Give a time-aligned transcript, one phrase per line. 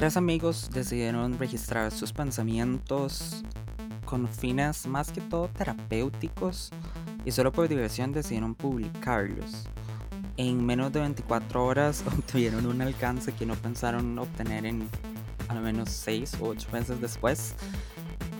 [0.00, 3.42] tres amigos decidieron registrar sus pensamientos
[4.06, 6.70] con fines más que todo terapéuticos
[7.26, 9.68] y solo por diversión decidieron publicarlos.
[10.38, 14.88] En menos de 24 horas obtuvieron un alcance que no pensaron obtener en
[15.48, 17.54] al menos 6 o 8 meses después.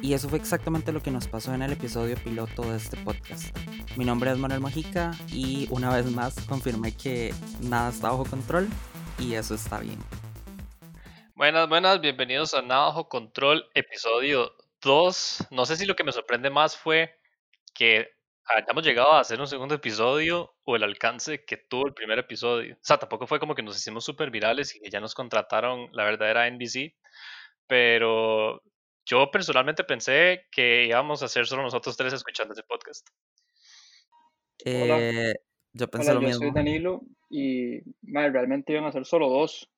[0.01, 3.55] Y eso fue exactamente lo que nos pasó en el episodio piloto de este podcast.
[3.99, 8.67] Mi nombre es Manuel Mojica y una vez más confirmé que nada está bajo control
[9.19, 9.99] y eso está bien.
[11.41, 15.47] Buenas, buenas, bienvenidos a Nada bajo control, episodio 2.
[15.51, 17.15] No sé si lo que me sorprende más fue
[17.73, 18.11] que
[18.45, 22.75] hayamos llegado a hacer un segundo episodio o el alcance que tuvo el primer episodio.
[22.75, 25.89] O sea, tampoco fue como que nos hicimos súper virales y que ya nos contrataron
[25.95, 26.95] la verdadera NBC,
[27.67, 28.63] pero
[29.07, 33.09] yo personalmente pensé que íbamos a ser solo nosotros tres escuchando ese podcast.
[34.67, 35.33] Eh,
[35.73, 36.43] yo pensé lo yo mismo.
[36.43, 39.71] soy Danilo y madre, realmente iban a ser solo dos,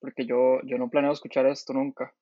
[0.00, 2.14] porque yo, yo no planeo escuchar esto nunca.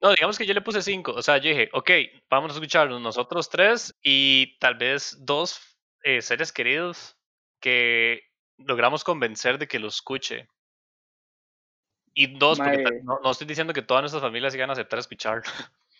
[0.00, 1.12] No, digamos que yo le puse cinco.
[1.12, 1.90] O sea, yo dije, ok,
[2.28, 7.16] vamos a escucharnos nosotros tres y tal vez dos eh, seres queridos
[7.60, 8.20] que
[8.58, 10.48] logramos convencer de que lo escuche.
[12.14, 15.44] Y dos, porque no, no estoy diciendo que todas nuestras familias iban a aceptar escucharlo.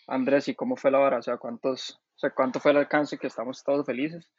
[0.07, 1.17] Andrés, ¿y cómo fue la hora?
[1.17, 4.29] O sea, ¿cuántos, o sea, ¿cuánto fue el alcance que estamos todos felices?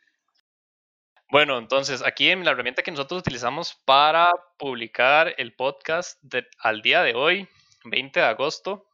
[1.30, 6.22] Bueno, entonces aquí en la herramienta que nosotros utilizamos para publicar el podcast
[6.58, 7.48] al día de hoy,
[7.84, 8.86] 20 de agosto,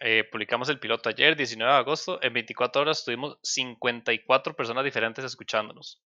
[0.00, 5.24] eh, publicamos el piloto ayer, 19 de agosto, en 24 horas tuvimos 54 personas diferentes
[5.24, 6.02] escuchándonos.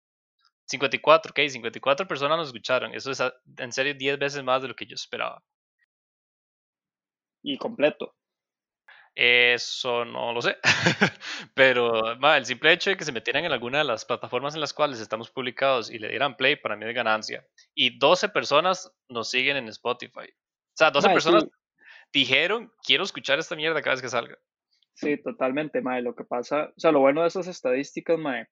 [0.65, 2.93] 54, ok, 54 personas nos escucharon.
[2.93, 5.43] Eso es a- en serio 10 veces más de lo que yo esperaba.
[7.43, 8.15] Y completo.
[9.15, 10.57] Eso no lo sé.
[11.53, 14.61] Pero ma, el simple hecho de que se metieran en alguna de las plataformas en
[14.61, 17.47] las cuales estamos publicados y le dieran play, para mí es ganancia.
[17.73, 20.27] Y 12 personas nos siguen en Spotify.
[20.27, 21.49] O sea, 12 Mae, personas sí,
[22.11, 24.37] dijeron, quiero escuchar esta mierda cada vez que salga.
[24.95, 26.01] sí, totalmente, mae.
[26.01, 28.47] Lo que pasa, o sea, lo bueno de esas estadísticas, mae,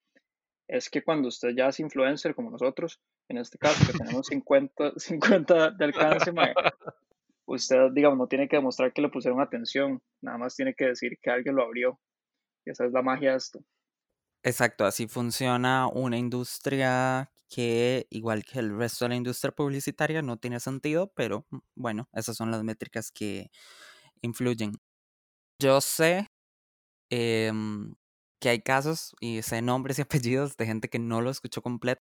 [0.69, 4.93] es que cuando usted ya es influencer como nosotros, en este caso que tenemos 50,
[4.95, 6.53] 50 de alcance, mae,
[7.45, 11.17] usted, digamos, no tiene que demostrar que le pusieron atención, nada más tiene que decir
[11.21, 11.99] que alguien lo abrió.
[12.65, 13.59] Esa es la magia de esto.
[14.43, 20.37] Exacto, así funciona una industria que, igual que el resto de la industria publicitaria, no
[20.37, 23.51] tiene sentido, pero mm, bueno, esas son las métricas que
[24.21, 24.73] influyen.
[25.59, 26.27] Yo sé
[27.09, 27.95] em,
[28.41, 32.01] que hay casos y sé nombres y apellidos de gente que no lo escuchó completo,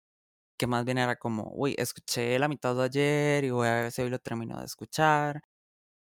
[0.60, 3.92] que más bien era como, uy, escuché la mitad de ayer y voy a ver
[3.92, 5.42] si hoy lo termino de escuchar.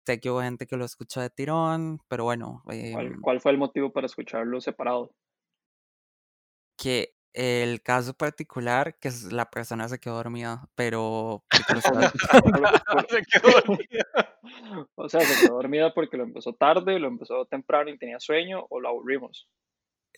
[0.06, 3.52] Sé que hubo gente que lo escuchó de tirón, pero bueno, ¿Cuál, em, cuál fue
[3.52, 5.12] el motivo para escucharlo separado?
[6.82, 11.44] que el caso particular, que es la persona se quedó dormida, pero
[13.10, 14.06] Se quedó dormida.
[14.96, 18.66] o sea, se quedó dormida porque lo empezó tarde, lo empezó temprano y tenía sueño,
[18.70, 19.48] o lo aburrimos.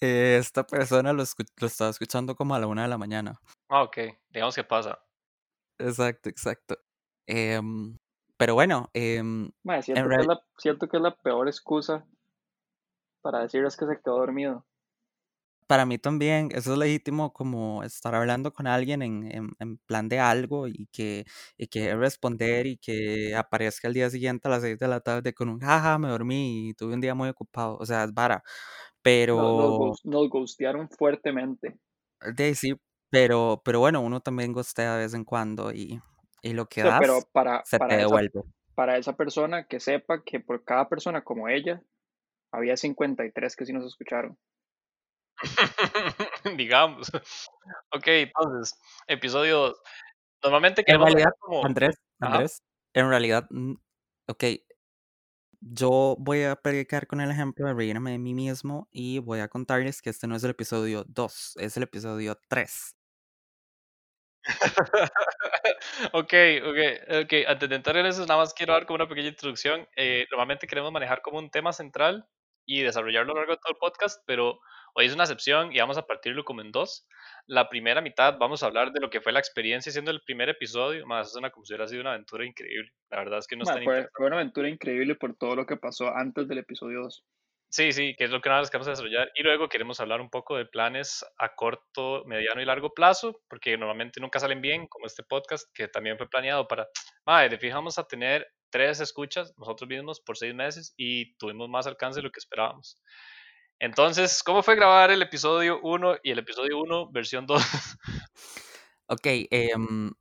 [0.06, 1.24] Eh, Esta persona lo,
[1.62, 3.40] lo estaba escuchando como a la una de la mañana.
[3.70, 3.98] Ah, ok,
[4.30, 4.98] digamos que pasa.
[5.80, 6.78] Exacto, exacto.
[7.28, 7.98] Em,
[8.38, 12.08] pero bueno, em, Mae, siento, en que es la, siento que es la peor excusa
[13.24, 14.68] para decir es que se quedó dormido.
[15.68, 20.10] para mí también eso es legítimo como estar hablando con alguien en, en, en plan
[20.10, 21.26] de algo y que,
[21.58, 25.34] y que responder y que aparezca el día siguiente a las seis de la tarde
[25.34, 27.78] con un jaja, me dormí y tuve un día muy ocupado.
[27.80, 28.44] O sea, es vara.
[29.06, 29.38] Nos, Pero,
[29.78, 31.78] ghost- nos ghostearon fuertemente.
[32.36, 32.74] de sí,
[33.10, 36.02] pero, pero bueno, uno también gustea de vez en cuando y,
[36.42, 38.44] y lo que sea, pero das para, se te para, esa, devuelve.
[38.76, 41.82] para esa persona que sepa que por cada persona como ella,
[42.52, 44.38] había 53 que sí nos escucharon.
[46.58, 47.10] Digamos.
[47.94, 49.82] Ok, entonces, episodio 2.
[50.44, 51.66] Normalmente En queremos realidad, dejar como...
[51.66, 52.34] Andrés, Ajá.
[52.36, 53.48] Andrés, en realidad,
[54.28, 54.44] ok,
[55.72, 59.48] yo voy a predicar con el ejemplo de reírme de mí mismo y voy a
[59.48, 62.96] contarles que este no es el episodio 2, es el episodio 3.
[66.14, 66.80] ok, ok,
[67.24, 67.34] ok.
[67.48, 69.88] Antes de entrar en eso, nada más quiero dar como una pequeña introducción.
[69.96, 72.28] Eh, normalmente queremos manejar como un tema central
[72.66, 74.60] y desarrollarlo a lo largo de todo el podcast, pero
[74.96, 77.08] hoy es una excepción y vamos a partirlo como en dos.
[77.46, 80.50] La primera mitad vamos a hablar de lo que fue la experiencia siendo el primer
[80.50, 82.92] episodio, más es una como si hubiera sido una aventura increíble.
[83.10, 85.56] La verdad es que no es Mae, tan fue, fue una aventura increíble por todo
[85.56, 87.24] lo que pasó antes del episodio 2.
[87.74, 89.32] Sí, sí, que es lo que nada más queremos desarrollar.
[89.34, 93.76] Y luego queremos hablar un poco de planes a corto, mediano y largo plazo, porque
[93.80, 96.88] normalmente nunca salen bien, como este podcast, que también fue planeado para,
[97.26, 102.20] madre, fijamos a tener tres escuchas nosotros mismos por seis meses y tuvimos más alcance
[102.20, 102.98] de lo que esperábamos.
[103.80, 107.62] Entonces, ¿cómo fue grabar el episodio 1 y el episodio 1 versión 2?
[109.06, 110.12] Ok, em,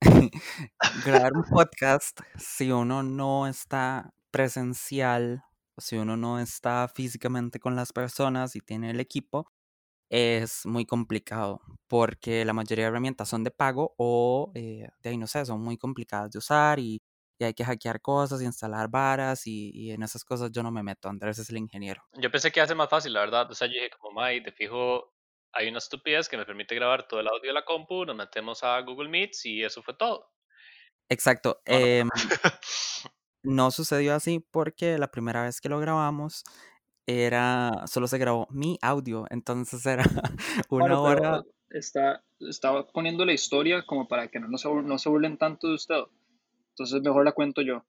[1.04, 5.42] grabar un podcast, si uno no está presencial,
[5.76, 9.50] si uno no está físicamente con las personas y tiene el equipo,
[10.10, 15.18] es muy complicado porque la mayoría de herramientas son de pago o eh, de ahí
[15.18, 17.00] no sé, son muy complicadas de usar y,
[17.38, 20.82] y hay que hackear cosas, instalar varas y, y en esas cosas yo no me
[20.82, 21.08] meto.
[21.08, 22.02] Andrés es el ingeniero.
[22.14, 23.50] Yo pensé que iba a ser más fácil, la verdad.
[23.50, 25.14] O sea, yo dije, como, May, te fijo,
[25.52, 28.62] hay una estupidez que me permite grabar todo el audio de la compu, nos metemos
[28.64, 30.30] a Google Meets y eso fue todo.
[31.08, 31.60] Exacto.
[31.66, 31.86] No, no.
[31.86, 32.08] em,
[33.42, 36.44] no sucedió así porque la primera vez que lo grabamos
[37.08, 40.04] era, solo se grabó mi audio, entonces era
[40.68, 44.98] una Bueno, hora, está, estaba poniendo la historia como para que no, no se, no
[44.98, 46.02] se burlen tanto de usted.
[46.70, 47.82] Entonces mejor la cuento yo.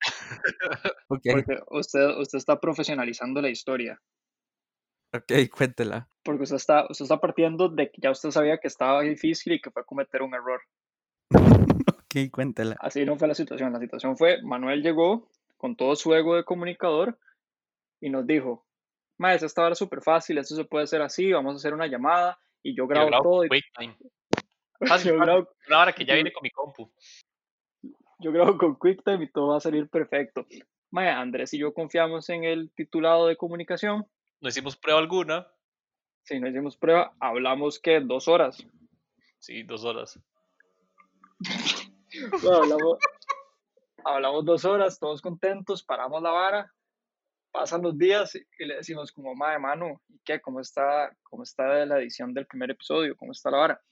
[1.08, 3.98] ok, Porque usted, usted está profesionalizando la historia.
[5.14, 6.08] ok, cuéntela.
[6.22, 9.60] Porque usted está, usted está partiendo de que ya usted sabía que estaba difícil y
[9.62, 10.60] que fue a cometer un error.
[12.14, 12.76] Ok, cuéntela.
[12.78, 13.72] Así no fue la situación.
[13.72, 17.18] La situación fue, Manuel llegó con todo su ego de comunicador
[18.02, 18.66] y nos dijo,
[19.16, 21.86] Maes, esta hora es súper fácil, esto se puede hacer así, vamos a hacer una
[21.86, 23.48] llamada y yo Yo grabo grabo todo.
[23.48, 23.96] QuickTime.
[25.06, 26.92] Yo, grabo, Una hora que ya viene con mi compu.
[28.18, 30.44] yo grabo con QuickTime y todo va a salir perfecto.
[30.90, 34.04] Mae, Andrés y yo confiamos en el titulado de comunicación.
[34.40, 35.46] No hicimos prueba alguna.
[36.24, 38.58] Si no hicimos prueba, hablamos que dos horas.
[39.38, 40.18] Sí, dos horas.
[42.42, 42.98] Bueno, hablamos,
[44.04, 46.74] hablamos dos horas, todos contentos, paramos la vara,
[47.52, 50.40] pasan los días y y le decimos como, madre, mano, ¿y qué?
[50.40, 53.16] ¿Cómo está, cómo está la edición del primer episodio?
[53.16, 53.82] ¿Cómo está la vara?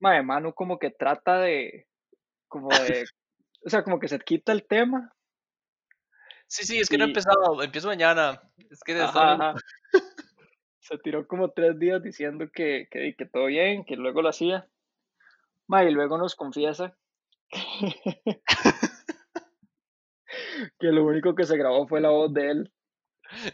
[0.00, 1.86] Madre, mano como que trata de,
[2.48, 3.06] como de,
[3.64, 5.12] o sea, como que se quita el tema.
[6.48, 7.62] Sí, sí, es que no he Y- empezado.
[7.62, 8.40] Empiezo mañana.
[8.70, 9.54] Es que Ajá, ajá.
[10.80, 14.68] Se tiró como tres días diciendo que, que, que todo bien, que luego lo hacía.
[15.66, 16.96] Madre, y luego nos confiesa
[17.48, 17.58] que
[20.80, 22.72] lo único que se grabó fue la voz de él.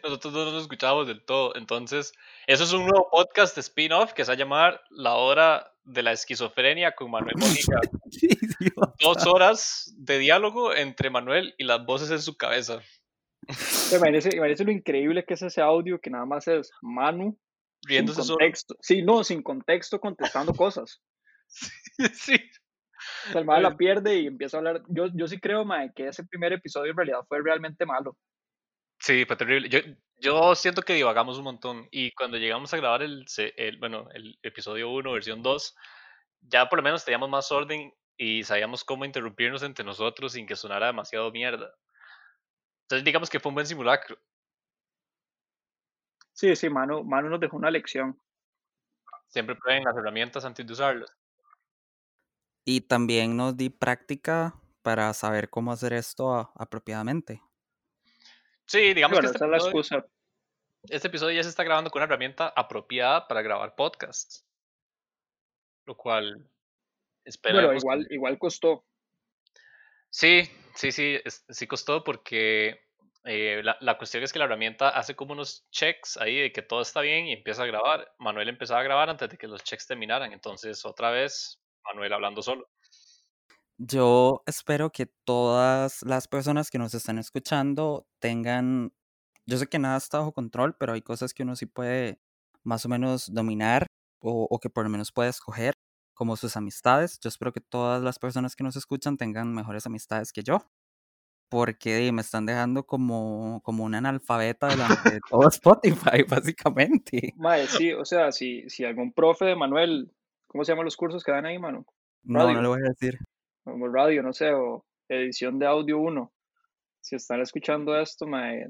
[0.03, 1.55] nosotros no nos escuchábamos del todo.
[1.57, 2.13] Entonces,
[2.47, 6.13] eso es un nuevo podcast spin-off que se va a llamar La Hora de la
[6.13, 7.35] Esquizofrenia con Manuel
[8.23, 8.95] idiota.
[9.01, 12.81] Dos horas de diálogo entre Manuel y las voces en su cabeza.
[13.91, 17.37] Pero Imagínese, imagínese lo increíble que es ese audio que nada más es Manu
[17.81, 18.39] sin Riéndose solo.
[18.39, 18.77] contexto.
[18.81, 21.01] Sí, no, sin contexto contestando cosas.
[22.15, 22.37] Sí.
[23.29, 24.83] O sea, el mae la pierde y empieza a hablar.
[24.89, 28.17] Yo, yo sí creo, mae, que ese primer episodio en realidad fue realmente malo.
[28.99, 29.69] Sí, fue terrible.
[29.69, 29.81] Yo,
[30.17, 33.25] yo siento que divagamos un montón y cuando llegamos a grabar el,
[33.57, 35.75] el, bueno, el episodio 1, versión 2,
[36.43, 40.55] ya por lo menos teníamos más orden y sabíamos cómo interrumpirnos entre nosotros sin que
[40.55, 41.75] sonara demasiado mierda.
[42.83, 44.17] Entonces digamos que fue un buen simulacro.
[46.33, 48.19] Sí, sí, Manu, Manu nos dejó una lección.
[49.27, 51.11] Siempre prueben las herramientas antes de usarlas.
[52.64, 57.43] Y también nos di práctica para saber cómo hacer esto a- apropiadamente.
[58.67, 60.06] Sí, digamos Bueno, que este esa es la episodio, excusa.
[60.88, 64.47] este episodio ya se está grabando con una herramienta apropiada para grabar podcasts.
[65.87, 66.49] Lo cual
[67.25, 67.67] esperamos.
[67.67, 68.85] Bueno, igual, igual costó.
[70.11, 72.81] Sí, sí, sí, es- sí costó porque
[73.25, 76.62] eh, la, la cuestión es que la herramienta hace como unos checks ahí de que
[76.62, 78.15] todo está bien y empieza a grabar.
[78.19, 82.43] Manuel empezaba a grabar antes de que los checks terminaran, entonces otra vez Manuel hablando
[82.43, 82.69] solo.
[83.79, 88.93] Yo espero que todas las personas que nos están escuchando tengan,
[89.46, 92.20] yo sé que nada está bajo control, pero hay cosas que uno sí puede
[92.62, 93.86] más o menos dominar
[94.20, 95.74] o, o que por lo menos puede escoger,
[96.15, 97.19] como sus amistades.
[97.20, 100.70] Yo espero que todas las personas que nos escuchan tengan mejores amistades que yo,
[101.48, 107.34] porque me están dejando como, como un analfabeta delante de todo Spotify, básicamente.
[107.36, 110.12] Mae, sí, o sea, si, si algún profe de Manuel,
[110.53, 111.85] ¿cómo se llaman los cursos que dan ahí, Manu?
[112.23, 112.63] No, no Radio.
[112.63, 113.19] le voy a decir.
[113.65, 116.32] Como radio, no sé, o edición de audio 1.
[117.01, 118.69] Si están escuchando esto, mae,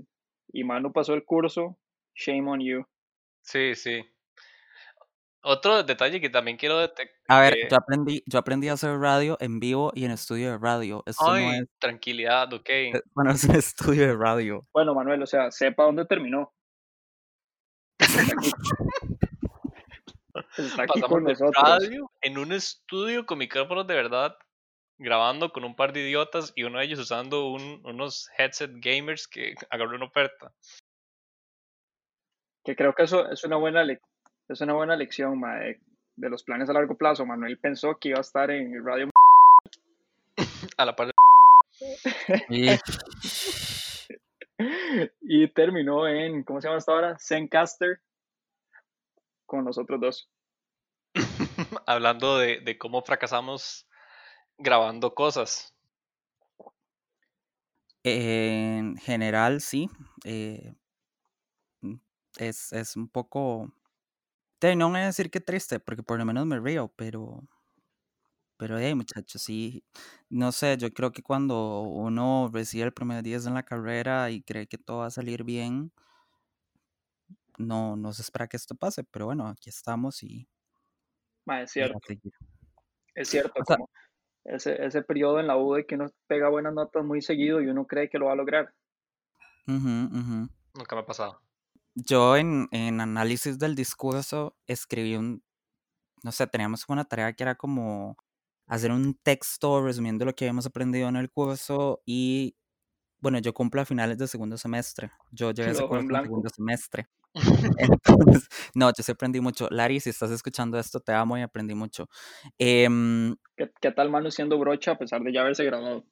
[0.53, 1.79] y Manu pasó el curso,
[2.15, 2.85] shame on you.
[3.43, 4.03] Sí, sí.
[5.45, 7.17] Otro detalle que también quiero detectar.
[7.27, 10.59] A ver, yo aprendí, yo aprendí a hacer radio en vivo y en estudio de
[10.59, 11.03] radio.
[11.05, 12.69] Esto no Ay, es, tranquilidad, ok.
[12.69, 14.67] eh, bueno, es un estudio de radio.
[14.73, 16.53] Bueno, Manuel, o sea, sepa dónde terminó.
[20.57, 21.63] Está aquí, Pasamos con de nosotros.
[21.65, 24.37] radio en un estudio con micrófonos de verdad,
[24.99, 29.27] grabando con un par de idiotas y uno de ellos usando un- unos headset gamers
[29.27, 30.53] que agarró una oferta.
[32.65, 34.01] Que creo que eso es una buena, le-
[34.49, 35.81] es una buena lección, mae,
[36.17, 37.25] de los planes a largo plazo.
[37.27, 39.09] Manuel pensó que iba a estar en el radio
[40.77, 41.13] A la par de...
[42.49, 42.69] Y
[45.23, 47.17] y terminó en, ¿cómo se llama hasta ahora?
[47.19, 48.01] Zencaster
[49.47, 50.31] con nosotros dos.
[51.87, 53.87] hablando de, de cómo fracasamos
[54.59, 55.75] grabando cosas.
[58.05, 59.89] En general, sí.
[60.25, 60.75] eh,
[62.39, 63.73] es, es un poco.
[64.63, 67.43] no voy a decir que triste, porque por lo menos me río, pero.
[68.59, 69.85] Pero, hey, muchachos, sí.
[70.31, 74.43] No sé, yo creo que cuando uno recibe el primer 10 en la carrera y
[74.43, 75.93] cree que todo va a salir bien,
[77.59, 80.49] no, no se espera que esto pase, pero bueno, aquí estamos y,
[81.45, 81.99] Ma, es cierto,
[83.15, 83.89] es cierto, O sea, como
[84.45, 87.69] ese, ese periodo en la U de que uno pega buenas notas muy seguido y
[87.69, 88.75] uno cree que lo va a lograr.
[89.67, 90.39] ujú, ujú.
[90.75, 91.41] Nunca me ha pasado.
[91.95, 95.43] Yo en, en análisis del discurso escribí un,
[96.25, 98.17] no sé, teníamos una tarea que era como
[98.67, 102.57] hacer un texto resumiendo lo que habíamos aprendido en el curso y
[103.21, 105.13] bueno, yo cumplo a finales de segundo semestre.
[105.33, 107.09] Yo llevé ese curso en segundo semestre.
[107.79, 109.69] Entonces, no, yo sí aprendí mucho.
[109.71, 112.09] Larry, si estás escuchando esto, te amo y aprendí mucho.
[112.59, 116.05] Em, ¿Qué, qué tal Manu siendo brocha a pesar de ya haberse graduado?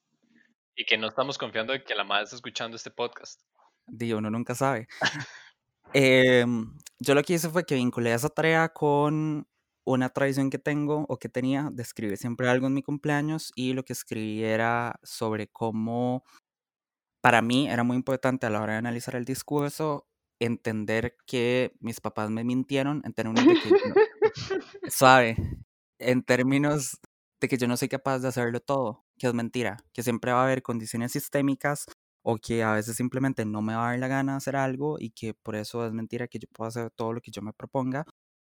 [0.76, 3.42] Y que no estamos confiando en que la madre está escuchando este podcast.
[3.86, 4.88] Digo, uno nunca sabe.
[5.92, 9.48] Em, yo lo que hice fue que vinculé esa tarea con
[9.84, 13.72] una tradición que tengo o que tenía de escribir siempre algo en mi cumpleaños y
[13.72, 16.22] lo que escribí era sobre cómo
[17.20, 20.06] para mí era muy importante a la hora de analizar el discurso
[20.40, 23.94] entender que mis papás me mintieron en términos de que no-
[24.90, 25.36] suave,
[25.98, 26.98] en términos
[27.40, 30.40] de que yo no soy capaz de hacerlo todo, que es mentira, que siempre va
[30.40, 31.86] a haber condiciones sistémicas
[32.22, 34.96] o que a veces simplemente no me va a dar la gana de hacer algo
[34.98, 37.52] y que por eso es mentira que yo pueda hacer todo lo que yo me
[37.52, 38.04] proponga,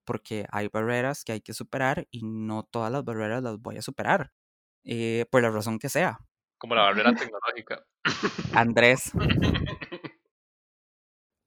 [0.04, 3.82] porque hay barreras que hay que superar y no todas las barreras las voy a
[3.82, 4.32] superar,
[4.84, 6.18] eh, por la razón que sea.
[6.56, 7.84] Como la barrera tecnológica.
[8.54, 9.12] Andrés,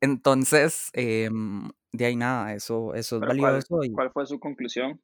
[0.02, 4.38] entonces, em, de ahí nada, eso, eso es Pero ¿cuál, valioso y, ¿cuál fue su
[4.38, 5.02] conclusión?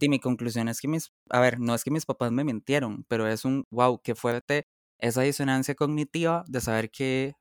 [0.00, 3.04] y mi conclusión es que mis, a ver, no es que mis papás me mintieron,
[3.08, 4.66] pero es un, wow, qué fuerte
[4.98, 7.34] esa disonancia cognitiva de saber que,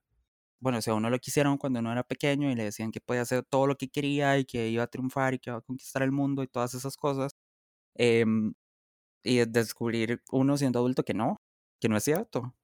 [0.62, 3.24] bueno, si a uno lo quisieron cuando uno era pequeño y le decían que podía
[3.24, 6.04] hacer todo lo que quería y que iba a triunfar y que iba a conquistar
[6.04, 7.34] el mundo y todas esas cosas,
[7.96, 8.54] em,
[9.24, 11.42] y de- descubrir uno siendo adulto que no,
[11.82, 12.56] que no es cierto.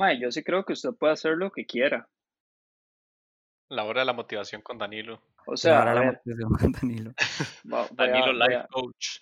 [0.00, 2.08] Mae, yo sí creo que usted puede hacer lo que quiera.
[3.68, 5.20] La hora de la motivación con Danilo.
[5.46, 7.12] O sea, la motivación con Danilo.
[7.72, 9.18] va- Danilo a, Life a, Coach.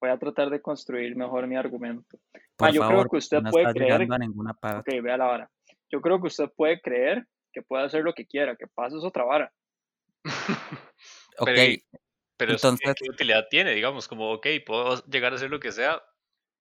[0.00, 2.18] voy a tratar de construir mejor mi argumento.
[2.56, 4.98] Por Mae, yo creo que usted no puede está creer, a ninguna parte.
[4.98, 5.50] ok, vea la vara.
[5.90, 9.04] Yo creo que usted puede creer que puede hacer lo que quiera, que pase es
[9.04, 9.52] otra vara.
[11.38, 11.82] Ok, Pero, y-
[12.36, 13.72] pero eso, ¿qué, entonces, qué utilidad tiene?
[13.72, 16.02] Digamos, como, ok, puedo llegar a hacer lo que sea,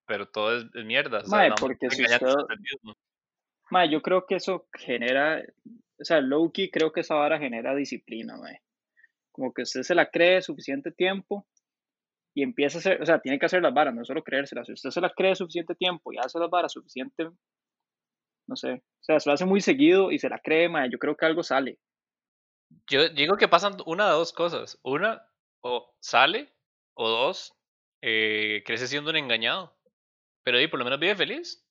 [0.06, 1.20] pero todo es, es mierda.
[1.20, 2.26] O sea, porque si usted,
[3.72, 3.90] a usted mismo.
[3.90, 5.44] mae, yo creo que eso genera,
[6.00, 8.36] o sea, low-key creo que esa vara genera disciplina.
[9.32, 11.48] Como que usted se la cree suficiente tiempo
[12.34, 14.68] y empieza a hacer, o sea, tiene que hacer las varas, no solo creérselas.
[14.68, 17.30] Si usted se las cree suficiente tiempo y hace las varas suficiente,
[18.48, 21.00] no sé, o sea, se lo hace muy seguido y se la cree, mae, yo
[21.00, 21.80] creo que algo sale.
[22.90, 24.80] Yo digo que pasan una de dos cosas.
[24.84, 25.28] Una,
[25.62, 26.54] o sale,
[26.94, 27.54] o dos,
[28.02, 29.76] eh, crece siendo un engañado.
[30.44, 31.66] Pero ahí por lo menos vive feliz.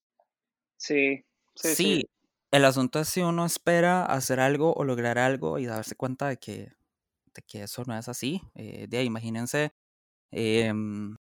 [0.77, 1.25] Sí,
[1.63, 1.75] sí, sí.
[1.75, 2.11] sí,
[2.51, 6.39] el asunto es si uno espera hacer algo o lograr algo y darse cuenta de
[6.39, 6.73] que,
[7.35, 8.43] de que eso no es así.
[8.55, 9.73] Eh, de ahí, imagínense,
[10.33, 11.17] em,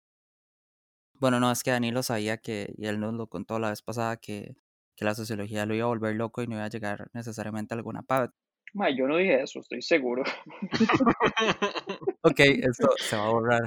[1.14, 4.16] bueno, no, es que Danilo sabía que, y él nos lo contó la vez pasada,
[4.18, 4.56] que,
[4.96, 7.76] que la sociología lo iba a volver loco y no iba a llegar necesariamente a
[7.76, 8.36] alguna parte.
[8.74, 10.22] Mae, yo no dije eso, estoy seguro.
[12.22, 13.62] Ok, esto se va a borrar.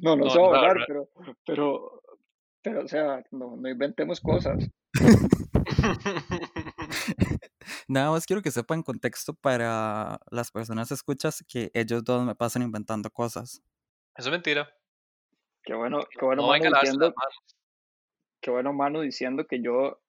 [0.00, 0.84] No, no No, se va a no, no.
[0.86, 1.08] pero,
[1.46, 2.01] pero,
[2.62, 4.68] pero, o sea, no, no inventemos cosas.
[7.88, 12.34] Nada más quiero que sepan en contexto para las personas escuchas que ellos dos me
[12.34, 13.62] pasan inventando cosas.
[14.16, 14.68] Eso es mentira.
[15.64, 17.14] Qué bueno, qué bueno, No Manu a diciendo,
[18.40, 20.00] qué bueno, Manu diciendo que yo,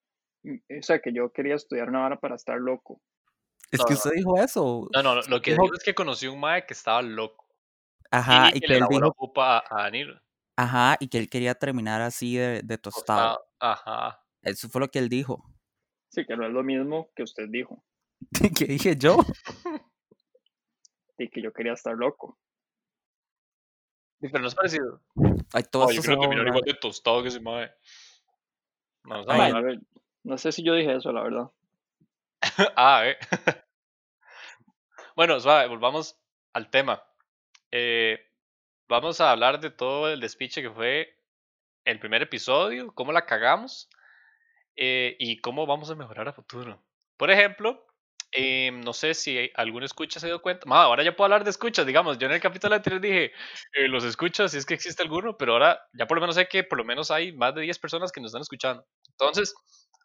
[0.42, 3.00] mm, o sea, que yo quería estudiar una vara para estar loco.
[3.70, 3.98] Es No, que no.
[3.98, 4.88] usted dijo eso.
[4.92, 7.46] No, no, lo que Dijo- es que conocí un mae que estaba loco.
[8.10, 10.20] Ajá, y y que que le él dijo, a, a Danilo.
[10.56, 13.36] Ajá, y que él quería terminar así de, de tostado.
[13.36, 13.46] Tostado.
[13.60, 14.20] Ajá.
[14.42, 15.44] Eso fue lo que él dijo.
[16.10, 17.84] Sí, que no es lo mismo que usted dijo,
[18.58, 19.16] ¿Qué dije yo?
[21.18, 22.38] y que yo quería estar loco.
[24.20, 25.00] Sí, Pero no es parecido.
[25.52, 26.46] Ay, todo No, yo se a mira borrar.
[26.48, 27.70] igual de tostado que ese mae.
[29.04, 29.74] Vamos a Ay, hablar.
[29.74, 29.80] yo-
[30.24, 31.50] no sé si yo dije eso, la verdad.
[32.76, 33.16] ah, eh.
[35.16, 36.18] bueno, suave, volvamos
[36.54, 37.02] al tema.
[37.70, 38.18] Eh,
[38.88, 41.16] vamos a hablar de todo el despiche que fue
[41.84, 43.88] el primer episodio, cómo la cagamos
[44.76, 46.84] eh, y cómo vamos a mejorar a futuro.
[47.16, 47.86] Por ejemplo,
[48.36, 50.66] Eh, no sé si alguno escucha se dio cuenta.
[50.66, 52.18] Ma, ahora ya puedo hablar de escuchas, digamos.
[52.18, 53.32] Yo en el capítulo anterior dije
[53.74, 56.48] eh, los escuchas, si es que existe alguno, pero ahora ya por lo menos sé
[56.48, 58.84] que por lo menos hay más de 10 personas que nos están escuchando.
[59.10, 59.54] Entonces,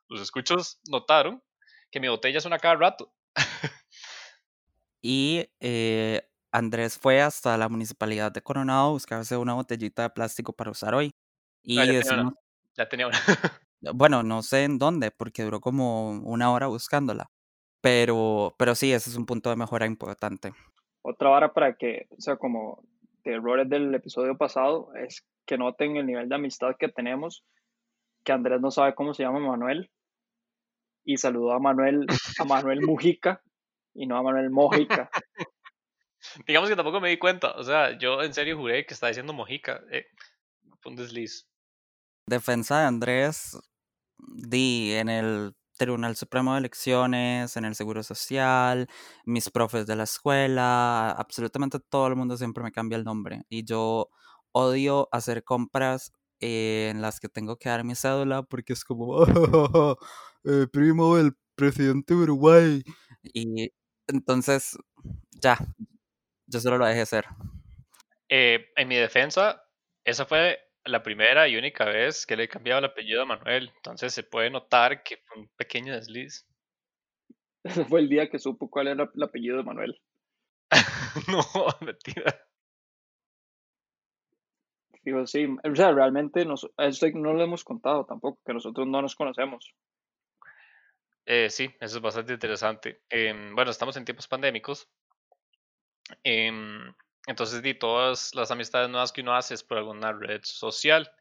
[0.09, 1.43] los escuchos notaron
[1.91, 3.13] que mi botella es una cada rato.
[5.01, 10.53] Y eh, Andrés fue hasta la municipalidad de Coronado a buscarse una botellita de plástico
[10.53, 11.11] para usar hoy.
[11.63, 12.09] Y ya tenía una.
[12.09, 12.33] decimos,
[12.77, 13.17] Ya tenía una.
[13.93, 17.29] bueno, no sé en dónde, porque duró como una hora buscándola.
[17.81, 20.53] Pero, pero sí, ese es un punto de mejora importante.
[21.01, 22.83] Otra vara para que, o sea, como
[23.23, 27.43] de errores del episodio pasado, es que noten el nivel de amistad que tenemos,
[28.23, 29.89] que Andrés no sabe cómo se llama Manuel,
[31.05, 32.05] y saludó a Manuel,
[32.39, 33.41] a Manuel Mujica,
[33.93, 35.09] y no a Manuel Mojica.
[36.47, 37.51] Digamos que tampoco me di cuenta.
[37.53, 39.81] O sea, yo en serio juré que estaba diciendo Mojica.
[39.91, 40.05] Eh,
[40.85, 41.47] un desliz.
[42.25, 43.57] Defensa de Andrés,
[44.17, 48.87] di en el Tribunal Supremo de Elecciones, en el Seguro Social,
[49.25, 53.43] mis profes de la escuela, absolutamente todo el mundo siempre me cambia el nombre.
[53.49, 54.09] Y yo
[54.51, 59.25] odio hacer compras en las que tengo que dar mi cédula porque es como,
[60.43, 62.83] eh, primo del presidente de Uruguay.
[63.23, 63.71] Y
[64.07, 64.77] entonces,
[65.41, 65.57] ya,
[66.49, 67.25] yo solo lo dejé ser.
[68.27, 69.63] Eh, en mi defensa,
[70.03, 73.71] esa fue la primera y única vez que le he cambiado el apellido a Manuel.
[73.75, 76.47] Entonces se puede notar que fue un pequeño desliz.
[77.63, 80.01] Ese fue el día que supo cuál era el apellido de Manuel.
[81.27, 81.43] no,
[81.81, 82.45] mentira.
[85.03, 89.01] Digo, sí, o sea, realmente nos, esto no lo hemos contado tampoco, que nosotros no
[89.01, 89.73] nos conocemos.
[91.25, 93.01] Eh, sí, eso es bastante interesante.
[93.09, 94.89] Em, bueno, estamos en tiempos pandémicos.
[96.23, 96.93] Em,
[97.27, 101.11] entonces, di todas las amistades nuevas que uno hace es por alguna red social.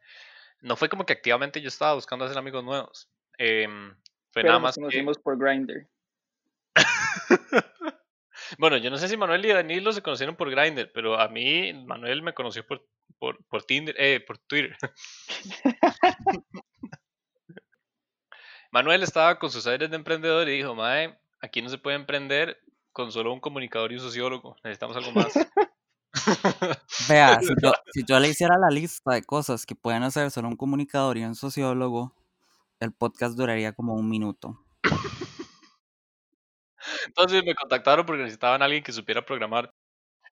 [0.61, 3.09] No fue como que activamente yo estaba buscando hacer amigos nuevos.
[3.37, 3.91] Em,
[4.31, 4.81] fue Pero nada nos más que...
[4.81, 5.87] conocimos por Grindr.
[8.57, 11.71] Bueno, yo no sé si Manuel y Danilo se conocieron por Grindr, pero a mí
[11.85, 12.83] Manuel me conoció por,
[13.19, 14.75] por, por Tinder, eh, por Twitter.
[18.71, 22.59] Manuel estaba con sus aires de emprendedor y dijo, Mae, aquí no se puede emprender
[22.99, 25.31] con solo un comunicador y un sociólogo, necesitamos algo más.
[27.09, 30.49] Vea, si yo, si yo le hiciera la lista de cosas que pueden hacer solo
[30.49, 32.13] un comunicador y un sociólogo,
[32.81, 34.59] el podcast duraría como un minuto.
[37.07, 39.71] Entonces me contactaron porque necesitaban a alguien que supiera programar.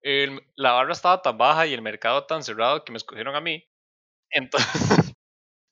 [0.02, 3.42] El- la barra estaba tan baja y el mercado tan cerrado que me escogieron a
[3.42, 3.64] mí.
[4.32, 4.72] Entonces,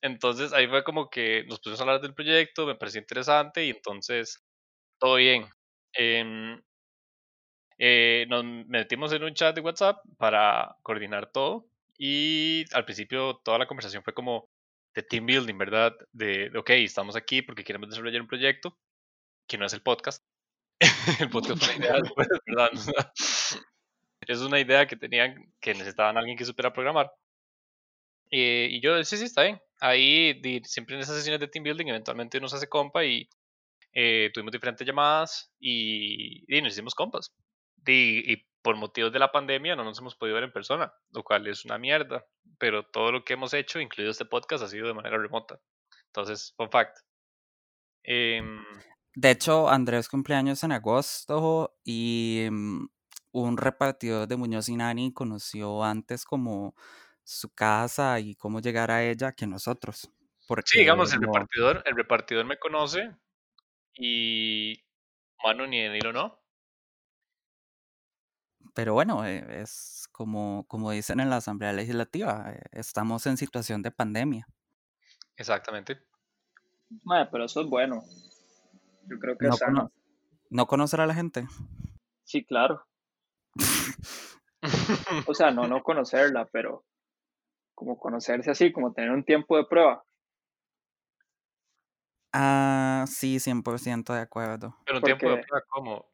[0.03, 3.71] entonces ahí fue como que nos pusimos a hablar del proyecto, me pareció interesante y
[3.71, 4.43] entonces
[4.99, 5.47] todo bien.
[5.93, 6.61] Em,
[7.77, 13.57] eh, nos metimos en un chat de WhatsApp para coordinar todo y al principio toda
[13.59, 14.49] la conversación fue como
[14.93, 15.93] de team building, ¿verdad?
[16.11, 18.77] De, ok, estamos aquí porque queremos desarrollar un proyecto
[19.47, 20.23] que no es el podcast.
[21.21, 22.69] el podcast fue una idea después, ¿verdad?
[24.27, 27.11] Es una idea que tenían que necesitaban a alguien que supiera programar.
[28.31, 29.59] Eh, y yo, sí, sí, está bien.
[29.79, 33.29] Ahí, di- siempre en esas sesiones de team building, eventualmente uno se hace compa y
[33.93, 37.31] eh, tuvimos diferentes llamadas y, y nos hicimos compas.
[37.85, 41.23] Di- y por motivos de la pandemia no nos hemos podido ver en persona, lo
[41.23, 42.25] cual es una mierda.
[42.57, 45.59] Pero todo lo que hemos hecho, incluido este podcast, ha sido de manera remota.
[46.07, 46.97] Entonces, fun fact.
[48.03, 48.63] Em,
[49.15, 52.85] De hecho, Andrés cumpleaños en agosto y mm,
[53.31, 56.75] un repartidor de Muñoz y Nani conoció antes como
[57.23, 60.01] su casa y cómo llegar a ella que nosotros.
[60.01, 60.09] sí,
[60.47, 63.15] Porque digamos, el no, repartidor, el repartidor me conoce
[63.93, 64.83] y
[65.43, 66.44] Manu ni Danilo no.
[68.75, 73.81] Pero bueno, eh, es como, como dicen en la Asamblea Legislativa, eh, estamos en situación
[73.81, 74.47] de pandemia.
[75.37, 75.99] Exactamente.
[77.03, 78.03] Mae, pero eso es bueno.
[79.07, 79.91] Yo creo que No, cono-
[80.49, 81.47] no conocer a la gente.
[82.23, 82.85] Sí, claro.
[85.27, 86.85] O sea, no, no conocerla, pero
[87.73, 90.03] como conocerse así, como tener un tiempo de prueba.
[92.33, 94.75] Ah, sí, 100% de acuerdo.
[94.85, 96.05] Pero un tiempo de prueba, ¿cómo?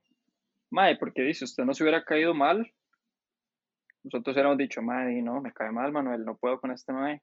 [0.71, 2.73] Mae, porque dice, usted no se hubiera caído mal,
[4.03, 7.21] nosotros hubiéramos dicho, mae, y no, me cae mal, Manuel, no puedo con este mae.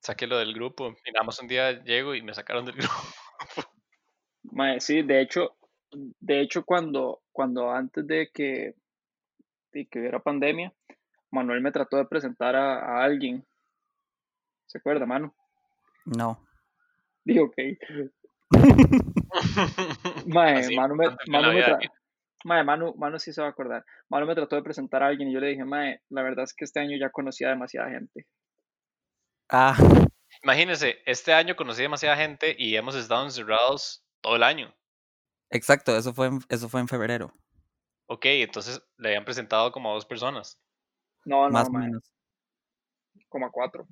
[0.00, 0.94] Sáquelo del grupo.
[1.04, 2.94] Y nada más un día llego y me sacaron del grupo.
[4.42, 5.56] Mae, sí, de hecho,
[5.90, 8.74] de hecho cuando, cuando antes de que,
[9.72, 10.72] de que hubiera pandemia,
[11.30, 13.46] Manuel me trató de presentar a, a alguien.
[14.66, 15.32] ¿Se acuerda, Manu?
[16.04, 16.46] No.
[17.24, 17.56] Digo, ok.
[20.26, 21.78] Mae, Así Manu me, Manu me tra-.
[22.44, 23.84] Mae, Manu, Manu sí se va a acordar.
[24.08, 26.54] Manu me trató de presentar a alguien y yo le dije, Mae, la verdad es
[26.54, 28.26] que este año ya conocía a demasiada gente.
[29.50, 29.76] Ah,
[30.42, 34.74] Imagínense, este año conocí demasiada gente y hemos estado encerrados todo el año.
[35.50, 37.32] Exacto, eso fue en, eso fue en febrero.
[38.06, 40.60] Ok, entonces le habían presentado como a dos personas.
[41.24, 42.02] No, no, más o menos.
[43.28, 43.86] como a cuatro.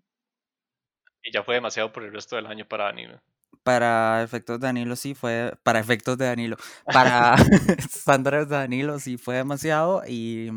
[1.22, 3.20] Y ya fue demasiado por el resto del año para Danilo.
[3.66, 6.56] Para efectos de Danilo sí fue, para efectos de Danilo,
[6.92, 7.34] para
[8.16, 10.50] de Danilo sí fue demasiado y,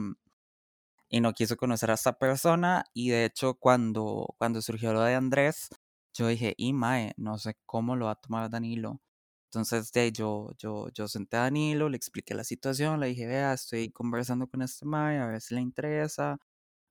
[1.09, 5.15] y no quiso conocer a esta persona y de hecho cuando, cuando surgió lo de
[5.15, 5.69] Andrés,
[6.13, 9.01] yo dije, y mae, no sé cómo lo va a tomar Danilo.
[9.45, 13.53] Entonces de yo, yo, yo senté a Danilo, le expliqué la situación, le dije, vea,
[13.53, 16.37] estoy conversando con este mae, a ver si le interesa,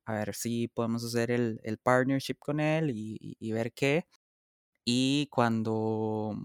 [0.05, 4.07] a ver si podemos hacer el, el partnership con él y ver qué.
[4.91, 6.35] Y cuando,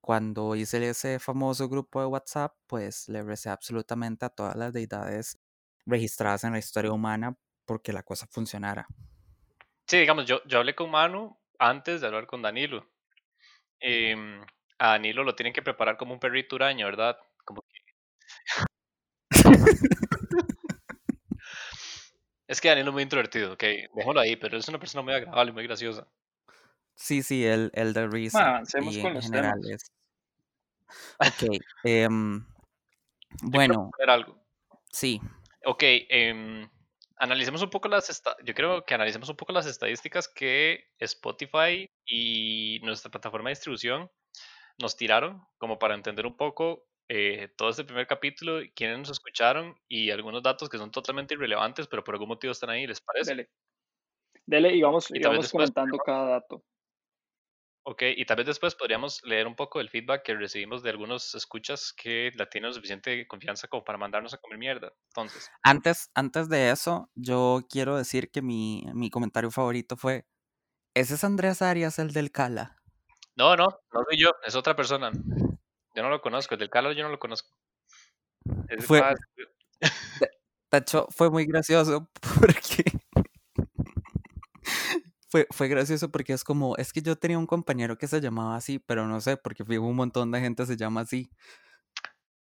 [0.00, 5.38] cuando hice ese famoso grupo de WhatsApp, pues le recé absolutamente a todas las deidades
[5.84, 8.86] registradas en la historia humana porque la cosa funcionara.
[9.86, 12.88] Sí, digamos, yo, yo hablé con Manu antes de hablar con Danilo.
[13.80, 14.40] Em,
[14.78, 17.18] a Danilo lo tienen que preparar como un perrito huraño, ¿verdad?
[17.44, 17.80] Como que...
[22.46, 23.62] Es que Danilo es muy introvertido, ok,
[23.94, 26.08] déjalo ahí, pero es una persona muy agradable, muy graciosa.
[26.98, 28.48] Sí, sí, el, el de Mae, risa.
[28.48, 29.92] avancemos Y con en los general temas.
[31.20, 31.60] Ok.
[31.84, 32.44] em,
[33.42, 34.36] bueno, algo.
[34.90, 35.20] sí.
[35.64, 36.68] Ok, em,
[37.16, 42.80] analicemos un poco las yo creo que analicemos un poco las estadísticas que Spotify y
[42.82, 44.10] nuestra plataforma de distribución
[44.78, 49.76] nos tiraron, como para entender un poco eh, todo este primer capítulo, quiénes nos escucharon
[49.88, 53.30] y algunos datos que son totalmente irrelevantes, pero por algún motivo están ahí, ¿les parece?
[53.30, 53.50] Dele.
[54.46, 56.64] Dele y vamos, Y vamos comentando cada dato.
[57.90, 61.34] Ok, y tal vez después podríamos leer un poco del feedback que recibimos de algunos
[61.34, 64.92] escuchas que la tienen suficiente confianza como para mandarnos a comer mierda.
[65.08, 70.26] Entonces, Antes, antes de eso, yo quiero decir que mi, mi comentario favorito fue:
[70.94, 72.76] ¿Ese es Andrés Arias, el del Cala?
[73.36, 75.10] no, no, no soy yo, es otra persona.
[75.94, 77.48] Yo no lo conozco, el del Calo yo no lo conozco.
[78.68, 79.02] Es Fue-
[80.72, 82.84] hecho, fue muy gracioso porque.
[85.28, 86.76] Fue, fue gracioso porque es como.
[86.76, 89.82] Es que yo tenía un compañero que se llamaba así, pero no sé, porque fijo
[89.82, 91.30] un montón de gente se llama así.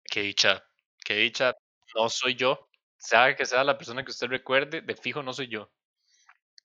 [0.04, 0.64] qué dicha,
[1.06, 1.54] qué dicha,
[1.96, 2.68] no soy yo.
[2.98, 5.70] Sea que sea la persona que usted recuerde, de fijo no soy yo.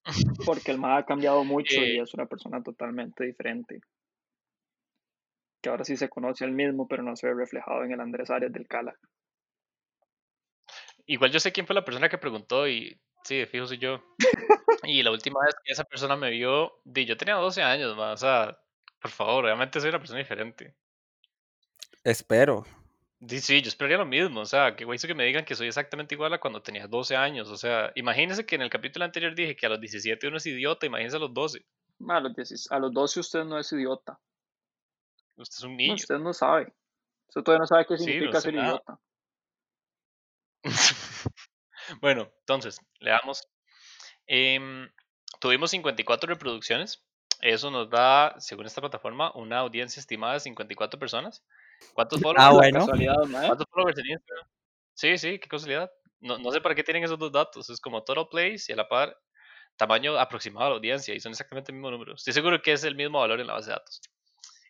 [0.46, 3.80] Porque el MAD ha cambiado mucho y Eh, es una persona totalmente diferente.
[5.60, 8.30] Que ahora sí se conoce al mismo, pero no se ve reflejado en el Andrés
[8.30, 8.94] Arias del Cala.
[11.06, 14.00] igual yo sé quién fue la persona que preguntó y sí, de fijo soy yo.
[14.88, 18.12] Y la última vez que esa persona me vio, di, yo tenía 12 años, ma,
[18.12, 18.58] o sea,
[19.00, 20.76] por favor, obviamente soy una persona diferente.
[22.04, 22.64] Espero.
[23.28, 25.66] Sí, sí, yo esperaría lo mismo, o sea, que güey que me digan que soy
[25.68, 29.34] exactamente igual a cuando tenía 12 años, o sea, imagínense que en el capítulo anterior
[29.34, 31.64] dije que a los 17 uno es idiota, imagínense a los 12,
[32.00, 34.18] Ma, A los, 10 a los 12 usted no es idiota.
[35.36, 35.94] usted es un No, niño.
[35.94, 36.72] usted no sabe.
[37.28, 38.80] Usted todavía no sabe qué Sí, no significa sé ser nada.
[38.80, 39.00] idiota.
[42.00, 43.48] bueno, entonces, leamos.
[44.28, 44.88] Em,
[45.40, 47.04] tuvimos 54 reproducciones.
[47.40, 51.44] Eso nos da, según esta plataforma, una audiencia estimada de 54 personas.
[51.94, 52.80] ¿Cuántos followers, Ah, bueno.
[52.80, 53.46] ¿eh?
[53.46, 54.46] ¿cuántos followers Instagram?
[54.94, 55.90] Sí, sí, qué casualidad.
[56.20, 57.70] No, no sé para qué tienen esos dos datos.
[57.70, 59.16] Es como total plays y a la par
[59.76, 62.14] tamaño aproximado de la audiencia y son exactamente el mismo número.
[62.14, 64.00] Estoy seguro que es el mismo valor en la base de datos.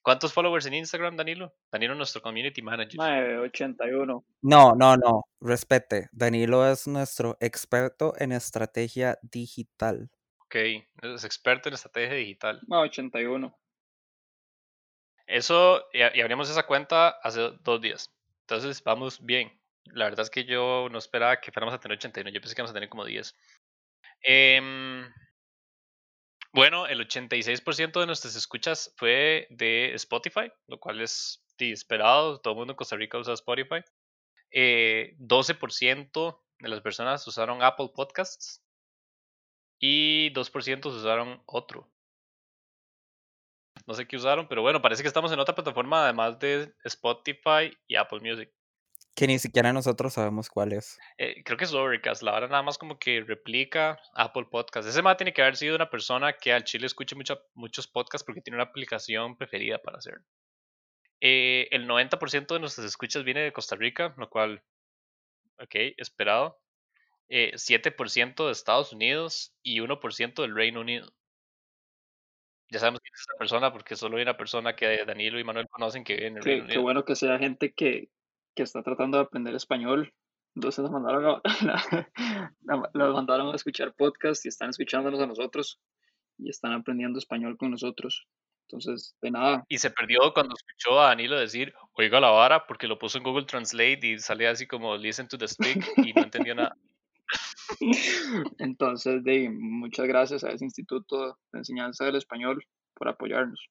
[0.08, 1.52] ¿Cuántos followers en Instagram, Danilo?
[1.70, 2.96] Danilo, nuestro community manager.
[2.96, 4.24] Ma, eh, 81.
[4.40, 5.24] No, no, no.
[5.38, 6.08] Respete.
[6.12, 10.08] Danilo es nuestro experto en estrategia digital.
[10.38, 10.54] Ok,
[11.02, 12.58] es experto en estrategia digital.
[12.68, 13.54] Ma, 81.
[15.26, 18.10] Eso, y, y abrimos esa cuenta hace dos días.
[18.46, 19.60] Entonces, vamos bien.
[19.92, 22.30] La verdad es que yo no esperaba que fuéramos a tener 81.
[22.30, 23.36] Yo pensé que íbamos a tener como 10.
[24.22, 25.04] Em,
[26.58, 32.40] bueno, el 86% de nuestras escuchas fue de Spotify, lo cual es esperado.
[32.40, 33.80] Todo el mundo en Costa Rica usa Spotify.
[34.50, 38.60] Eh, 12% de las personas usaron Apple Podcasts
[39.78, 41.88] y 2% usaron otro.
[43.86, 47.70] No sé qué usaron, pero bueno, parece que estamos en otra plataforma además de Spotify
[47.86, 48.52] y Apple Music.
[49.18, 50.96] Que ni siquiera nosotros sabemos cuál es.
[51.16, 54.88] Eh, creo que es Overcast, la verdad nada más como que replica Apple Podcast.
[54.88, 58.24] Ese más tiene que haber sido una persona que al chile escuche mucho- muchos podcasts
[58.24, 60.24] porque tiene una aplicación preferida para hacerlo.
[61.20, 64.62] Eh, el 90% de nuestras escuchas viene de Costa Rica, lo cual,
[65.58, 66.60] ok, esperado.
[67.28, 71.12] Eh, 7% de Estados Unidos y 1% del Reino Unido.
[72.70, 75.66] Ya sabemos quién es esa persona porque solo hay una persona que Danilo y Manuel
[75.68, 76.82] conocen que vive en el Qué, Reino qué Unido.
[76.82, 78.10] bueno que sea gente que,
[78.58, 80.12] que está tratando de aprender español.
[80.56, 81.42] Entonces los mandaron a,
[82.92, 85.80] mandaron a escuchar podcast y están escuchándonos a nosotros
[86.38, 88.26] y están aprendiendo español con nosotros.
[88.66, 89.64] Entonces, de nada.
[89.68, 93.24] Y se perdió cuando escuchó a Danilo decir, oiga la vara, porque lo puso en
[93.24, 95.78] Google Translate y salía así como listen to the speak
[96.10, 96.76] y no entendió nada.
[98.58, 102.60] Entonces, de, muchas gracias a ese Instituto de Enseñanza del Español
[102.94, 103.68] por apoyarnos.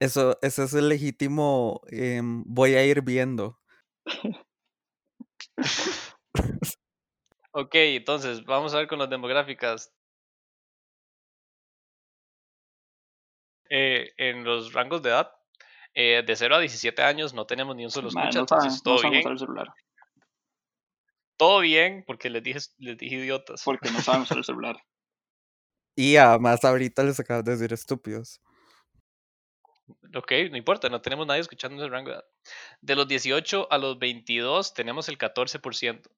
[0.00, 3.60] Eso, eso es el legítimo em, voy a ir viendo.
[7.52, 9.92] ok, entonces vamos a ver con las demográficas.
[13.68, 15.30] Eh, en los rangos de edad,
[15.94, 19.02] eh, de 0 a 17 años no tenemos ni un solo escucha, no entonces todo
[19.02, 19.18] bien.
[19.20, 19.68] usar el celular.
[21.36, 23.62] Todo bien, porque les dije, les dije idiotas.
[23.64, 24.76] Porque no saben usar el celular.
[25.96, 28.40] Y además ahorita les acabas de decir estúpidos.
[30.14, 32.24] Ok, no importa, no tenemos nadie escuchando el rango de edad.
[32.80, 36.10] De los 18 a los 22 tenemos el 14%.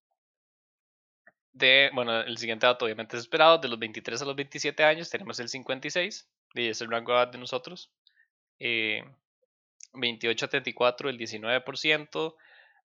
[1.53, 3.59] De, bueno, el siguiente dato obviamente es esperado.
[3.59, 7.19] De los 23 a los 27 años tenemos el 56%, y es el rango de
[7.19, 7.91] edad de nosotros.
[8.59, 9.25] 28
[9.93, 12.35] eh, a 34 el 19%,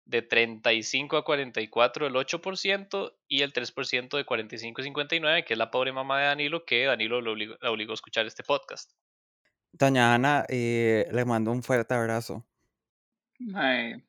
[0.08, 5.58] de 35 a 44 el 8% y el 3% de 45 a 59, que es
[5.58, 8.92] la pobre mamá de Danilo, que Danilo la obligó a escuchar este podcast.
[9.72, 12.46] Doña Ana, eh, le mando un fuerte abrazo.
[13.56, 14.04] Ay,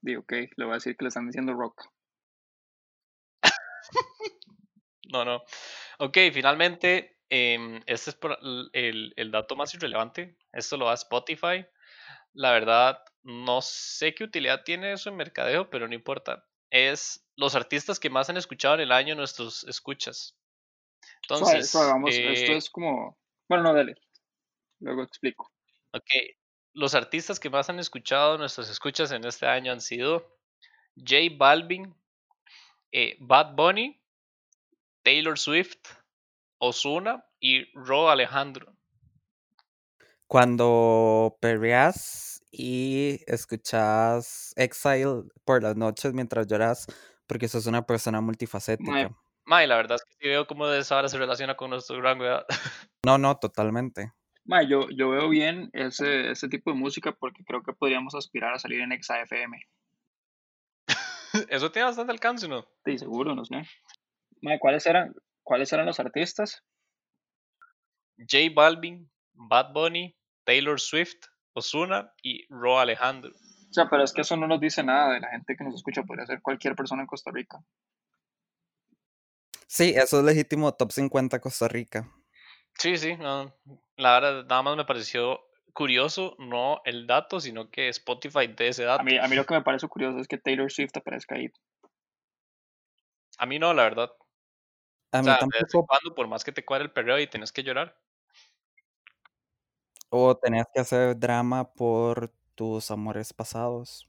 [0.00, 1.84] digo, ok, le voy a decir que le están diciendo rock.
[5.12, 5.42] no, no.
[5.98, 8.18] Ok, finalmente, em, este es
[8.72, 10.36] el, el, dato más irrelevante.
[10.52, 11.66] Esto lo da Spotify.
[12.32, 16.46] La verdad, no sé qué utilidad tiene eso en mercadeo, pero no importa.
[16.70, 20.36] Es los artistas que más han escuchado en el año nuestros escuchas.
[21.22, 23.18] Entonces, vamos, esto eh es como.
[23.48, 23.94] Bueno, no, dale.
[24.80, 25.50] Luego explico.
[25.92, 26.10] Ok.
[26.74, 30.38] Los artistas que más han escuchado nuestras escuchas en este año han sido
[30.96, 31.94] J Balvin,
[32.92, 34.00] eh, Bad Bunny,
[35.02, 35.78] Taylor Swift,
[36.58, 38.72] Osuna y Ro Alejandro.
[40.26, 46.86] Cuando perreas y escuchas Exile por las noches mientras lloras,
[47.26, 49.10] porque sos una persona multifacética.
[49.44, 51.98] May, la verdad es que sí veo cómo de esa hora se relaciona con nuestro
[51.98, 52.44] edad.
[53.06, 54.12] No, no, totalmente
[54.66, 58.58] yo, yo veo bien ese, ese tipo de música porque creo que podríamos aspirar a
[58.58, 59.60] salir en XAFM.
[61.48, 62.66] Eso tiene bastante alcance, ¿no?
[62.84, 63.62] Sí, seguro, no sé.
[64.60, 66.64] ¿cuáles, eran, ¿Cuáles eran los artistas?
[68.18, 73.30] J Balvin, Bad Bunny, Taylor Swift, Osuna y Ro Alejandro.
[73.30, 75.74] O sea, pero es que eso no nos dice nada de la gente que nos
[75.74, 77.58] escucha, podría ser cualquier persona en Costa Rica.
[79.66, 82.10] Sí, eso es legítimo top 50 Costa Rica.
[82.78, 83.54] Sí, sí, no,
[83.98, 88.84] la verdad nada más me pareció curioso, no el dato, sino que Spotify de ese
[88.84, 89.02] dato.
[89.02, 91.50] A mí, a mí lo que me parece curioso es que Taylor Swift aparezca ahí.
[93.38, 94.10] A mí no, la verdad.
[95.12, 95.86] A mí tampoco.
[95.86, 97.96] Cuando, por más que te cuadre el perreo y tenés que llorar.
[100.10, 104.08] O tenías que hacer drama por tus amores pasados.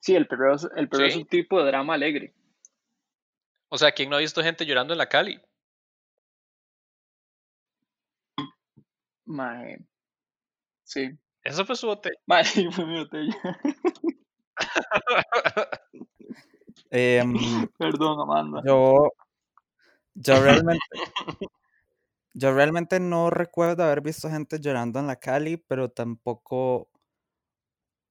[0.00, 2.32] Sí, el perreo, el perreo es un tipo de drama alegre.
[3.68, 5.40] O sea, ¿quién no ha visto gente llorando en la Cali?
[9.26, 9.78] Mae.
[10.84, 11.10] Sí.
[11.42, 12.16] Eso fue su botella.
[12.26, 13.36] Mae, fue mi botella.
[16.90, 17.34] Em,
[17.78, 18.62] Perdón, Amanda.
[18.64, 19.10] Yo,
[20.14, 20.84] yo realmente,
[22.34, 26.88] yo realmente no recuerdo haber visto gente llorando en la Cali, pero tampoco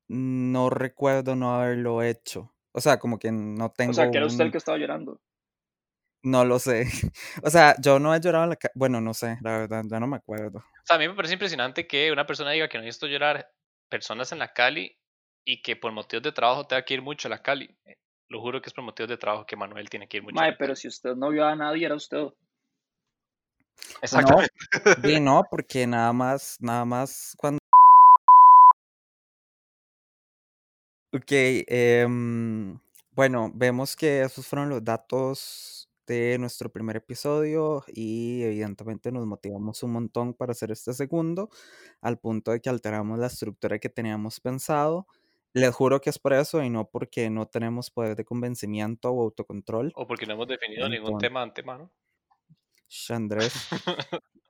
[0.07, 2.53] no recuerdo no haberlo hecho.
[2.71, 3.91] O sea, como que no tengo.
[3.91, 5.19] O sea, que era usted el que estaba llorando.
[6.25, 6.85] No lo sé.
[7.43, 10.07] O sea, yo no he llorado en la Bueno, no sé, la verdad, ya no
[10.07, 10.57] me acuerdo.
[10.57, 13.05] O sea, a mí me parece impresionante que una persona diga que no he visto
[13.05, 13.47] llorar
[13.89, 14.97] personas en la Cali
[15.45, 17.69] y que por motivos de trabajo tenga que ir mucho a la Cali.
[17.85, 17.97] Eh,
[18.29, 20.33] lo juro que es por motivos de trabajo que Manuel tiene que ir mucho.
[20.33, 22.25] Mae, pero si usted no vio a nadie, era usted.
[24.01, 24.51] Exactamente.
[25.19, 27.59] No, no, porque nada más, nada más cuando.
[31.13, 32.07] Ok, eh,
[33.11, 39.81] bueno, vemos que esos fueron los datos de nuestro primer episodio y evidentemente nos motivamos
[39.83, 41.49] un montón para hacer este segundo,
[42.01, 45.07] al punto de que alteramos la estructura que teníamos pensado.
[45.53, 49.23] Les juro que es por eso y no porque no tenemos poder de convencimiento o
[49.23, 49.93] autocontrol.
[49.95, 51.91] O porque no hemos definido ningún tema antemano.
[53.09, 53.53] Andrés.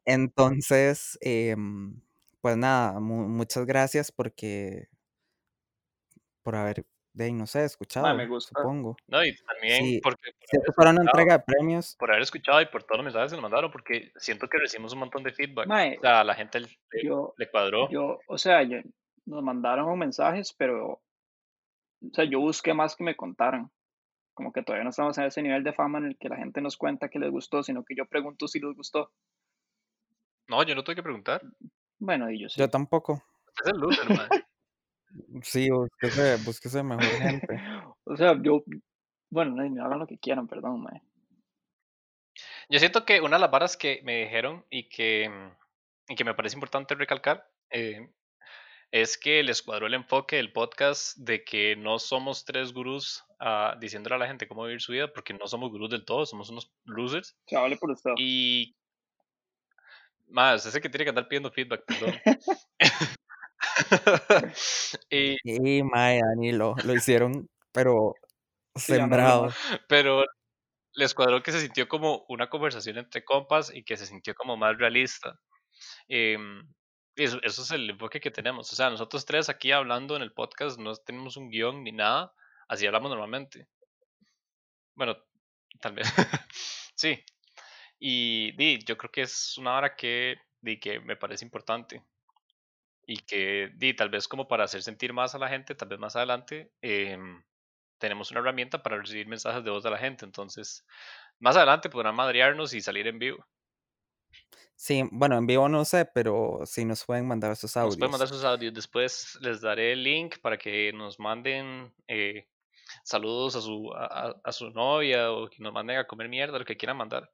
[0.05, 2.01] Entonces, em,
[2.41, 4.87] pues nada, muchas gracias porque
[6.43, 8.59] por haber de ahí, no sé, escuchado, me gusta.
[8.59, 8.97] supongo.
[9.07, 10.31] No, y también porque...
[10.75, 11.95] Por una entrega de premios.
[11.97, 14.91] Por haber escuchado y por todos los mensajes que nos mandaron, porque siento que recibimos
[14.91, 15.65] un montón de feedback.
[15.69, 16.67] o sea, la gente le,
[17.37, 17.89] le cuadró.
[17.89, 18.59] Yo, o sea,
[19.25, 21.01] nos mandaron mensajes, pero...
[22.01, 23.71] O sea, yo busqué más que me contaran.
[24.33, 26.59] Como que todavía no estamos en ese nivel de fama en el que la gente
[26.59, 29.09] nos cuenta que les gustó, sino que yo pregunto si les gustó.
[30.49, 31.41] No, yo no tuve que preguntar.
[31.97, 32.59] Bueno, y yo sí.
[32.59, 33.23] Yo tampoco.
[33.63, 34.27] Es el loser, man.
[35.41, 37.47] Sí, búsquese, búsquese mejor gente.
[38.03, 38.63] o sea, yo,
[39.29, 41.01] bueno, no, hagan lo que quieran, perdón, mae.
[42.69, 45.29] Yo siento que una de las varas que me dijeron y que,
[46.07, 48.09] y que me parece importante recalcar eh,
[48.91, 53.77] es que les cuadró el enfoque del podcast de que no somos tres gurús uh,
[53.79, 56.49] diciéndole a la gente cómo vivir su vida, porque no somos gurús del todo, somos
[56.49, 57.37] unos losers.
[57.45, 58.11] Se vale por usted.
[58.17, 58.75] Y.
[60.27, 62.19] Más, ese que tiene que andar pidiendo feedback, perdón.
[65.09, 68.15] y, y Maya, ni lo, lo hicieron, pero
[68.75, 69.53] sembrado.
[69.87, 70.23] Pero
[70.93, 74.57] les cuadró que se sintió como una conversación entre compas y que se sintió como
[74.57, 75.39] más realista.
[76.07, 76.37] Eh,
[77.15, 78.71] eso, eso, es el enfoque que tenemos.
[78.71, 82.33] O sea, nosotros tres aquí hablando en el podcast no tenemos un guion ni nada.
[82.67, 83.67] Así hablamos normalmente.
[84.95, 85.17] Bueno,
[85.79, 86.07] tal vez.
[86.95, 87.23] sí.
[87.99, 92.03] Y di, yo creo que es una hora que, di, que me parece importante.
[93.07, 95.99] Y que di, tal vez como para hacer sentir más a la gente, tal vez
[95.99, 97.17] más adelante, eh,
[97.97, 100.25] tenemos una herramienta para recibir mensajes de voz de la gente.
[100.25, 100.85] Entonces,
[101.39, 103.45] más adelante podrán madrearnos y salir en vivo.
[104.75, 107.93] Sí, bueno, en vivo no sé, pero sí nos pueden mandar sus audios.
[107.93, 108.73] Nos pueden mandar sus audios.
[108.73, 112.47] Después les daré el link para que nos manden eh,
[113.03, 116.65] saludos a su, a, a, su novia o que nos manden a comer mierda, lo
[116.65, 117.31] que quieran mandar.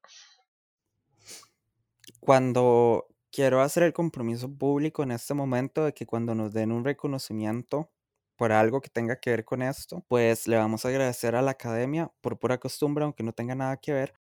[2.19, 6.83] Cuando quiero hacer el compromiso público en este momento de que cuando nos den un
[6.85, 7.91] reconocimiento
[8.35, 11.51] por algo que tenga que ver con esto, pues le vamos a agradecer a la
[11.51, 14.13] academia por pura costumbre, aunque no tenga nada que ver,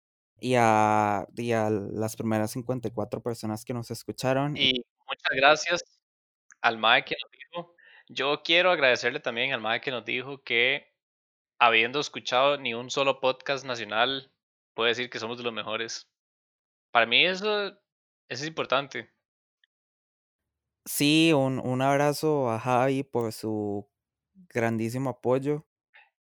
[0.41, 4.57] y a, y a las primeras 54 personas que nos escucharon.
[4.57, 5.83] Y muchas gracias
[6.61, 7.75] al MAE que nos dijo.
[8.09, 10.93] Yo quiero agradecerle también al MAE que nos dijo que
[11.59, 14.33] habiendo escuchado ni un solo podcast nacional,
[14.75, 16.09] puede decir que somos de los mejores.
[16.91, 17.79] Para mí eso,
[18.29, 19.11] eso es importante.
[20.85, 23.89] Sí, un, un abrazo a Javi por su
[24.49, 25.67] grandísimo apoyo.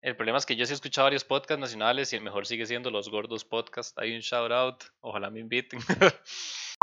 [0.01, 2.65] El problema es que yo sí he escuchado varios podcasts nacionales y el mejor sigue
[2.65, 3.97] siendo Los Gordos Podcast.
[3.97, 5.79] Hay un shout out, ojalá me inviten.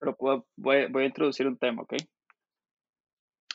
[0.00, 1.94] Pero puedo, voy, voy, a introducir un tema, ¿ok?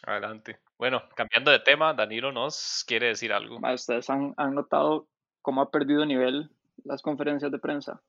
[0.03, 0.61] Adelante.
[0.77, 3.59] Bueno, cambiando de tema, Danilo nos quiere decir algo.
[3.73, 5.09] ¿Ustedes han, han notado
[5.41, 6.49] cómo ha perdido nivel
[6.85, 8.01] las conferencias de prensa?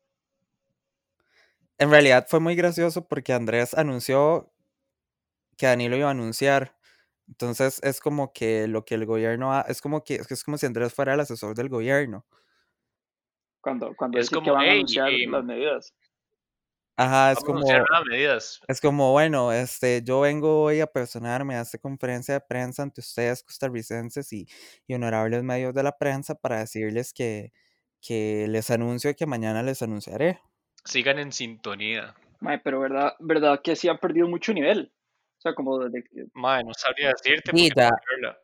[1.79, 4.53] En realidad fue muy gracioso porque Andrés anunció
[5.57, 6.77] que Danilo iba a anunciar.
[7.29, 10.67] Entonces es como que lo que el gobierno ha, es como que es como si
[10.67, 12.25] Andrés fuera el asesor del gobierno.
[13.61, 15.95] Cuando, cuando es como, que van a anunciar las medidas.
[16.97, 18.61] Ajá, es como anunciar las medidas.
[18.67, 23.03] es como bueno, este yo vengo hoy a personarme a esta conferencia de prensa ante
[23.03, 24.49] ustedes costarricenses y,
[24.87, 27.53] y honorables medios de la prensa para decirles que,
[28.01, 30.41] que les anuncio que mañana les anunciaré.
[30.85, 32.15] Sigan en sintonía.
[32.41, 34.93] Mae, pero verdad, verdad que sí han perdido mucho nivel.
[35.39, 36.27] O sea, como desde que...
[36.35, 37.53] Mae, no sabría decirte.
[37.55, 37.91] Sí, ya,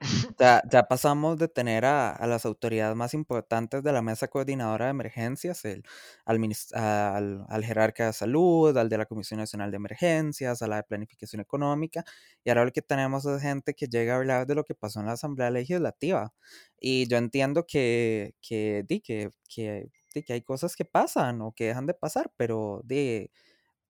[0.38, 4.84] ya, ya pasamos de tener a, a las autoridades más importantes de la mesa coordinadora
[4.84, 5.82] de emergencias, el,
[6.24, 6.38] al,
[6.72, 10.82] al, al jerarca de salud, al de la Comisión Nacional de Emergencias, a la de
[10.84, 12.04] Planificación Económica,
[12.44, 15.00] y ahora lo que tenemos es gente que llega a hablar de lo que pasó
[15.00, 16.32] en la Asamblea Legislativa.
[16.78, 21.52] Y yo entiendo que, que, di, que, que, di, que hay cosas que pasan o
[21.52, 23.30] que dejan de pasar, pero di,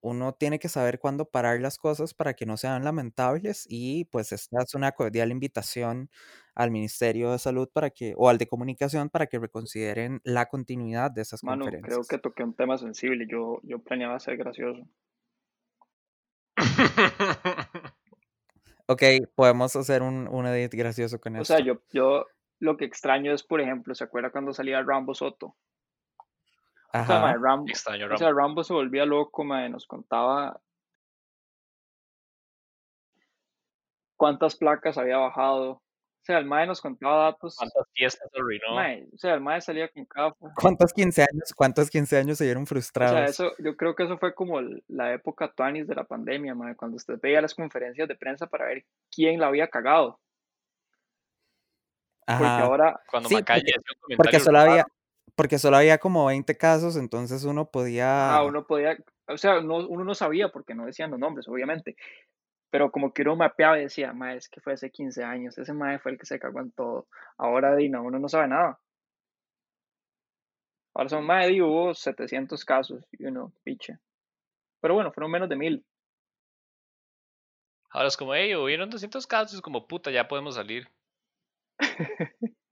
[0.01, 4.31] uno tiene que saber cuándo parar las cosas para que no sean lamentables y pues
[4.31, 6.09] esta es una cordial invitación
[6.55, 11.11] al Ministerio de Salud para que o al de Comunicación para que reconsideren la continuidad
[11.11, 12.07] de esas creo conferencias.
[12.07, 13.25] que toqué un tema sensible.
[13.27, 14.87] Yo, yo planeaba ser gracioso.
[18.87, 19.01] Ok,
[19.35, 21.53] podemos hacer un, un edit gracioso con O esto.
[21.55, 22.25] sea, yo, yo
[22.59, 25.55] lo que extraño es, por ejemplo, ¿se acuerda cuando salía Rambo Soto?
[27.03, 27.33] O sea.
[27.37, 30.59] Rambo, Extraño o sea, Rambo se volvía loco, mae, nos contaba
[34.15, 35.71] cuántas placas había bajado.
[35.71, 37.55] O sea, el mae nos contaba datos.
[37.55, 38.73] ¿Cuántas fiestas arruinó?
[38.73, 40.29] Mae, o sea, el mae salía con cada...
[40.39, 43.29] O ¿Cuántos 15 años, cuántos 15 años se vieron sea, frustrados?
[43.29, 46.75] eso, yo creo que eso fue como el- la época tuanis de la pandemia, mae,
[46.75, 50.19] cuando usted veía las conferencias de prensa para ver quién la había cagado.
[52.25, 52.63] Porque Ajá.
[52.63, 54.94] ahora, Cuando Sí, porque, hacía un porque comentario solo había, raro.
[55.35, 58.41] Porque solo había como 20 casos, entonces uno ah, podía...
[58.45, 61.95] uno podía, o sea, no, uno no sabía porque no decían los nombres, obviamente.
[62.69, 65.73] Pero como que uno mapeaba y decía, mae, es que fue hace 15 años, ese
[65.73, 67.07] mae fue el que se cagó en todo.
[67.37, 68.79] Ahora, di, no, uno no sabe nada.
[70.93, 73.99] Ahora son, mae, di, hubo 700 casos, y uno, piche.
[74.81, 75.85] Pero bueno, fueron menos de mil.
[77.89, 80.89] Ahora es como, hey, hubieron 200 casos, como puta, ya podemos salir.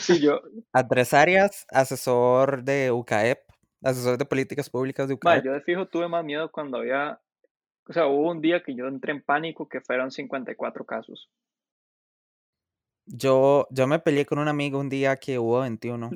[0.00, 0.40] Sí, yo,
[0.72, 3.38] Andrés Arias, asesor de UCAEP,
[3.82, 5.44] asesor de políticas públicas de UCAEP.
[5.44, 7.20] yo de fijo tuve más miedo cuando había
[7.88, 11.30] o sea, hubo un día que yo entré en pánico que fueron 54 casos.
[13.06, 16.10] Yo, yo me peleé con un amigo un día que hubo 21,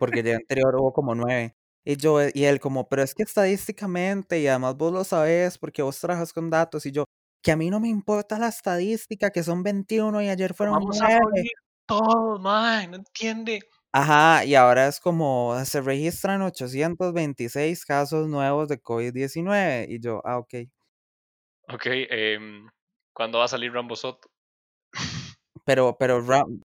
[0.00, 1.54] porque el día anterior hubo como 9.
[1.84, 5.82] Y yo, y él como, pero es que estadísticamente, y además vos lo sabés porque
[5.82, 7.04] vos trabajas con datos, y yo,
[7.40, 11.00] que a mí no me importa la estadística, que son 21 y ayer fueron Vamos
[11.00, 11.20] a 9.
[11.22, 11.50] morir
[11.86, 13.60] todos, mae, no entiende.
[13.92, 19.86] Ajá, y ahora es como, se registran 826 casos nuevos de COVID-19.
[19.88, 20.54] Y yo, ah, ok.
[21.68, 22.68] Ok, em,
[23.12, 24.28] ¿cuándo va a salir Rambo Soto?
[25.64, 26.62] Pero, pero, Ram...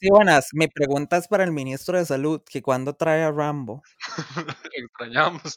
[0.00, 3.82] Sí, buenas, mi pregunta es para el ministro de Salud, que cuándo trae a Rambo.
[4.74, 5.56] Extrañamos.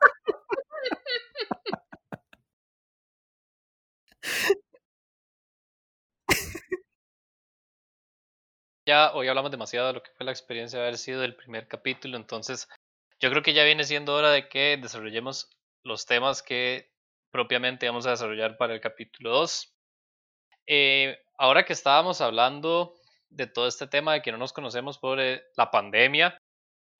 [8.88, 11.68] Ya hoy hablamos demasiado de lo que fue la experiencia de haber sido el primer
[11.68, 12.66] capítulo, entonces
[13.20, 15.50] yo creo que ya viene siendo hora de que desarrollemos
[15.84, 16.90] los temas que
[17.30, 19.74] propiamente vamos a desarrollar para el capítulo 2.
[20.68, 22.94] Eh, ahora que estábamos hablando
[23.28, 26.38] de todo este tema de que no nos conocemos por eh, la pandemia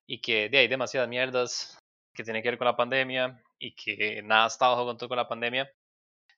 [0.05, 1.79] y que de hay demasiadas mierdas
[2.13, 5.27] que tienen que ver con la pandemia y que nada está bajo control con la
[5.27, 5.67] pandemia,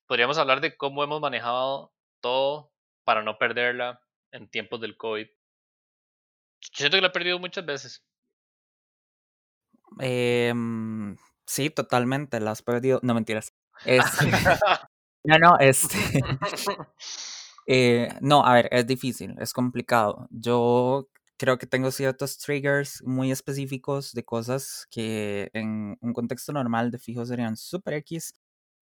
[0.08, 1.92] podríamos hablar de cómo hemos manejado
[2.22, 2.72] todo
[3.04, 4.00] para no perderla
[4.32, 5.28] en tiempos del COVID.
[6.74, 8.04] Siento que la he perdido muchas veces.
[10.00, 13.00] Em, sí, totalmente, la has perdido.
[13.04, 13.54] No, mentiras.
[13.86, 14.26] Este,
[15.24, 15.98] no, no, este.
[17.68, 20.28] eh, no, a ver, es difícil, es complicado.
[20.30, 26.92] Yo creo que tengo ciertos triggers muy específicos de cosas que en un contexto normal
[26.92, 28.34] de fijo serían super X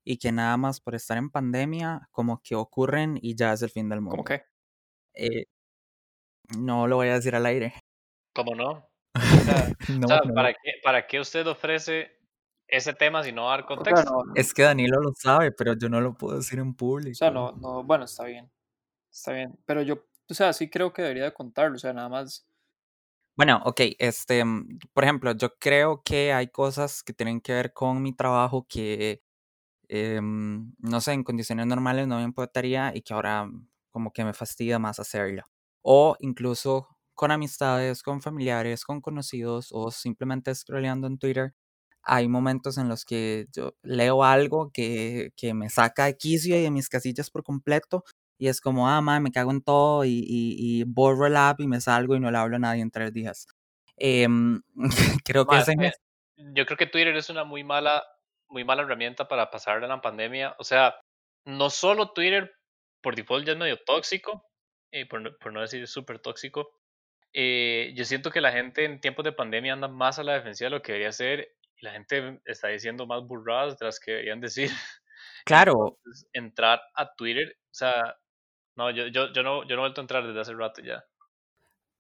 [0.04, 3.70] y que nada más por estar en pandemia como que ocurren y ya es el
[3.70, 4.18] fin del mundo.
[4.18, 4.44] ¿Cómo qué?
[5.14, 5.46] Eh,
[6.58, 7.74] no lo voy a decir al aire.
[8.34, 8.90] ¿Cómo no?
[9.32, 10.34] O sea, No, o sea, no.
[10.34, 12.12] ¿para, qué, ¿para qué usted ofrece
[12.68, 14.04] ese tema si no va a dar O sea, contexto?
[14.04, 16.76] no, Es que Danilo lo sabe, pero yo no lo puedo decir en
[17.12, 17.18] o público.
[17.18, 18.50] sea, no, no, bueno, está bien,
[19.12, 22.10] está bien, pero yo, o sea, sí creo que debería de contarlo, o sea, nada
[22.10, 22.48] más,
[23.36, 27.74] Bueno, ok, este, mm, por ejemplo, yo creo que hay cosas que tienen que ver
[27.74, 29.24] con mi trabajo que,
[29.90, 34.26] em, no sé, en condiciones normales no me importaría y que ahora mm, como que
[34.26, 35.44] me fastidia más hacerlo.
[35.82, 41.54] O incluso con amistades, con familiares, con conocidos o simplemente scrolleando en Twitter.
[42.04, 46.64] Hay momentos en los que yo leo algo que, que me saca de quicio y
[46.64, 48.04] de mis casillas por completo
[48.38, 51.60] y es como, ah, madre, me cago en todo y, y, y borro el app
[51.60, 53.48] y me salgo y no le hablo a nadie en tres días.
[53.98, 54.62] Em,
[55.26, 55.76] creo que ese
[56.38, 58.02] yo creo que Twitter es una muy mala,
[58.48, 60.56] muy mala herramienta para pasar la pandemia.
[60.58, 60.96] O sea,
[61.46, 62.50] no solo Twitter
[63.02, 64.49] por default ya es medio tóxico,
[64.92, 66.72] eh, por, no, por no decir súper tóxico.
[67.34, 70.70] Eh, yo siento que la gente en tiempos de pandemia anda más a la defensiva
[70.70, 74.12] de lo que debería ser y la gente está diciendo más burradas de las que
[74.12, 74.70] deberían decir.
[75.46, 78.16] Claro, Entonces, entrar a Twitter, o sea,
[78.76, 81.06] no, yo, yo, yo no, yo no he vuelto a entrar desde hace rato ya.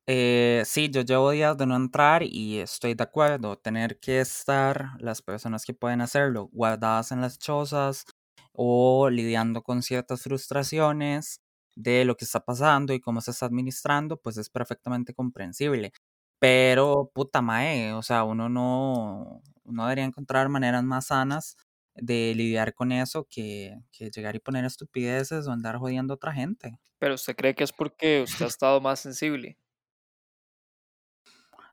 [0.07, 4.91] eh, sí, yo llevo días de no entrar y estoy de acuerdo, tener que estar
[4.99, 8.05] las personas que pueden hacerlo guardadas en las chozas
[8.53, 11.41] o lidiando con ciertas frustraciones
[11.79, 15.93] de lo que está pasando y cómo se está administrando, pues es perfectamente comprensible.
[16.39, 21.57] Pero, puta mae, o sea, uno no, uno debería encontrar maneras más sanas
[21.95, 26.33] de lidiar con eso que, que llegar y poner estupideces o andar jodiendo a otra
[26.33, 26.79] gente.
[26.99, 29.57] pero usted cree que es porque usted ha estado más sensible.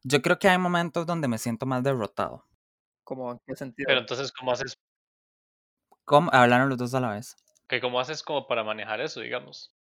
[0.04, 2.44] Yo creo que hay momentos donde me siento más derrotado.
[3.04, 3.86] ¿Cómo en qué sentido?
[3.88, 4.78] Pero entonces, ¿cómo haces,
[6.04, 6.30] ¿Cómo?
[6.32, 7.36] Hablaron los dos a la vez.
[7.68, 9.75] que cómo haces como para manejar eso, digamos?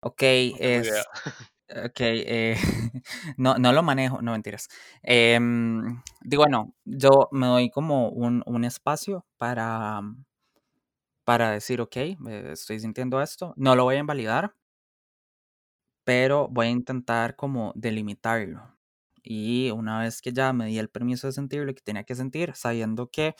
[0.00, 0.88] Ok, No es...
[1.70, 2.56] Ok, eh,
[3.36, 4.68] no, no lo manejo, no mentiras.
[5.02, 10.00] Em, digo, bueno, yo me doy como un, un espacio para,
[11.24, 12.16] para decir, ok, eh,
[12.52, 14.54] estoy sintiendo esto, no lo voy a invalidar,
[16.04, 18.62] pero voy a intentar como delimitarlo.
[19.22, 22.14] Y una vez que ya me di el permiso de sentir lo que tenía que
[22.14, 23.34] sentir, sabiendo que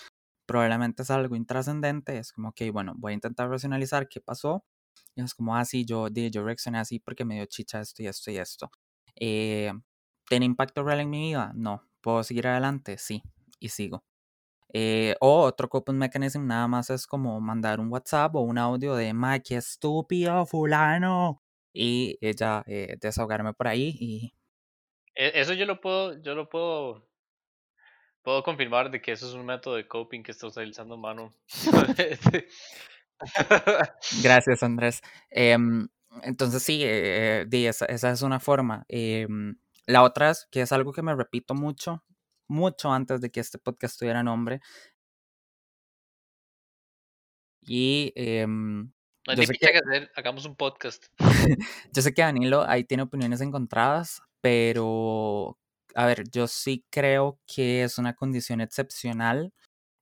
[0.46, 4.64] probablemente es algo intrascendente, es como, ok, bueno, voy a intentar racionalizar qué pasó.
[5.14, 8.06] Y es como, ah, sí, yo, yo reaccioné así porque me dio chicha esto y
[8.06, 8.70] esto y esto.
[9.16, 9.72] Eh,
[10.28, 11.52] ¿Tiene impacto real en mi vida?
[11.54, 11.82] No.
[12.00, 12.98] ¿Puedo seguir adelante?
[12.98, 13.22] Sí,
[13.58, 14.04] y sigo.
[14.72, 18.94] Eh, o otro coping mechanism nada más es como mandar un WhatsApp o un audio
[18.96, 21.42] de, ma, qué estúpido, fulano.
[21.72, 24.34] Y ella eh, desahogarme por ahí y
[25.14, 27.10] E- Eso yo lo puedo, yo lo puedo,
[28.22, 31.32] puedo confirmar de que eso es un método de coping que está utilizando mano.
[34.22, 35.00] Gracias, Andrés.
[35.30, 35.88] Em,
[36.22, 38.84] entonces sí, eh, esa, esa es una forma.
[38.88, 39.56] Em,
[39.86, 42.02] la otra es que es algo que me repito mucho
[42.48, 44.60] mucho antes de que este podcast tuviera nombre.
[47.62, 48.90] Y em,
[49.26, 51.06] No yo sé que, que hacer, hagamos un podcast.
[51.92, 55.58] yo sé que Danilo ahí tiene opiniones encontradas, pero
[55.94, 59.52] a ver, yo sí creo que es una condición excepcional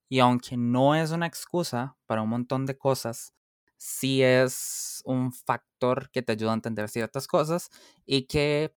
[0.08, 3.34] y aunque no es una excusa para un montón de cosas,
[3.76, 7.70] sí es un factor que te ayuda a entender ciertas cosas
[8.06, 8.74] y que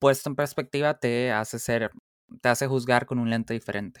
[0.00, 1.92] puesto en perspectiva te hace ser,
[2.42, 4.00] te hace juzgar con un lente diferente.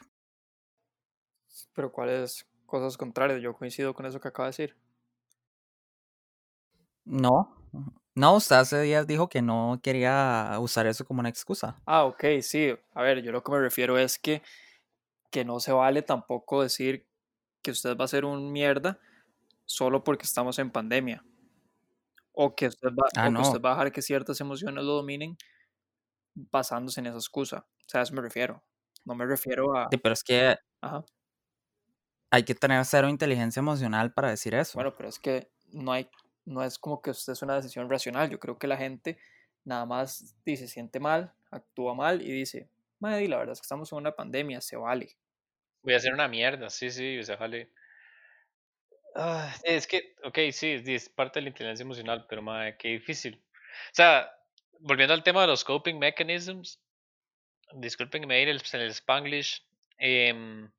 [1.74, 3.40] Pero ¿cuáles cosas contrarias?
[3.40, 4.76] Yo coincido con eso que acaba de decir.
[7.04, 7.54] No,
[8.14, 11.82] no, usted hace días dijo que no quería usar eso como una excusa.
[11.86, 12.74] Ah, ok, sí.
[12.94, 14.42] A ver, yo lo que me refiero es que,
[15.34, 17.08] que no se vale tampoco decir
[17.60, 19.00] que usted va a ser un mierda
[19.64, 21.24] solo porque estamos en pandemia.
[22.30, 23.60] O que usted va, Ah, o que usted no.
[23.62, 25.36] va a dejar que ciertas emociones lo dominen
[26.36, 27.66] basándose en esa excusa.
[27.84, 28.62] O sea, a eso me refiero.
[29.04, 29.88] No me refiero a...
[29.90, 31.04] Sí, pero es que Ajá.
[32.30, 34.74] hay que tener cero inteligencia emocional para decir eso.
[34.74, 36.08] Bueno, pero es que no hay,
[36.44, 38.30] no es como que usted es una decisión racional.
[38.30, 39.18] Yo creo que la gente
[39.64, 42.68] nada más dice, siente mal, actúa mal y dice,
[43.00, 45.16] madre, la verdad es que estamos en una pandemia, se vale.
[45.84, 47.70] Voy a hacer una mierda, sí, sí, o sea, vale.
[49.16, 53.40] Ah, es que, ok, sí, es parte de la inteligencia emocional, pero madre, qué difícil.
[53.92, 54.28] O sea,
[54.80, 56.80] volviendo al tema de los coping mechanisms,
[57.74, 59.62] discúlpenme ir el, en el Spanglish,
[59.98, 60.70] em,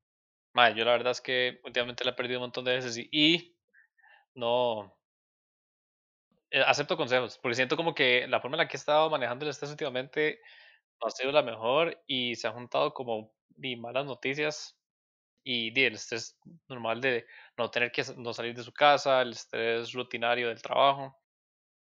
[0.53, 3.09] madre, yo la verdad es que últimamente la he perdido un montón de veces y,
[3.11, 3.57] y
[4.35, 4.97] no
[6.51, 9.45] eh, acepto consejos, porque siento como que la forma en la que he estado manejando
[9.45, 10.39] el estrés últimamente
[11.01, 14.77] no ha sido la mejor y se ha juntado como di, malas noticias
[15.45, 16.37] y di, el estrés
[16.69, 17.27] normal de
[17.57, 21.17] no tener que no salir de su casa, el estrés rutinario del trabajo.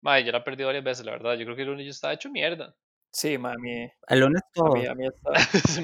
[0.02, 1.34] Madre, yo la he perdido varias veces, la verdad.
[1.36, 2.76] Yo creo que el lunes yo estaba hecho mierda.
[3.12, 4.74] Sí, ma, a mí, El lunes a todo.
[4.74, 5.32] mí, a mí esta,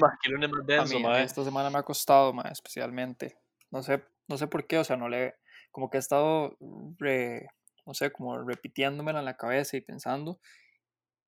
[0.00, 1.24] Madre, que el lunes más a denso, mí- a mí madre.
[1.24, 3.38] esta semana me ha costado, ma, especialmente.
[3.70, 5.34] No sé, no sé por qué, o sea, no le,
[5.72, 6.56] como que he estado,
[6.98, 7.48] re-
[7.84, 10.40] no sé, como repitiéndomela en la cabeza y pensando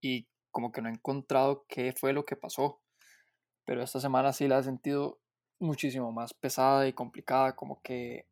[0.01, 2.82] y como que no he encontrado qué fue lo que pasó.
[3.64, 5.20] Pero esta semana sí la he sentido
[5.59, 8.26] muchísimo más pesada y complicada, como que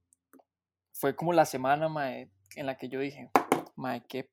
[0.93, 3.31] fue como la semana, mae, en la que yo dije,
[3.77, 4.31] mae, qué,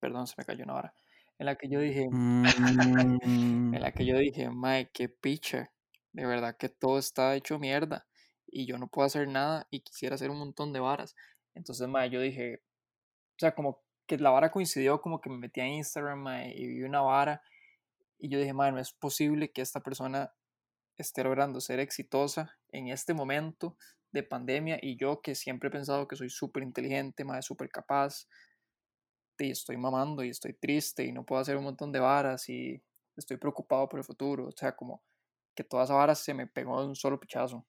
[0.00, 0.94] perdón, se me cayó una hora,
[1.38, 5.72] en la que yo dije, Mm, en la que yo dije, mae, qué picha,
[6.12, 8.06] de verdad que todo está hecho mierda
[8.46, 11.14] y yo no puedo hacer nada y quisiera hacer un montón de varas.
[11.54, 12.62] Entonces, mae, yo dije,
[13.36, 16.66] o sea, como que la vara coincidió, como que me metí a Instagram, mae, y
[16.66, 17.42] vi una vara
[18.18, 20.32] y yo dije, mae, no es posible que esta persona
[20.96, 23.76] esté logrando ser exitosa en este momento
[24.12, 28.26] de pandemia y yo que siempre he pensado que soy súper inteligente, mae, súper capaz,
[29.38, 32.82] y estoy mamando y estoy triste y no puedo hacer un montón de varas y
[33.16, 34.48] estoy preocupado por el futuro.
[34.48, 35.02] O sea, como
[35.54, 37.66] que toda esa vara se me pegó de un solo pichazo.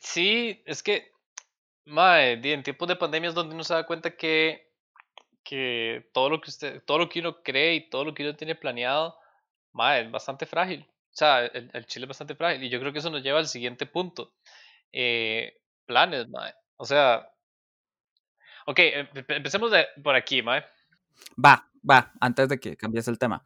[0.00, 1.10] Sí, es que,
[1.86, 4.70] madre, en tiempos de pandemia es donde uno se da cuenta que,
[5.42, 8.36] que todo lo que usted, todo lo que uno cree y todo lo que uno
[8.36, 9.17] tiene planeado,
[9.78, 10.80] madre, es bastante frágil.
[10.82, 12.62] O sea, el, chile es bastante frágil.
[12.62, 14.34] Y yo creo que eso nos lleva al siguiente punto.
[14.92, 15.56] Eh,
[15.86, 16.54] planes, madre.
[16.76, 17.30] O sea,
[18.66, 19.72] ok, empe- empecemos
[20.02, 20.66] por aquí, madre.
[21.44, 23.42] Va, va, antes de que cambies el tema.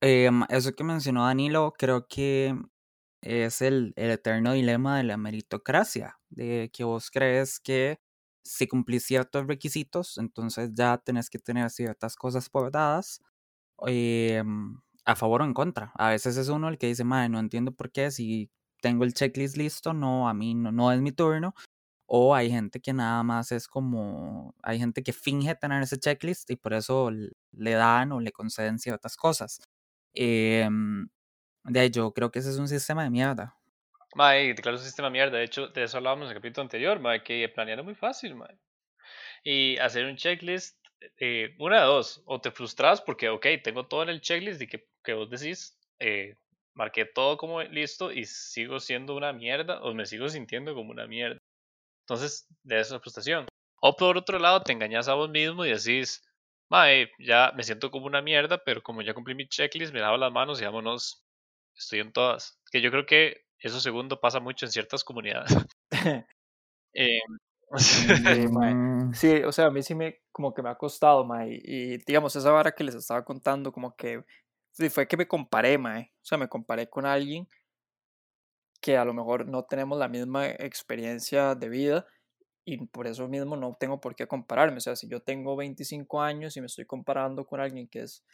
[0.00, 2.54] Em, eso que mencionó Danilo, creo que
[3.22, 7.98] es el, el eterno dilema de la meritocracia, de que vos crees que
[8.44, 13.22] si cumplís ciertos requisitos, entonces ya tenés que tener ciertas cosas por dadas,
[13.86, 15.92] em, a favor o en contra.
[15.96, 18.50] A veces es uno el que dice, madre, no entiendo por qué, si
[18.80, 21.54] tengo el checklist listo, no, a mí no, no es mi turno.
[22.06, 26.50] O hay gente que nada más es como, hay gente que finge tener ese checklist
[26.50, 29.60] y por eso le dan o le conceden ciertas cosas.
[30.14, 31.08] Em,
[31.64, 33.56] de yo creo que ese es un sistema de mierda.
[34.14, 35.38] Mae, claro, es un sistema de mierda.
[35.38, 38.34] De hecho, de eso hablábamos en el capítulo anterior, mae, que planear es muy fácil,
[38.36, 38.58] mae.
[39.42, 40.78] Y hacer un checklist,
[41.18, 44.66] eh, una de dos, o te frustras porque, ok, tengo todo en el checklist y
[44.66, 46.36] que, que vos decís, eh,
[46.74, 51.06] marqué todo como listo y sigo siendo una mierda o me sigo sintiendo como una
[51.06, 51.38] mierda.
[52.02, 53.46] Entonces, de eso es la frustración.
[53.80, 56.22] O por otro lado, te engañas a vos mismo y decís,
[56.70, 60.16] mae, ya me siento como una mierda, pero como ya cumplí mi checklist, me lavo
[60.16, 61.24] las manos y vámonos,
[61.76, 62.58] estoy en todas.
[62.70, 65.50] Que yo creo que eso segundo pasa mucho en ciertas comunidades.
[66.94, 67.18] Eh,
[67.76, 68.06] Sí,
[68.52, 68.74] mae.
[68.74, 71.98] Mm, Sí, o sea, a mí sí me, como que me ha costado, mae, y
[71.98, 74.24] digamos, esa vara que les estaba contando, como que,
[74.90, 77.48] fue que me comparé, mae, o sea, me comparé con alguien
[78.80, 82.06] que a lo mejor no tenemos la misma experiencia de vida
[82.66, 86.22] y por eso mismo no tengo por qué compararme, o sea, si yo tengo 25
[86.22, 88.24] años y me estoy comparando con alguien que es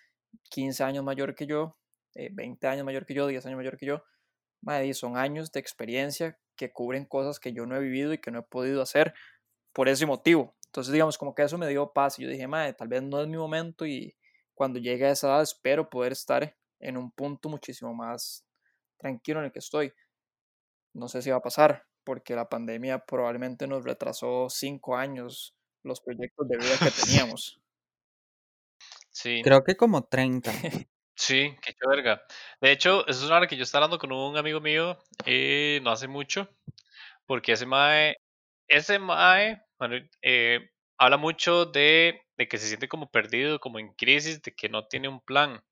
[0.51, 1.79] 15 años mayor que yo,
[2.33, 4.03] 20 años mayor que yo, 10 años mayor que yo,
[4.63, 8.31] mae, son años de experiencia que cubren cosas que yo no he vivido y que
[8.31, 9.15] no he podido hacer
[9.73, 10.55] por ese motivo.
[10.67, 13.19] Entonces, digamos, como que eso me dio paz y yo dije, madre, tal vez no
[13.23, 14.15] es mi momento y
[14.53, 18.45] cuando llegue a esa edad espero poder estar en un punto muchísimo más
[18.99, 19.95] tranquilo en el que estoy.
[20.93, 26.03] No sé si va a pasar, porque la pandemia probablemente nos retrasó cinco años los
[26.03, 27.59] proyectos de vida que teníamos.
[29.09, 29.41] Sí.
[29.43, 30.53] Creo que como 30.
[31.21, 32.23] Sí, qué verga.
[32.63, 34.97] De hecho, eso es una hora que yo estaba hablando con un amigo mío
[35.27, 36.49] eh, no hace mucho,
[37.27, 38.17] porque ese mae,
[38.69, 44.43] ese mae, bueno, eh, habla mucho de, que se siente como perdido, como en crisis,
[44.43, 45.63] de que no tiene un plan.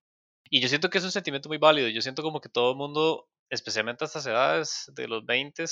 [0.51, 1.89] Y yo siento que es un sentimiento muy válido.
[1.89, 5.65] Yo siento como que todo el mundo, especialmente a estas edades de los 20,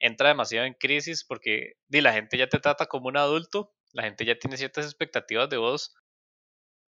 [0.00, 4.04] entra demasiado en crisis porque di, la gente ya te trata como un adulto, la
[4.04, 5.94] gente ya tiene ciertas expectativas de vos,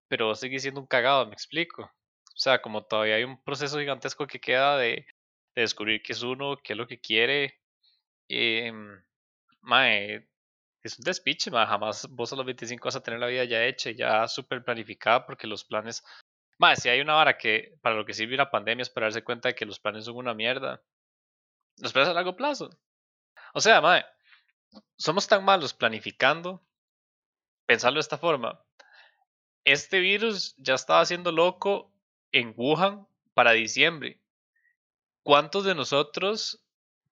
[0.08, 1.92] pero vos seguís siendo un cagado, me explico.
[2.36, 5.08] O sea, como todavía hay un proceso gigantesco que queda de,
[5.56, 7.62] descubrir qué es uno, qué es lo que quiere.
[8.28, 8.74] Eh,
[9.62, 10.28] mae,
[10.84, 11.66] es un despiche, mae.
[11.66, 15.26] jamás vos a los 25 vas a tener la vida ya hecha, ya súper planificada,
[15.26, 16.04] porque los planes...
[16.58, 19.24] Mae, si hay una vara que para lo que sirve una pandemia es para darse
[19.24, 20.82] cuenta de que los planes son una mierda.
[21.78, 22.70] Los planes a largo plazo.
[23.54, 24.06] O sea, mae,
[24.98, 26.62] somos tan malos planificando,
[27.66, 28.62] pensarlo de esta forma.
[29.64, 31.95] Este virus ya estaba haciendo loco
[32.36, 34.20] en Wuhan para diciembre.
[35.24, 36.62] ¿Cuántos de nosotros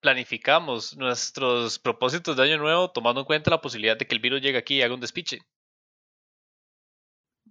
[0.02, 4.42] planificamos nuestros propósitos de año nuevo tomando en cuenta la posibilidad de que el virus
[4.42, 5.40] llegue aquí y haga un despiche?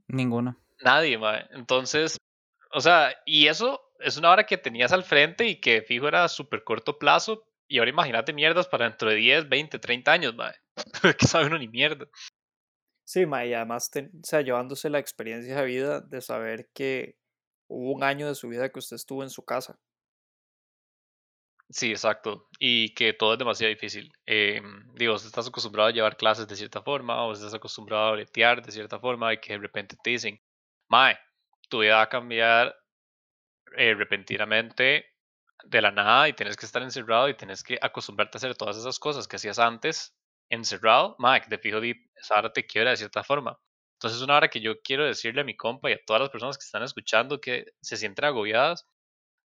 [0.06, 0.54] Ninguno.
[0.82, 1.46] Nadie, mae.
[1.52, 2.18] Entonces,
[2.72, 6.28] o sea, y eso es una hora que tenías al frente y que fijo era
[6.28, 7.42] súper corto plazo.
[7.68, 10.54] Y ahora imagínate mierdas para dentro de 10, 20, 30 años, mae.
[11.18, 12.06] que sabe uno ni mierda.
[13.04, 17.16] Sí, mae, y además, o sea, llevándose la experiencia de vida de saber que
[17.68, 19.78] hubo un año de su vida que usted estuvo en su casa.
[21.70, 22.48] Sí, exacto.
[22.58, 24.12] Y que todo es demasiado difícil.
[24.26, 24.60] Eh,
[24.94, 28.70] digo, estás acostumbrado a llevar clases de cierta forma, o estás acostumbrado a bretear de
[28.72, 30.38] cierta forma, y que de repente te dicen,
[30.88, 31.16] Mae,
[31.70, 32.74] tu vida va a cambiar
[33.76, 35.06] eh, repentinamente
[35.64, 38.76] de la nada y tienes que estar encerrado y tienes que acostumbrarte a hacer todas
[38.76, 40.16] esas cosas que hacías antes
[40.50, 41.78] encerrado, Mae, de fijo,
[42.16, 43.58] esa hora te quiebra de cierta forma.
[44.02, 46.58] Entonces, una hora que yo quiero decirle a mi compa y a todas las personas
[46.58, 48.88] que están escuchando que se sienten agobiadas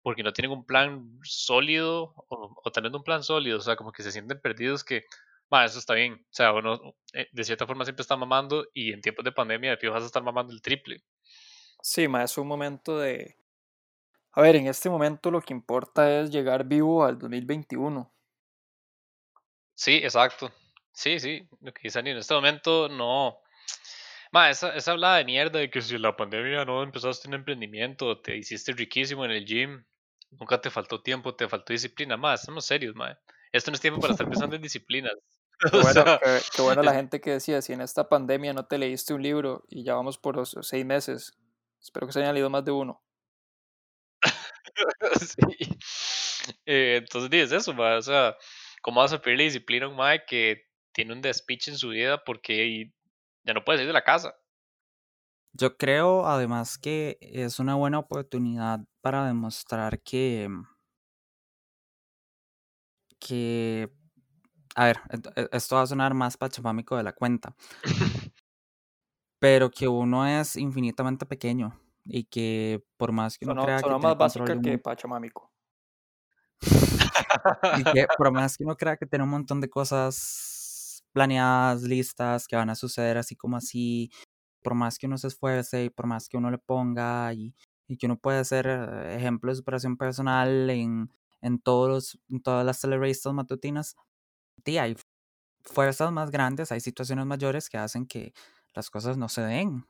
[0.04, 3.92] porque no tienen un plan sólido o, o teniendo un plan sólido, o sea, como
[3.92, 5.06] que se sienten perdidos que,
[5.52, 8.94] va, eso está bien, o sea, uno eh, de cierta forma siempre está mamando y
[8.94, 11.04] en tiempos de pandemia de fijo vas a estar mamando el triple.
[11.82, 13.36] Sí, ma, es un momento de...
[14.34, 18.14] A ver, en este momento lo que importa es llegar vivo al 2021.
[19.74, 20.52] Sí, exacto.
[20.92, 23.43] Sí, sí, lo que dice en este momento no,
[24.34, 28.20] Ma, esa, esa hablada de mierda de que si la pandemia no empezaste un emprendimiento,
[28.20, 29.86] te hiciste riquísimo en el gym,
[30.32, 32.18] nunca te faltó tiempo, te faltó disciplina.
[32.18, 33.16] Ma, estamos serios, ma.
[33.52, 35.14] Esto no es tiempo para estar pensando en disciplinas.
[35.72, 36.04] Qué bueno,
[36.56, 39.66] qué, bueno la gente que decía, si en esta pandemia no te leíste un libro
[39.70, 41.38] y ya vamos por los seis meses,
[41.80, 43.04] espero que se hayan leído más de uno.
[45.22, 45.78] sí.
[46.66, 48.36] Eh, entonces dices eso, ma, o sea,
[48.82, 52.24] ¿cómo vas a pedirle disciplina a un ma que tiene un despiche en su vida
[52.24, 52.92] porque
[53.44, 54.36] ya no puedes ir de la casa.
[55.54, 60.50] Yo creo además que es una buena oportunidad para demostrar que
[63.20, 63.90] que
[64.76, 65.00] a ver,
[65.36, 67.56] e, esto va a sonar más pachamámico de la cuenta.
[69.44, 74.18] pero que uno es infinitamente pequeño y que por más que uno crea que más
[74.18, 75.52] básica que pachamámico.
[77.78, 80.53] y que por más que uno crea que tiene un montón de cosas
[81.14, 84.12] planeadas, listas, que van a suceder así como así,
[84.64, 87.56] por más que uno se esfuerce y por más que uno le ponga y,
[88.00, 91.12] que uno puede ser eh, ejemplo de superación personal en,
[91.42, 93.96] en, todos en todas las celebrations matutinas,
[94.66, 94.96] sí, hay
[95.64, 98.34] fuerzas más grandes, hay situaciones mayores que hacen que
[98.74, 99.86] las cosas no se den.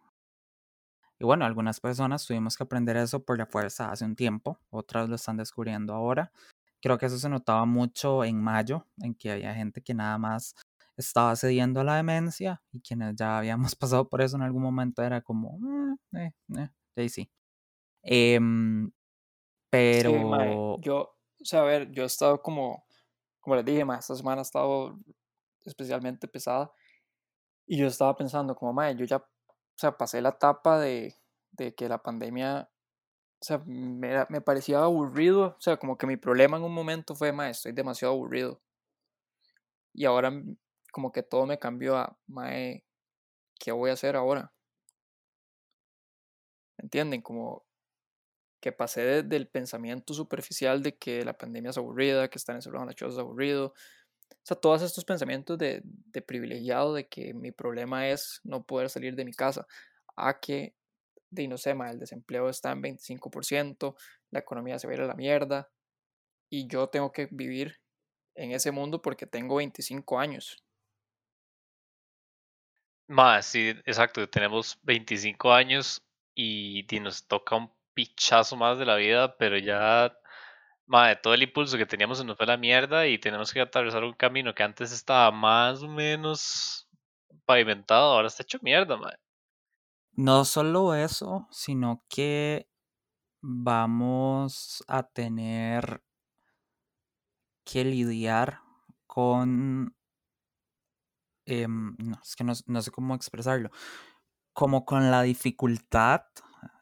[1.20, 5.10] Y bueno, algunas personas tuvimos que aprender eso por la fuerza hace un tiempo, otras
[5.10, 6.32] lo están descubriendo ahora.
[6.82, 10.56] Creo que eso se notaba mucho en mayo, en que había gente que nada más
[10.98, 15.04] estaba cediendo a la demencia y quienes ya habíamos pasado por eso en algún momento
[15.04, 16.34] era como, mm, eh,
[16.96, 17.30] eh, sí.
[18.04, 18.92] Em,
[19.70, 20.80] pero...
[20.82, 22.86] yo, o sea, a ver, yo he estado como,
[23.40, 24.98] como les dije, esta semana ha estado
[25.66, 26.72] especialmente pesada
[27.66, 31.16] y yo estaba pensando como, mae, yo ya, o sea, pasé la etapa de,
[31.52, 32.70] de que la pandemia,
[33.42, 37.16] o sea, me, me parecía aburrido, o sea, como que mi problema en un momento
[37.16, 38.62] fue, mae, estoy demasiado aburrido.
[39.94, 40.32] Y ahora
[40.94, 42.86] como que todo me cambió a, mae,
[43.60, 44.54] ¿qué voy a hacer ahora?
[46.78, 47.22] ¿Entienden?
[47.22, 47.66] Como
[48.62, 52.90] que pasé del pensamiento superficial de que la pandemia es aburrida, que estar encerrado en
[52.90, 53.74] la choza es aburrido.
[54.30, 58.90] O sea, todos estos pensamientos de, de privilegiado de que mi problema es no poder
[58.90, 59.66] salir de mi casa,
[60.16, 60.76] a que,
[61.32, 63.96] de no sé, el desempleo está en 25%,
[64.30, 65.72] la economía se va a ir a la mierda
[66.52, 67.80] y yo tengo que vivir
[68.36, 70.64] en ese mundo porque tengo 25 años.
[73.08, 76.02] Más, sí, exacto, tenemos 25 años
[76.36, 80.18] y, nos toca un pichazo más de la vida, pero ya,
[80.86, 84.04] madre, todo el impulso que teníamos se nos fue la mierda y tenemos que atravesar
[84.04, 86.88] un camino que antes estaba más o menos
[87.46, 89.18] pavimentado, ahora está hecho mierda, madre.
[90.14, 92.68] No solo eso, sino que
[93.42, 96.04] vamos a tener
[97.66, 98.62] que lidiar
[99.08, 99.96] con
[101.46, 103.70] Em, no, es que no, sé cómo expresarlo,
[104.54, 106.24] como con la dificultad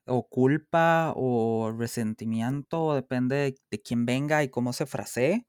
[0.05, 5.47] o culpa o resentimiento, depende de, quién venga y cómo se frasee,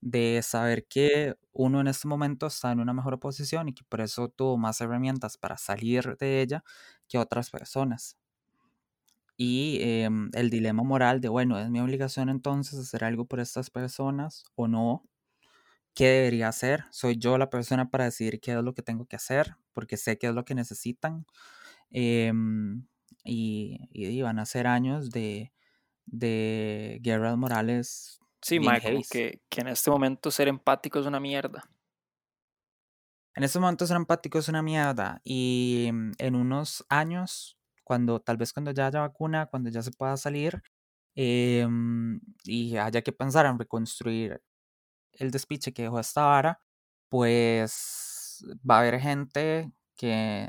[0.00, 4.00] de saber que uno en este momento está en una mejor posición y que por
[4.02, 6.64] eso tuvo más herramientas para salir de ella
[7.08, 8.16] que otras personas.
[9.36, 13.70] Y em, el dilema moral de, bueno, es mi obligación entonces hacer algo por estas
[13.70, 15.04] personas o no,
[15.94, 16.84] qué debería hacer.
[16.90, 20.18] Soy yo la persona para decidir qué es lo que tengo que hacer, porque sé
[20.18, 21.26] qué es lo que necesitan.
[21.90, 22.86] Em,
[23.24, 25.52] y, van a ser años de,
[26.06, 28.20] de guerras morales.
[28.40, 31.68] Sí, Michael, que, que en este momento ser empático es una mierda.
[33.34, 35.20] En este momento ser empático es una mierda.
[35.24, 39.92] Y mm, en unos años, cuando tal vez cuando ya haya vacuna, cuando ya se
[39.92, 40.62] pueda salir,
[41.14, 44.42] em, y haya que pensar en reconstruir
[45.14, 46.60] el despiche que dejó esta vara,
[47.08, 50.48] pues va a haber gente que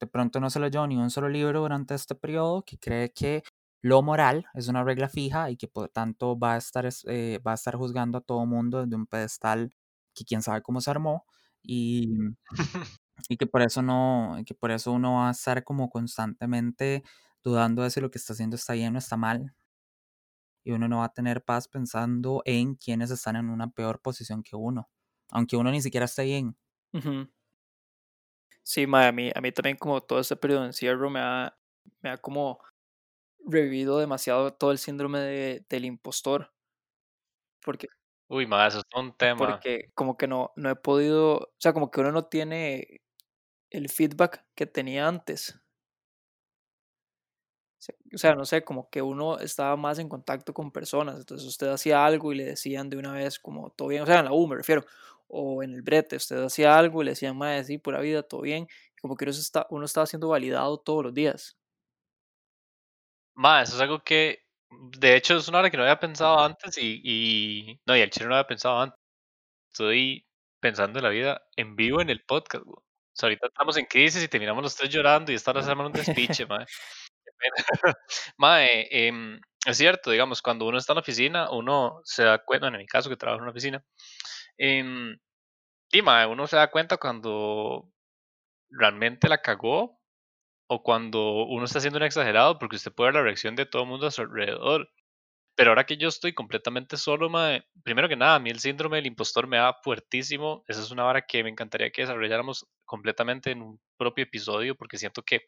[0.00, 3.42] de pronto no se leyó ni un solo libro durante este periodo, que cree que
[3.82, 7.52] lo moral es una regla fija y que por tanto va a estar, eh, va
[7.52, 9.72] a estar juzgando a todo mundo desde un pedestal
[10.14, 11.24] que quién sabe cómo se armó
[11.62, 12.14] y,
[13.28, 17.02] y que por eso no, que por eso uno va a estar como constantemente
[17.42, 19.54] dudando de si lo que está haciendo está bien o está mal
[20.64, 24.42] y uno no va a tener paz pensando en quienes están en una peor posición
[24.42, 24.90] que uno,
[25.30, 26.56] aunque uno ni siquiera esté bien.
[28.62, 31.56] Sí, a, mí, a mí también como todo ese periodo de encierro me ha,
[32.00, 32.60] me ha como
[33.44, 36.52] revivido demasiado todo el síndrome de, del impostor.
[37.64, 37.88] Porque...
[38.28, 39.38] Uy, ma, eso es un tema.
[39.38, 43.02] Porque como que no, no he podido, o sea, como que uno no tiene
[43.70, 45.61] el feedback que tenía antes
[48.14, 51.68] o sea, no sé, como que uno estaba más en contacto con personas, entonces usted
[51.68, 54.32] hacía algo y le decían de una vez como todo bien, o sea, en la
[54.32, 54.84] U me refiero,
[55.28, 58.42] o en el brete, usted hacía algo y le decían, más sí, pura vida, todo
[58.42, 58.68] bien,
[59.00, 61.56] como que uno, está, uno estaba siendo validado todos los días.
[63.34, 66.76] Más, eso es algo que, de hecho, es una hora que no había pensado antes
[66.78, 68.98] y, y no, y el chino no había pensado antes.
[69.72, 70.26] Estoy
[70.60, 72.82] pensando en la vida en vivo en el podcast, O
[73.14, 76.46] sea, ahorita estamos en crisis y terminamos los tres llorando y estar haciendo un despiche,
[76.46, 76.66] madre.
[78.38, 82.68] Mae, em, es cierto, digamos, cuando uno está en la oficina, uno se da cuenta,
[82.68, 83.84] en mi caso que trabajo en una oficina,
[84.58, 85.16] eh,
[85.92, 87.88] y mae, uno se da cuenta cuando
[88.70, 90.00] realmente la cagó
[90.68, 93.82] o cuando uno está haciendo un exagerado porque usted puede ver la reacción de todo
[93.82, 94.90] el mundo a su alrededor.
[95.56, 98.96] Pero ahora que yo estoy completamente solo, mae, primero que nada, a mí el síndrome
[98.98, 100.64] del impostor me da fuertísimo.
[100.68, 104.98] Esa es una vara que me encantaría que desarrolláramos completamente en un propio episodio porque
[104.98, 105.42] siento que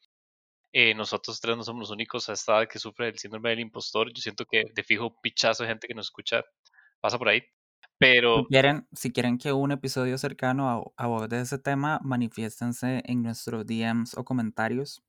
[0.77, 3.61] eh, nosotros tres no somos los únicos a esta edad que sufre el síndrome del
[3.61, 4.13] impostor.
[4.13, 6.43] Yo siento que de fijo pichazo de gente que nos escucha
[7.01, 7.45] pasa por ahí.
[7.97, 8.39] Pero...
[8.39, 13.65] Si quieren, si quieren que un episodio cercano a, aborde ese tema, manifiéstense en nuestros
[13.65, 15.01] DMs o comentarios.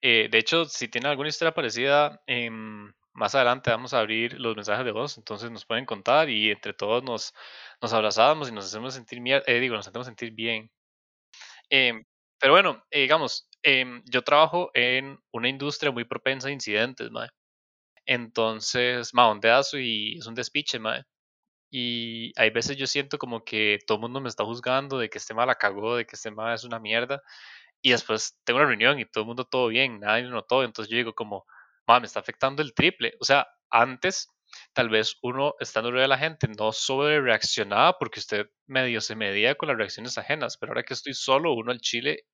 [0.00, 4.56] Eh, de hecho, si tienen alguna historia parecida, em, más adelante vamos a abrir los
[4.56, 7.34] mensajes de voz, entonces nos pueden contar y entre todos nos,
[7.82, 10.70] nos abrazamos y nos hacemos sentir, eh, digo, nos hacemos sentir bien.
[11.68, 12.02] Em,
[12.38, 17.28] pero bueno, digamos, Em, yo trabajo en una industria muy propensa a incidentes, mae.
[18.06, 21.04] Entonces, ma, ondeazo y es un despiche, mae.
[21.70, 25.18] Y hay veces yo siento como que todo el mundo me está juzgando de que
[25.18, 27.22] este mal la cagó, de que este mal es una mierda.
[27.82, 30.64] Y después tengo una reunión y todo el mundo todo bien, nadie lo notó.
[30.64, 31.46] Entonces yo digo como,
[31.86, 33.14] ma, me está afectando el triple.
[33.20, 34.28] O sea, antes
[34.72, 39.54] tal vez uno estando de la gente no sobre reaccionaba porque usted medio se medía
[39.54, 42.24] con las reacciones ajenas, pero ahora que estoy solo, uno al chile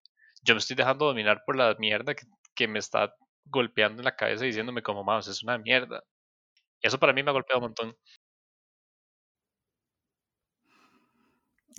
[0.43, 3.15] yo me estoy dejando dominar por la mierda que, me está
[3.47, 6.03] golpeando en la cabeza diciéndome como, más es una mierda.
[6.83, 7.97] Eso para mí me ha golpeado un montón.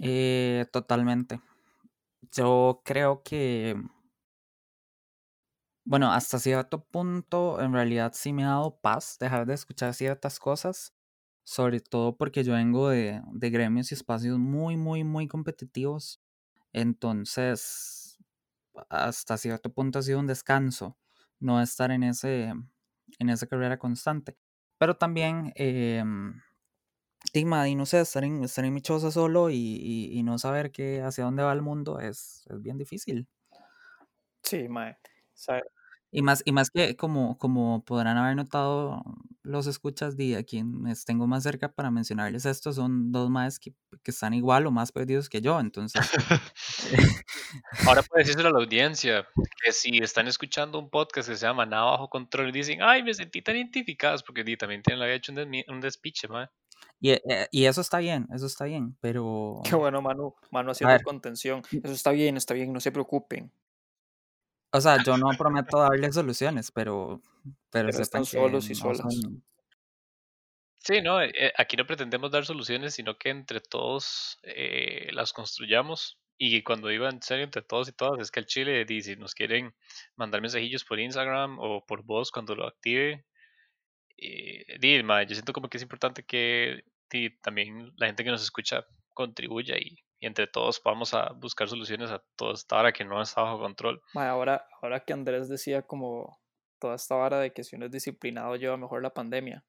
[0.01, 1.39] Eh, totalmente.
[2.31, 3.75] Yo creo que
[5.87, 10.39] Bueno, hasta cierto punto, en realidad sí me ha dado paz dejar de escuchar ciertas
[10.39, 10.95] cosas,
[11.43, 16.19] sobre todo porque yo vengo de, de gremios y espacios muy, muy, muy competitivos.
[16.73, 18.17] Entonces,
[18.89, 20.97] hasta cierto punto ha sido un descanso
[21.39, 22.53] no estar en, ese,
[23.19, 24.37] en esa carrera constante.
[24.79, 26.03] Pero también, eh,
[27.33, 30.71] y no sé, estar en, estar en mi choza solo y, y, no saber
[31.03, 33.27] hacia dónde va el mundo es, es bien difícil.
[34.43, 34.95] Sí, mae.
[36.17, 39.03] Y más, y más que como, como podrán haber notado
[39.43, 43.73] los escuchas de a quienes tengo más cerca para mencionarles esto, son dos más que,
[44.01, 46.01] que están igual o más perdidos que yo, entonces...
[47.85, 49.27] Ahora puedes decirle a la audiencia
[49.61, 53.03] que si están escuchando un podcast que se llama Nada Bajo Control y dicen, ay,
[53.03, 56.47] me sentí tan identificados, porque di, también tienen, había hecho un, un despiche, mae.
[57.01, 59.61] Y, eh, y eso está bien, eso está bien, pero...
[59.65, 60.33] Qué bueno, Manu.
[60.49, 61.61] Manu haciendo contención.
[61.71, 63.51] Eso está bien, está bien, no se preocupen.
[64.75, 67.21] O sea, yo no prometo darles soluciones, pero,
[67.71, 68.97] pero están solos y no solas.
[68.99, 69.43] son...
[70.79, 75.33] Sí, no, eh, eh, aquí no pretendemos dar soluciones, sino que entre todos eh, las
[75.33, 76.19] construyamos.
[76.37, 79.15] Y cuando digo en serio entre todos y todas, es que el Chile, di, si
[79.15, 79.73] nos quieren
[80.15, 83.25] mandar mensajillos por Instagram o por voz cuando lo active,
[84.17, 86.83] eh, di, ma, yo siento como que es importante que
[87.41, 92.11] también la gente que nos escucha contribuya y, y entre todos vamos a buscar soluciones
[92.11, 94.01] a toda esta hora que no está bajo control.
[94.13, 96.39] Ahora, ahora que Andrés decía como
[96.79, 99.63] toda esta vara de que si uno es disciplinado lleva mejor la pandemia.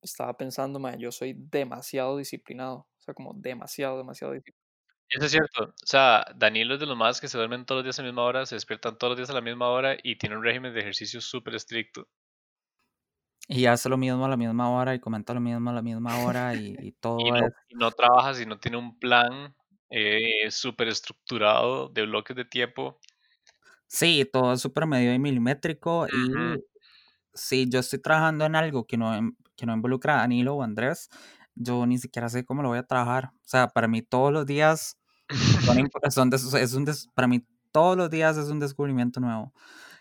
[0.00, 2.88] Estaba pensando, yo soy demasiado disciplinado.
[2.98, 4.68] O sea, como demasiado, demasiado disciplinado.
[5.10, 5.64] Eso es cierto.
[5.64, 8.08] O sea, Danilo es de los más que se duermen todos los días a la
[8.08, 10.74] misma hora, se despiertan todos los días a la misma hora y tiene un régimen
[10.74, 12.08] de ejercicio súper estricto.
[13.46, 16.18] Y hace lo mismo a la misma hora y comenta lo mismo a la misma
[16.18, 17.52] hora y, y Y todo no, es...
[17.68, 19.54] y no trabaja si no tiene un plan
[19.90, 22.98] eh, súper estructurado de bloques de tiempo.
[23.86, 26.12] Sí, todo es súper medio y milimétrico Ujú.
[26.12, 26.64] y
[27.34, 30.62] si yo estoy trabajando en algo que no, em- que no involucra a Danilo o
[30.62, 31.08] Andrés,
[31.54, 33.30] yo ni siquiera sé cómo lo voy a trabajar.
[33.36, 34.98] O sea, para mí todos los días
[35.64, 35.76] son,
[36.12, 39.52] son des- es un des- para mí todos los días es un descubrimiento nuevo.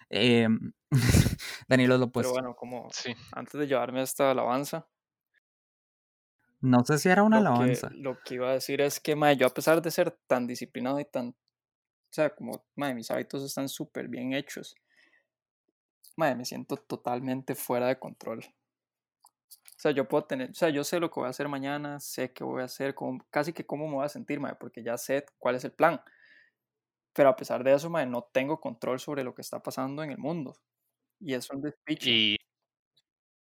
[0.10, 0.74] Em,
[1.68, 2.34] Danilo lo Pero opuesto.
[2.34, 3.14] bueno, como Sí.
[3.32, 4.88] antes de llevarme esta alabanza,
[6.62, 7.90] No sé si era una lo que, alabanza.
[7.92, 11.00] lo que iba a decir es que, mae, yo a pesar de ser tan disciplinado
[11.00, 11.36] y tan, o
[12.12, 14.76] sea, como, mae, mis hábitos están súper bien hechos,
[16.18, 18.40] mae, me siento totalmente fuera de control.
[18.40, 22.00] O sea, yo puedo tener, o sea, yo sé lo que voy a hacer mañana,
[22.00, 24.84] sé qué voy a hacer, cómo- casi que cómo me voy a sentir, mae, porque
[24.84, 26.02] ya sé cuál es el plan.
[27.14, 30.12] Pero a pesar de eso, mae, no tengo control sobre lo que está pasando en
[30.12, 30.56] el mundo.
[31.20, 32.10] Y es un despiche.
[32.10, 32.38] Y,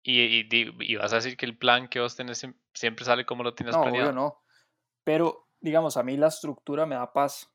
[0.03, 3.25] y, y y vas a decir que el plan que vos tenés siem- siempre sale
[3.25, 4.09] como lo tienes No, planeado.
[4.09, 4.41] obvio no.
[5.03, 7.51] Pero, digamos, a mí la estructura me da paz.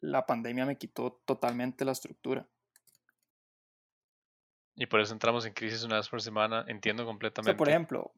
[0.00, 2.48] La pandemia me quitó totalmente la estructura.
[4.76, 6.64] Y por eso entramos en crisis una vez por semana.
[6.68, 7.58] Entiendo O sea, completamente.
[7.58, 8.12] por ejemplo,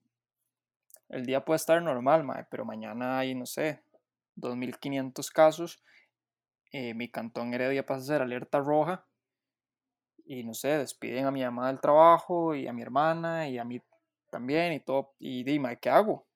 [1.10, 3.82] el día puede estar normal, mae, pero mañana hay, no sé,
[4.34, 5.82] 2.500 casos.
[6.72, 9.07] eh, mi cantón Heredia pasa a ser alerta roja.
[10.28, 13.64] Y no sé, despiden a mi mamá del trabajo y a mi hermana y a
[13.64, 13.80] mí
[14.30, 15.14] también y todo.
[15.18, 16.28] Y dime, ¿qué hago?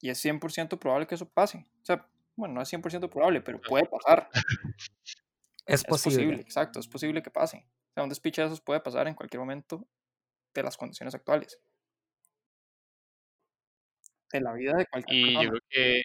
[0.00, 1.66] Y es 100% probable que eso pase.
[1.82, 4.30] O sea, bueno, no es 100% probable, pero puede pasar.
[5.66, 6.42] Es Es posible, posible.
[6.42, 7.68] exacto, es posible que pase.
[7.90, 9.86] O sea, un despiche de esos puede pasar en cualquier momento
[10.54, 11.60] de las condiciones actuales.
[14.32, 16.02] De la vida de cualquier Y yo creo que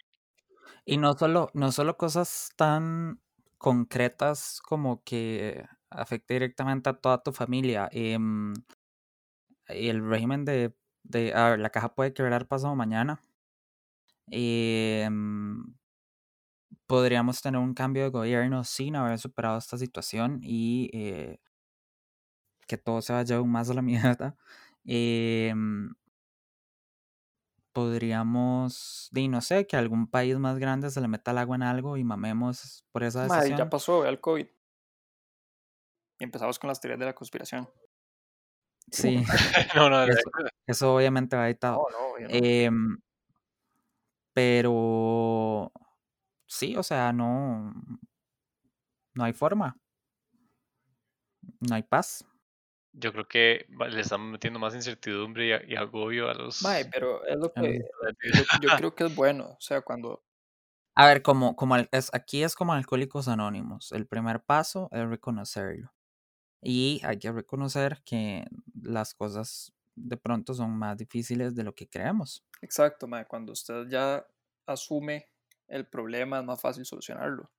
[0.86, 3.22] Y no solo, no solo cosas tan
[3.58, 7.90] concretas como que afecte directamente a toda tu familia.
[7.92, 8.54] em,
[9.68, 13.22] el régimen de, de a ver, la caja puede quebrar pasado mañana.
[14.32, 15.76] em,
[16.88, 21.40] podríamos tener un cambio de gobierno sin haber superado esta situación y eh,
[22.68, 24.36] que todo se vaya aún más a la mierda.
[24.86, 25.94] em,
[27.74, 31.64] podríamos, di, no sé, que algún país más grande se le meta el agua en
[31.64, 33.70] algo y mamemos por esa Madre, ya decisión.
[33.70, 34.48] pasó, ve al COVID.
[36.22, 37.68] Y empezamos con las teorías de la conspiración.
[38.92, 39.16] Sí,
[39.76, 40.30] no, no, eso,
[40.68, 41.78] eso obviamente va editado.
[41.92, 42.28] No, no, no.
[42.30, 42.98] Em,
[44.32, 45.72] pero
[46.46, 47.74] sí, o sea, no,
[49.16, 49.76] no hay forma,
[51.60, 52.24] no hay paz.
[52.94, 56.62] yo creo que le estamos metiendo más incertidumbre y, agobio a los.
[56.62, 57.80] Mae, pero es lo que
[58.32, 59.56] yo, yo creo que es bueno.
[59.58, 60.24] O sea, cuando
[60.94, 63.92] A ver, como, como es, aquí es como Alcohólicos Anónimos.
[63.92, 65.92] El primer paso es reconocerlo.
[66.62, 68.46] Y hay que reconocer que
[68.84, 72.46] las cosas de pronto son más difíciles de lo que creemos.
[72.62, 74.26] Exacto, mae, cuando usted ya
[74.66, 75.28] asume
[75.68, 77.50] el problema es más fácil solucionarlo.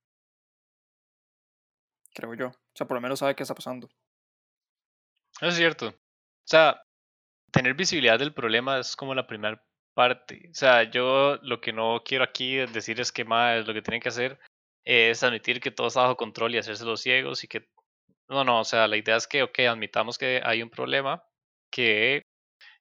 [2.13, 2.47] creo yo.
[2.47, 3.89] O sea, por lo menos sabe qué está pasando.
[5.37, 5.87] Eso es cierto.
[5.87, 6.81] O sea,
[7.51, 9.63] tener visibilidad del problema es como la primera
[9.95, 10.49] parte.
[10.51, 14.01] O sea, yo lo que no quiero aquí decir es que más lo que tienen
[14.01, 14.39] que hacer
[14.85, 17.67] es admitir que todo está bajo control y hacerse los ciegos y que
[18.33, 21.23] no, no, o sea, la idea es que, ok, admitamos que hay un problema,
[21.71, 22.23] que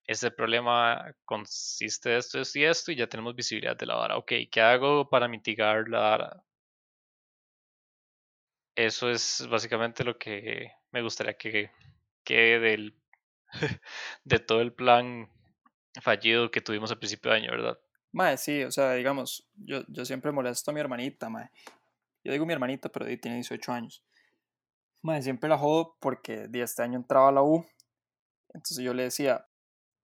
[0.06, 4.16] ese problema consiste de esto, esto y esto, y ya tenemos visibilidad de la vara.
[4.16, 6.44] Ok, ¿qué hago para mitigar la vara?
[8.74, 11.70] Eso es básicamente lo que me gustaría que
[12.24, 12.94] quede del,
[14.24, 15.30] de todo el plan
[16.00, 17.78] fallido que tuvimos al principio de año, ¿verdad?
[18.12, 21.50] Mae, sí, o sea, digamos, yo, yo siempre molesto a mi hermanita, mae.
[22.24, 24.04] Yo digo mi hermanita, pero tiene 18 años.
[25.02, 27.66] Mae, siempre la jodo porque de este año entraba a la U.
[28.54, 29.46] Entonces yo le decía,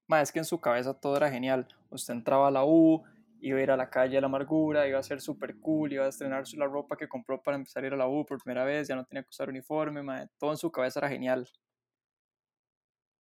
[0.07, 1.67] mae, es que en su cabeza todo era genial.
[1.89, 3.03] Usted entraba a la U,
[3.39, 6.05] iba a ir a la calle de la amargura, iba a ser súper cool, iba
[6.05, 8.65] a estrenar la ropa que compró para empezar a ir a la U por primera
[8.65, 10.27] vez, ya no tenía que usar uniforme, mae.
[10.37, 11.47] Todo en su cabeza era genial.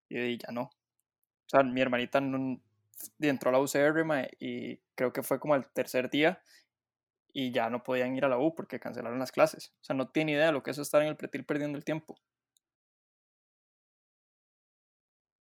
[0.10, 0.64] Y ya no.
[0.64, 2.62] O sea, mi hermanita no,
[3.20, 6.42] entró a la UCR mae, y creo que fue como el tercer día
[7.38, 9.74] y ya no podían ir a la U porque cancelaron las clases.
[9.82, 11.84] O sea, no tiene idea de lo que es estar en el pretil perdiendo el
[11.84, 12.18] tiempo.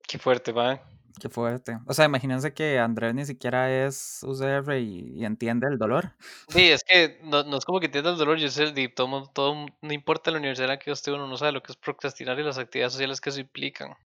[0.02, 0.82] Qué fuerte, va.
[1.22, 1.78] Qué fuerte.
[1.86, 6.16] O sea, imagínense que Andrés ni siquiera es UCR y, entiende el dolor.
[6.48, 9.94] Sí, es que no, es como que entienda el dolor, yo sé, todo, todo, no
[9.94, 12.44] importa la universidad en la que usted uno no sabe lo que es procrastinar y
[12.44, 13.96] las actividades sociales que eso implican.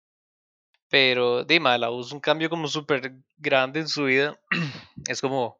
[0.90, 4.38] Pero, dime, la U es un cambio como súper grande en su vida.
[5.08, 5.58] es como,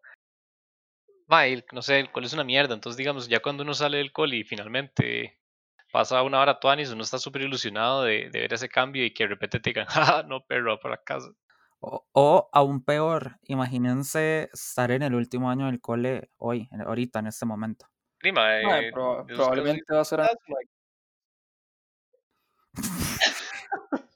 [1.73, 2.75] no sé, el cole es una mierda.
[2.75, 5.39] Entonces, digamos, ya cuando uno sale del cole y finalmente
[5.93, 9.29] pasa una hora tuanis, uno está súper ilusionado de, ver ese cambio y que de
[9.31, 9.87] repente te digan,
[10.23, 11.31] ah, no, perro, para casa.
[11.81, 17.29] O, o, aún peor, imagínense estar en el último año del cole hoy, ahorita, en
[17.29, 17.87] este momento.
[18.19, 20.21] Prima, eh, probablemente va a ser.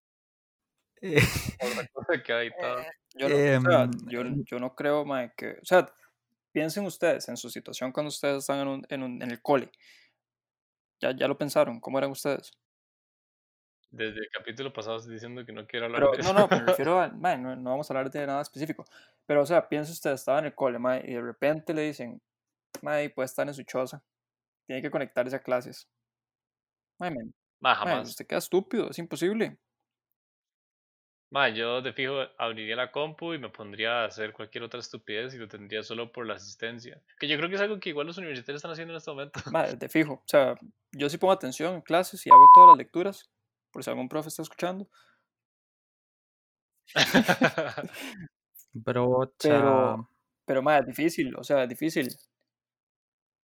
[3.14, 3.64] yo, no, em,
[4.08, 5.52] yo, no creo, mae, que.
[5.62, 5.88] O sea,
[6.52, 9.70] piensen ustedes en su situación cuando ustedes están en, un, en, un, en el cole.
[11.00, 11.80] ¿Ya, ¿Ya lo pensaron?
[11.80, 12.52] ¿Cómo eran ustedes?
[13.90, 16.32] Desde el capítulo pasado estoy diciendo que no quiero hablar de eso.
[16.32, 17.08] No, no, me refiero a.
[17.08, 18.84] no, no, vamos a hablar de nada específico.
[19.26, 22.22] Pero, o sea, piensen ustedes, estaba en el cole, mae, y de repente le dicen,
[22.80, 24.02] mae, puede estar en su choza.
[24.66, 25.88] Tiene que conectarse a clases.
[26.98, 29.58] Mae, man, usted queda estúpido, es imposible.
[31.32, 35.32] Ma, yo de fijo abriría la compu y me pondría a hacer cualquier otra estupidez
[35.32, 37.00] y lo tendría solo por la asistencia.
[37.18, 39.40] Que yo creo que es algo que igual los universitarios están haciendo en este momento.
[39.50, 40.12] Ma, de fijo.
[40.12, 40.56] O sea,
[40.90, 43.30] yo sí pongo atención en clases y hago todas las lecturas,
[43.70, 44.86] por si algún profe está escuchando.
[48.84, 50.10] pero, pero,
[50.44, 52.14] pero, ma, es difícil, o sea, es difícil.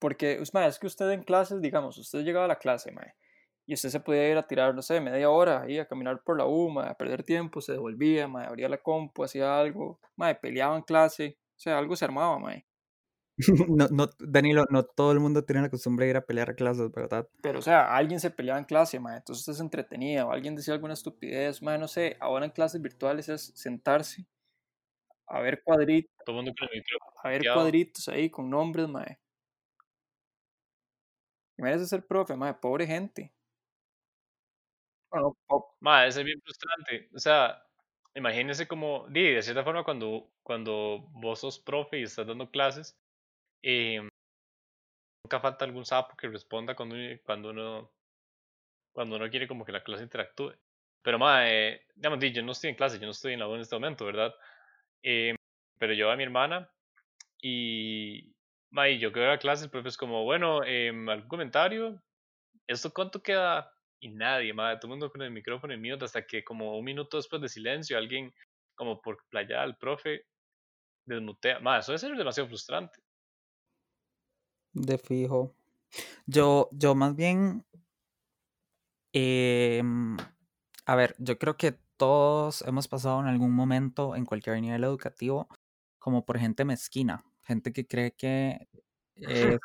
[0.01, 3.07] Porque, ma, es que usted en clases, digamos, usted llegaba a la clase, ma,
[3.67, 6.39] y usted se podía ir a tirar, no sé, media hora ahí a caminar por
[6.39, 10.77] la U, a perder tiempo, se devolvía, ma, abría la compu, hacía algo, ma, peleaba
[10.77, 12.55] en clase, o sea, algo se armaba, ma.
[13.69, 16.55] no, no, Danilo, no todo el mundo tiene la costumbre de ir a pelear a
[16.55, 17.29] clases, ¿verdad?
[17.43, 20.55] Pero, o sea, alguien se peleaba en clase, ma, entonces usted se entretenía, o alguien
[20.55, 24.27] decía alguna estupidez, ma, no sé, ahora en clases virtuales es sentarse
[25.27, 26.13] a ver cuadritos,
[27.25, 29.05] a ver cuadritos ahí con nombres, ma.
[31.59, 33.33] Imagínese ser profe, ma, pobre gente.
[35.81, 37.09] Ma, es bien frustrante.
[37.15, 37.63] O sea,
[38.15, 42.97] imagínese como, de cierta forma, cuando, cuando vos sos profe y estás dando clases,
[43.63, 44.09] em,
[45.25, 47.91] nunca falta algún sapo que responda cuando, cuando uno
[48.93, 50.55] cuando uno quiere como que la clase interactúe.
[51.03, 53.55] Pero, ma, eh, digamos, yo no estoy en clase, yo no estoy en la U
[53.55, 54.35] en este momento, ¿verdad?
[55.03, 55.37] Em,
[55.79, 56.71] pero yo a mi hermana
[57.43, 58.35] y,
[58.71, 62.03] ma, y yo que veo la clase, el profe es como, bueno, em, ¿algún comentario?
[62.69, 63.73] ¿Esto cuánto queda?
[64.01, 66.85] Y nadie, madre, todo el mundo con el micrófono en mute hasta que como un
[66.85, 68.33] minuto después de silencio alguien
[68.75, 70.27] como por playa al profe
[71.07, 71.61] desmutea.
[71.61, 73.01] Madre, eso debe ser demasiado frustrante.
[74.73, 75.55] De fijo.
[76.27, 77.65] Yo, yo más bien,
[79.13, 80.17] em,
[80.85, 85.49] a ver, yo creo que todos hemos pasado en algún momento en cualquier nivel educativo
[85.99, 88.69] como por gente mezquina, gente que cree que
[89.17, 89.61] es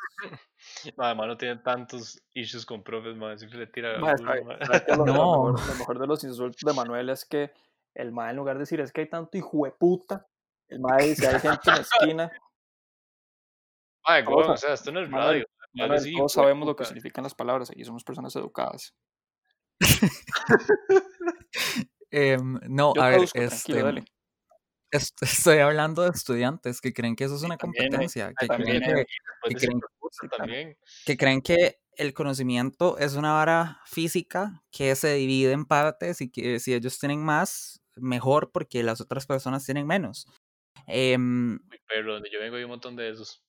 [0.96, 3.38] Además no tiene tantos issues con profes, man.
[3.38, 5.54] Siempre le tira lo, no.
[5.78, 7.52] mejor, de los insultos de Manuel es que
[7.94, 10.26] el mae en lugar de decir es que hay tanto hijo de puta,
[10.68, 12.32] el mae dice hay gente en la esquina.
[14.04, 15.44] Ay, o sea, esto no es radio.
[16.16, 18.94] todos sabemos lo que significan las palabras, aquí somos personas educadas.
[22.14, 23.20] Em, no, a ver,
[24.92, 29.06] este, estoy hablando de estudiantes que creen que eso es una competencia, que, creen que,
[29.48, 29.80] que, creen,
[31.04, 36.72] que, el conocimiento es una vara física que se divide en partes y que si
[36.72, 40.26] ellos tienen más, mejor porque las otras personas tienen menos.
[40.86, 43.42] Em, pero donde yo vengo hay un montón de esos.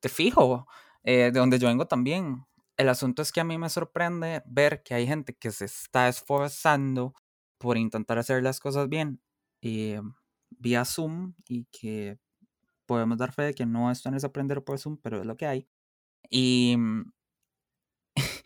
[0.00, 0.66] Te fijo,
[1.02, 2.46] eh, de donde yo vengo también.
[2.78, 6.08] El asunto es que a mí me sorprende ver que hay gente que se está
[6.08, 7.14] esforzando
[7.58, 9.20] por intentar hacer las cosas bien
[9.60, 10.00] eh,
[10.48, 12.18] vía Zoom y que
[12.90, 15.36] podemos dar fe de que no esto no es aprender por Zoom, pero es lo
[15.36, 15.68] que hay.
[16.28, 17.12] Y, mm,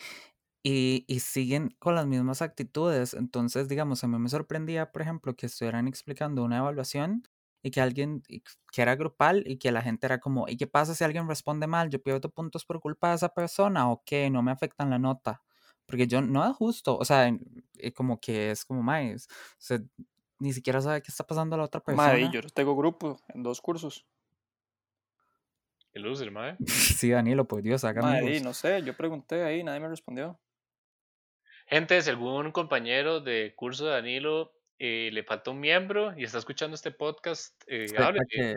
[0.62, 3.14] y, y, siguen con las mismas actitudes.
[3.14, 7.22] Entonces, digamos, a mí me sorprendía, por ejemplo, que estuvieran explicando una evaluación
[7.62, 8.22] y que alguien,
[8.70, 11.66] que era grupal y que la gente era como, ¿y qué pasa si alguien responde
[11.66, 11.88] mal?
[11.88, 14.28] ¿Yo pierdo puntos por culpa de esa persona o qué?
[14.28, 15.40] No me afectan la nota.
[15.86, 17.28] Porque yo no es justo, o sea,
[17.78, 19.26] eh, como que es como más,
[19.70, 19.78] o
[20.38, 22.08] ni siquiera sabe qué está pasando a la otra persona.
[22.08, 24.06] Madre, yo tengo grupo en dos cursos.
[25.94, 26.56] El loser, mae.
[26.66, 30.40] sí, Danilo, pues Dios, haga Madre, no sé, yo pregunté ahí, nadie me respondió.
[31.66, 36.38] Gente, si algún compañero de curso de Danilo eh, le falta un miembro y está
[36.38, 38.56] escuchando este podcast, eh, sepa, que,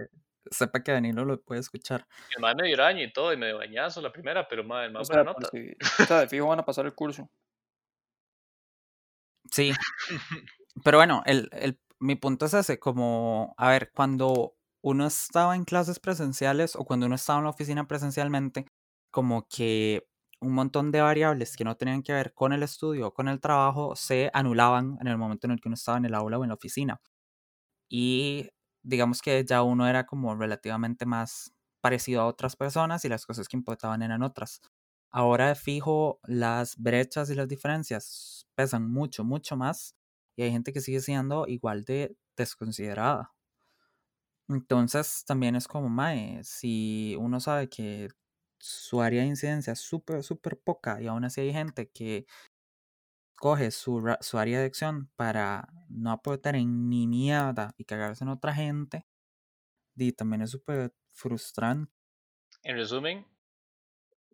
[0.49, 2.07] sepa que Danilo lo puede escuchar.
[2.35, 4.87] El mae me dio araña y todo, y me dio bañazo la primera, pero mae,
[4.87, 5.47] el mae buena nota.
[6.01, 7.29] o sea, de fijo van a pasar el curso.
[9.51, 9.71] Sí.
[10.83, 14.56] pero bueno, el, el, mi punto es ese, como, a ver, cuando
[14.89, 18.65] uno estaba en clases presenciales o cuando uno estaba en la oficina presencialmente,
[19.11, 20.07] como que
[20.41, 23.39] un montón de variables que no tenían que ver con el estudio o con el
[23.41, 26.43] trabajo se anulaban en el momento en el que uno estaba en el aula o
[26.43, 27.01] en la oficina.
[27.89, 28.49] Y
[28.83, 33.47] digamos que ya uno era como relativamente más parecido a otras personas y las cosas
[33.47, 34.61] que importaban eran otras.
[35.11, 39.95] Ahora fijo, las brechas y las diferencias pesan mucho, mucho más
[40.37, 43.36] y hay gente que sigue siendo igual de desconsiderada.
[44.49, 48.09] Entonces también es como, mae, si uno sabe que
[48.59, 52.25] su área de incidencia es súper, súper poca y aún así hay gente que
[53.35, 58.29] coge su, su área de acción para no aportar en ni mierda y cagarse en
[58.29, 59.05] otra gente,
[59.95, 61.91] y también es súper frustrante.
[62.63, 63.25] En resumen,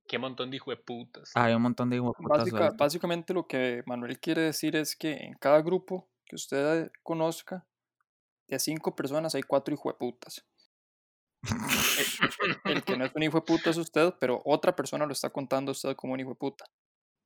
[0.08, 1.32] qué montón de hijo de putas.
[1.36, 2.78] Hay un montón de hijo de putas.
[2.78, 7.68] básicamente lo que Manuel quiere decir es que en cada grupo que usted conozca,
[8.56, 10.46] de cinco personas hay cuatro hijo de putas.
[12.66, 15.30] El, que no es un hijo de puta es usted, pero otra persona lo está
[15.30, 16.66] contando a usted como un hijo de puta.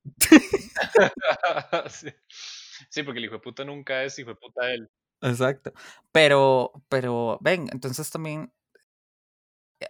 [1.88, 3.02] sí.
[3.02, 4.90] porque el hijo de puta nunca es hijo de puta él.
[5.20, 5.72] Exacto.
[6.12, 8.52] Pero, pero, ven, entonces también,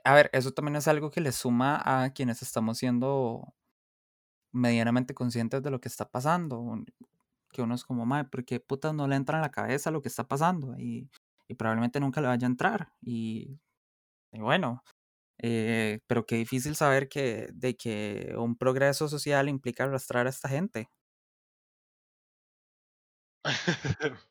[0.05, 3.55] a ver, eso también es algo que le suma a quienes estamos siendo
[4.53, 6.85] medianamente conscientes de lo que está pasando.
[7.51, 10.09] Que uno es como, madre, porque putas no le entra en la cabeza lo que
[10.09, 10.75] está pasando?
[10.79, 11.11] Y,
[11.49, 12.93] y probablemente nunca le vaya a entrar.
[13.01, 13.59] Y
[14.33, 14.85] y bueno,
[15.39, 20.49] eh, pero qué difícil saber que, de que un progreso social implica arrastrar a esta
[20.49, 20.91] gente.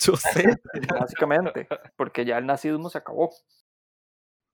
[0.00, 0.44] Yo sé.
[1.00, 3.30] Básicamente, porque ya el nazismo se acabó.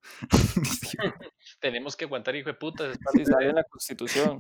[1.60, 2.92] Tenemos que aguantar, hijo de puta.
[3.12, 4.38] Sí, sale en la Constitución.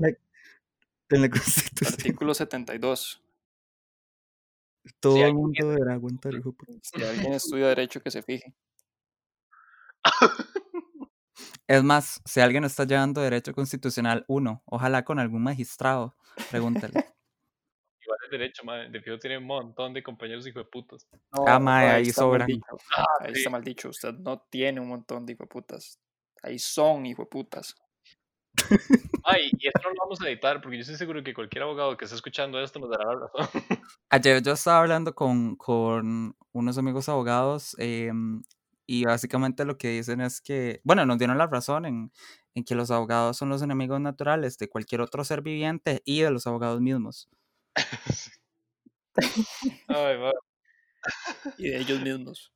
[1.08, 1.94] en la Constitución.
[1.94, 3.22] Artículo 72.
[4.98, 8.54] Todo el mundo deberá aguantar, hijo Si alguien estudia Derecho, que se fije.
[11.66, 16.16] Es más, si alguien está llevando Derecho Constitucional 1, ojalá con algún magistrado,
[16.50, 16.94] pregúntale.
[18.02, 18.90] Igual es derecho, madre.
[18.90, 21.06] De fijo tiene un montón de compañeros hijo de putas.
[21.12, 22.48] No, ah, madre, ahí, sobran.
[22.96, 23.90] Ah, ahí está mal dicho.
[23.90, 26.00] Usted no tiene un montón de hijo de putas.
[26.42, 27.76] Ahí son hijo de putas.
[29.24, 31.96] Ay, y esto no lo vamos a editar porque yo estoy seguro que cualquier abogado
[31.96, 33.62] que esté escuchando esto nos dará la razón.
[34.10, 38.42] Ayer yo estaba hablando con, con unos amigos abogados em,
[38.86, 42.12] y básicamente lo que dicen es que, bueno, nos dieron la razón en,
[42.54, 46.30] en que los abogados son los enemigos naturales de cualquier otro ser viviente y de
[46.30, 47.28] los abogados mismos.
[49.88, 50.16] Ay,
[51.58, 52.52] y de ellos mismos.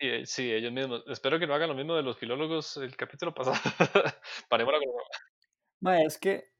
[0.00, 1.04] Sí, sí, ellos mismos.
[1.06, 3.56] Espero que no hagan lo mismo de los filólogos el capítulo pasado.
[4.48, 4.88] Parémosla con...
[5.80, 6.52] Ma, es que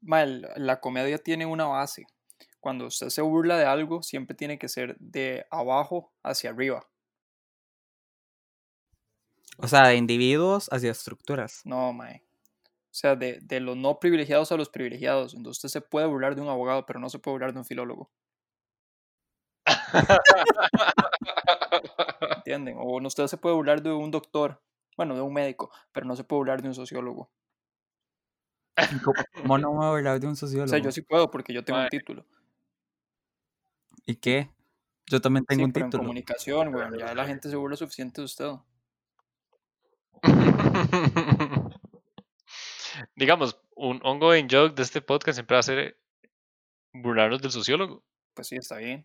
[0.00, 2.06] la comedia tiene una base.
[2.60, 6.88] Cuando usted se burla de algo, siempre tiene que ser de abajo hacia arriba.
[9.58, 11.62] O sea, de individuos hacia estructuras.
[11.64, 12.22] No, mae.
[12.90, 15.34] O sea, de, de los no privilegiados a los privilegiados.
[15.34, 17.64] Entonces usted se puede burlar de un abogado, pero no se puede burlar de un
[17.64, 18.10] filólogo.
[22.36, 22.76] ¿Entienden?
[22.78, 24.60] O usted se puede burlar de un doctor,
[24.96, 27.30] bueno, de un médico, pero no se puede burlar de un sociólogo.
[29.34, 30.66] ¿Cómo no me voy a burlar de un sociólogo?
[30.66, 32.24] O sea, yo sí puedo porque yo tengo un título.
[34.04, 34.50] ¿Y qué?
[35.06, 36.02] Yo también tengo un pero título.
[36.02, 38.50] En comunicación, güey, ya la gente se burla suficiente de usted.
[43.14, 45.98] Digamos, un ongoing joke de este podcast siempre va a ser
[46.92, 48.02] burlarnos del sociólogo.
[48.34, 49.04] Pues sí, está bien.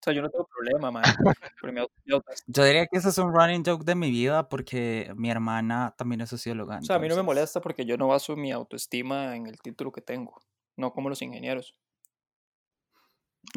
[0.00, 1.02] O sea, yo no tengo problema, man.
[2.46, 6.22] Yo diría que ese es un running joke de mi vida porque mi hermana también
[6.22, 6.78] es socióloga.
[6.78, 9.46] o sea, a mí no me entonces- molesta porque yo no baso mi autoestima en
[9.46, 10.40] el título que tengo.
[10.76, 11.76] No como los ingenieros.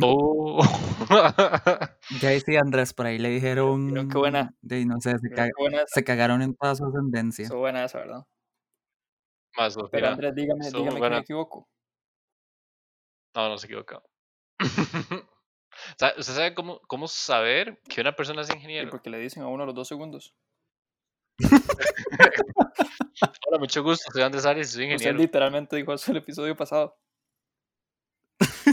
[0.02, 0.60] Oh.
[2.22, 4.10] Ya sí, Andrés, por ahí le dijeron.
[4.10, 4.53] qué buena.
[4.61, 7.44] De, no sé, se, buena cagaron en toda su ascendencia.
[7.44, 8.26] estuvo buena esa, ¿verdad?
[9.57, 11.70] Más, Pero mira, Andrés, dígame, dígame que me equivoco.
[13.34, 14.03] No, no se equivocó.
[16.17, 18.89] ¿Usted sabe cómo, cómo saber que una persona es Sí, ingeniero?
[18.89, 20.33] porque le dicen a uno a los dos segundos.
[23.47, 25.17] Hola, mucho gusto, soy Andrés Arias y soy Usted ingeniero.
[25.19, 26.97] literalmente dijo eso el episodio pasado.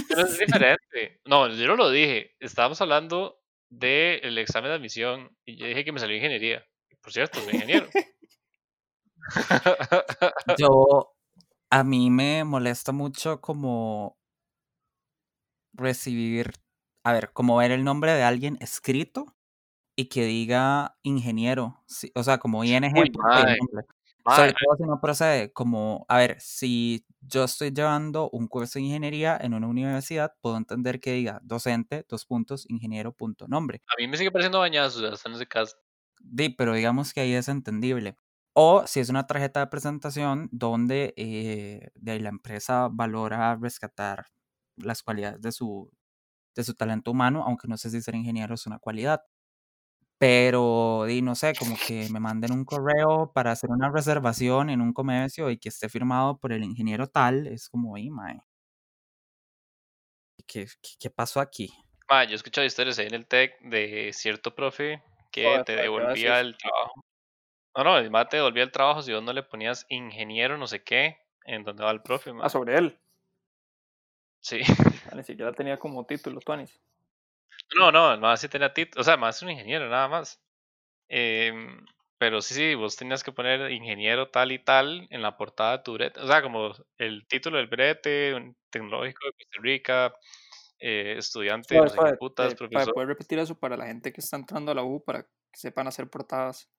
[0.09, 1.21] Pero es diferente.
[1.27, 2.35] No, yo no lo dije.
[2.41, 6.65] Estábamos hablando del examen de admisión y yo dije que me salió ingeniería.
[7.01, 7.89] Por cierto, soy ingeniero.
[10.59, 11.15] Yo,
[11.71, 14.19] a mí me molesta mucho como
[15.73, 16.53] recibir,
[17.05, 19.37] a ver, como ver el nombre de alguien escrito
[19.97, 22.93] y que diga ingeniero, sí, o sea, como ING.
[22.97, 23.13] Uy,
[24.25, 28.85] Sobre todo si no procede, como, a ver, si yo estoy llevando un curso de
[28.85, 33.83] ingeniería en una universidad, puedo entender que diga docente, dos puntos, ingeniero, punto, nombre.
[33.87, 35.77] a mí me sigue pareciendo bañazo hasta en ese caso.
[36.21, 38.17] Di, pero digamos que ahí es entendible.
[38.53, 44.27] O si es una tarjeta de presentación donde eh, de la empresa valora rescatar
[44.77, 45.91] las cualidades de su,
[46.55, 49.23] de su talento humano, aunque no sé si ser ingeniero es una cualidad.
[50.19, 54.83] Pero, di, no sé, como que me manden un correo para hacer una reservación en
[54.83, 58.41] un comercio y que esté firmado por el ingeniero tal, es como, "Ey, mae,
[60.47, 61.73] ¿Qué, qué, qué pasó aquí?
[62.11, 65.91] Mae, yo he escuchado historias ahí en el TEC de cierto profe que te suave,
[65.93, 67.05] ¿qué va a devolvía el trabajo.
[67.77, 70.69] No, no, el mae te devolvía el trabajo si vos no le ponías ingeniero no
[70.69, 72.47] sé qué en donde va el profe, mae.
[72.47, 73.01] Ah, sobre él.
[74.41, 74.61] Sí.
[75.11, 76.81] Ah, Ni siquiera tenía como título, Tuanis.
[77.77, 79.01] No, no, el mae sí tenía título.
[79.01, 80.41] O sea, mae es un ingeniero, nada más.
[81.09, 81.85] Em,
[82.19, 85.83] pero sí, sí, vos tenías que poner ingeniero tal y tal en la portada de
[85.83, 86.21] tu brete.
[86.21, 90.15] O sea, como el título del brete, un tecnológico de Costa Rica,
[90.79, 92.95] eh, estudiante, Suave, no sé qué suave, putas, eh, para profesor.
[92.95, 95.89] poder repetir eso para la gente que está entrando a la U para que sepan
[95.89, 96.71] hacer portadas.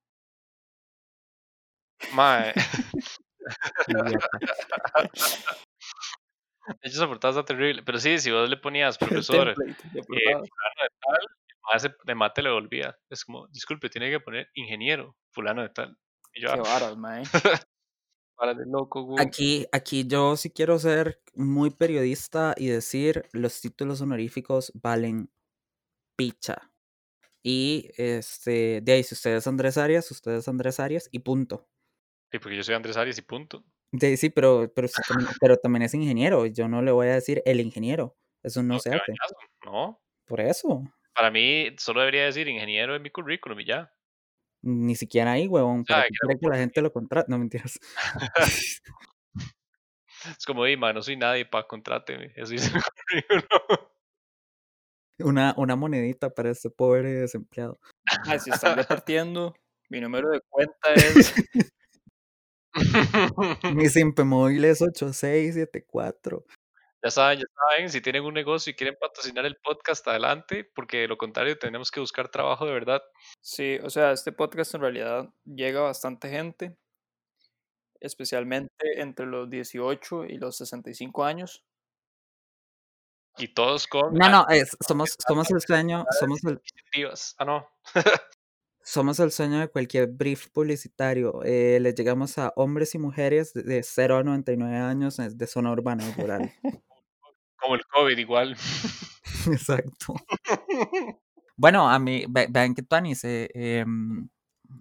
[2.13, 2.53] Mae,
[6.71, 6.87] Idiota.
[6.87, 7.83] esa portada está terrible.
[7.83, 9.73] Pero sí, si vos le ponías profesor, de eh,
[10.03, 12.97] fulano de tal, de mate le volvía.
[13.09, 15.97] Es como, disculpe, tiene que poner ingeniero, fulano de tal.
[16.33, 17.23] Y yo, Qué ah, varas, mae.
[18.35, 19.15] para de loco.
[19.19, 25.31] Aquí, aquí yo sí quiero ser muy periodista y decir los títulos honoríficos valen
[26.15, 26.71] picha.
[27.43, 31.67] Y este, de ahí, si usted es Andrés Arias, usted es Andrés Arias y punto.
[32.31, 33.63] Sí, porque yo soy Andrés Arias y punto.
[34.01, 34.87] Ahí, sí, pero, pero,
[35.39, 36.45] pero también es ingeniero.
[36.45, 38.15] Yo no le voy a decir el ingeniero.
[38.43, 38.99] Eso no No, se hace.
[38.99, 39.35] bañazo,
[39.65, 40.83] No, Por eso.
[41.13, 43.93] para mí solo debería decir ingeniero en mi currículum y ya.
[44.63, 45.83] Ni siquiera ahí, huevón.
[45.85, 47.29] sea, ¿Para que la gente lo contrate?
[47.31, 47.79] No, mentiras.
[50.37, 52.31] Es como, Dima, no soy nadie para contráteme.
[52.35, 53.87] Eso dice mi currículum.
[55.19, 57.79] Una, una monedita para este pobre desempleado.
[58.25, 59.53] Ay, si están repartiendo,
[59.89, 61.33] mi número de cuenta es.
[63.75, 66.45] Mi simpe móvil es 8674.
[67.03, 70.97] Ya saben, ya saben, si tienen un negocio y quieren patrocinar el podcast, adelante, porque
[70.97, 73.01] de lo contrario tenemos que buscar trabajo de verdad.
[73.41, 76.77] Sí, o sea, este podcast en realidad llega a bastante gente,
[77.99, 81.63] especialmente entre los 18 y los 65 años.
[83.37, 86.61] Y todos con No, no, es, somos, somos el sueño, somos el.
[87.37, 87.67] Ah, no.
[88.83, 91.41] somos el sueño de cualquier brief publicitario.
[91.43, 95.47] Eh, le llegamos a hombres y mujeres de, de 0 a 99 años eh, de
[95.47, 96.51] zona urbana y rural.
[97.57, 98.55] Como el COVID igual.
[99.51, 100.15] Exacto.
[101.55, 104.27] Bueno, a mí, ve- vean que Tuanis, eh, em,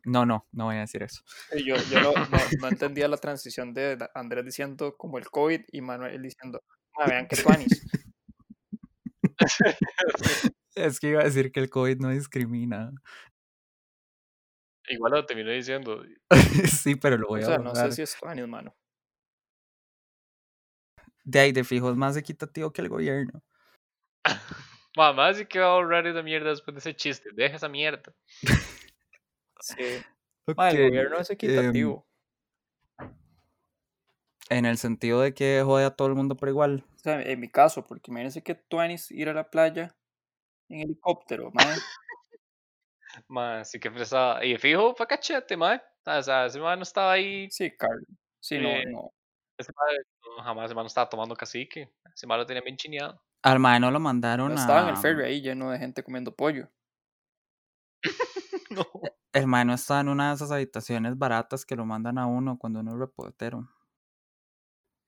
[0.05, 1.21] no, no, no voy a decir eso.
[1.53, 5.81] Yo, yo no, no, no entendía la transición de Andrés diciendo como el COVID y
[5.83, 6.63] Manuel diciendo,
[6.99, 7.87] ah, vean que tuanis.
[10.77, 12.93] Es que iba a decir que el COVID no discrimina.
[14.95, 16.03] Igual lo terminé diciendo.
[16.83, 17.91] sí, pero lo voy O a sea, no borrar.
[17.91, 18.75] sé si es tuanis, mano.
[21.25, 23.43] De ahí de fijo es más equitativo que el gobierno.
[24.97, 27.31] Mamá sí que va a ahorrar esa mierda después de ese chiste.
[27.35, 28.13] Deja esa mierda.
[29.63, 30.07] Sí.
[30.57, 32.07] Ma, Ok, el gobierno es em, equitativo.
[34.49, 36.85] en el sentido de que jode a todo el mundo por igual.
[36.97, 39.95] O sea, en mi caso, porque imagínense que tuanis ir a la playa
[40.69, 41.51] en helicóptero,
[43.15, 43.59] mae.
[43.59, 44.45] Ma, sí que fresada.
[44.45, 45.81] Y fijo, fue cachete, mae.
[46.07, 47.49] O sea, ese man no estaba ahí.
[47.51, 48.07] Sí, Carlos.
[48.41, 49.13] Sí, no, eh, no.
[49.59, 49.97] ese man
[50.37, 51.93] no, jamás ese man no estaba tomando cacique.
[52.15, 53.21] Ese man lo tenía bien chineado.
[53.43, 54.63] Al mae no lo mandaron No a...
[54.63, 56.69] estaba en el ferry ahí lleno de gente comiendo pollo.
[58.71, 58.85] no.
[59.33, 62.59] El mae no estaba en una de esas habitaciones baratas que lo mandan a uno
[62.59, 63.69] cuando uno es reportero.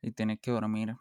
[0.03, 0.97] Y tiene que dormir.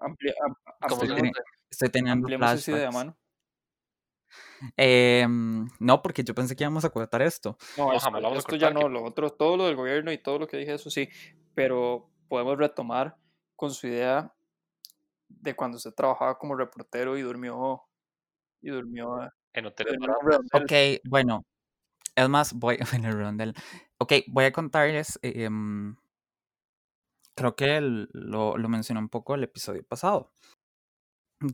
[0.00, 0.54] Amplia, am-
[0.90, 2.94] Estoy, ampliemos- se- teni- estoy teniendo esa idea, flashbacks.
[2.94, 3.18] mano.
[4.76, 7.56] Em, no, porque yo pensé que íbamos a cortar esto.
[7.76, 9.56] No, No, esto, jamás lo vamos a esto ya cortar, no, que- lo otro, todo
[9.56, 11.08] lo del gobierno y todo lo que dije, eso sí,
[11.54, 13.16] pero podemos retomar
[13.56, 14.32] con su idea
[15.28, 17.82] de cuando usted trabajaba como reportero y durmió,
[18.60, 19.18] y durmió,
[19.52, 20.62] en hoteles durmió en redondel.
[20.62, 21.44] Ok, bueno.
[22.14, 23.54] Es más, voy en el rondel.
[23.98, 25.18] Ok, voy a contarles.
[25.22, 25.96] em,
[27.34, 30.30] creo que el- lo, lo mencioné un poco el episodio pasado.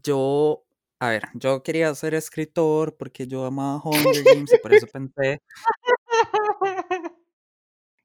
[0.03, 0.65] Yo,
[1.01, 5.41] a ver, yo quería ser escritor porque yo amaba Hunger Games y por eso pensé,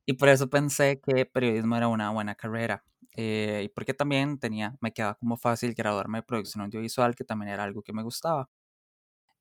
[0.06, 2.84] y por eso pensé que periodismo era una buena carrera.
[3.15, 7.49] eh, y porque también tenía, me quedaba como fácil graduarme de producción audiovisual, que también
[7.52, 8.49] era algo que me gustaba.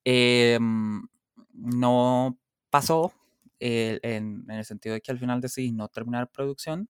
[0.05, 1.03] Em,
[1.53, 2.39] no
[2.71, 3.13] pasó
[3.61, 6.89] eh, en, en el sentido de que al final decidí no terminar producción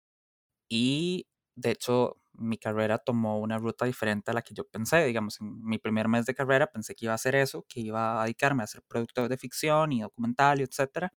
[0.70, 5.06] y de hecho mi carrera tomó una ruta diferente a la que yo pensé.
[5.06, 8.22] Digamos, en mi primer mes de carrera pensé que iba a hacer eso, que iba
[8.22, 11.14] a dedicarme a ser productor de ficción y documental y etcétera.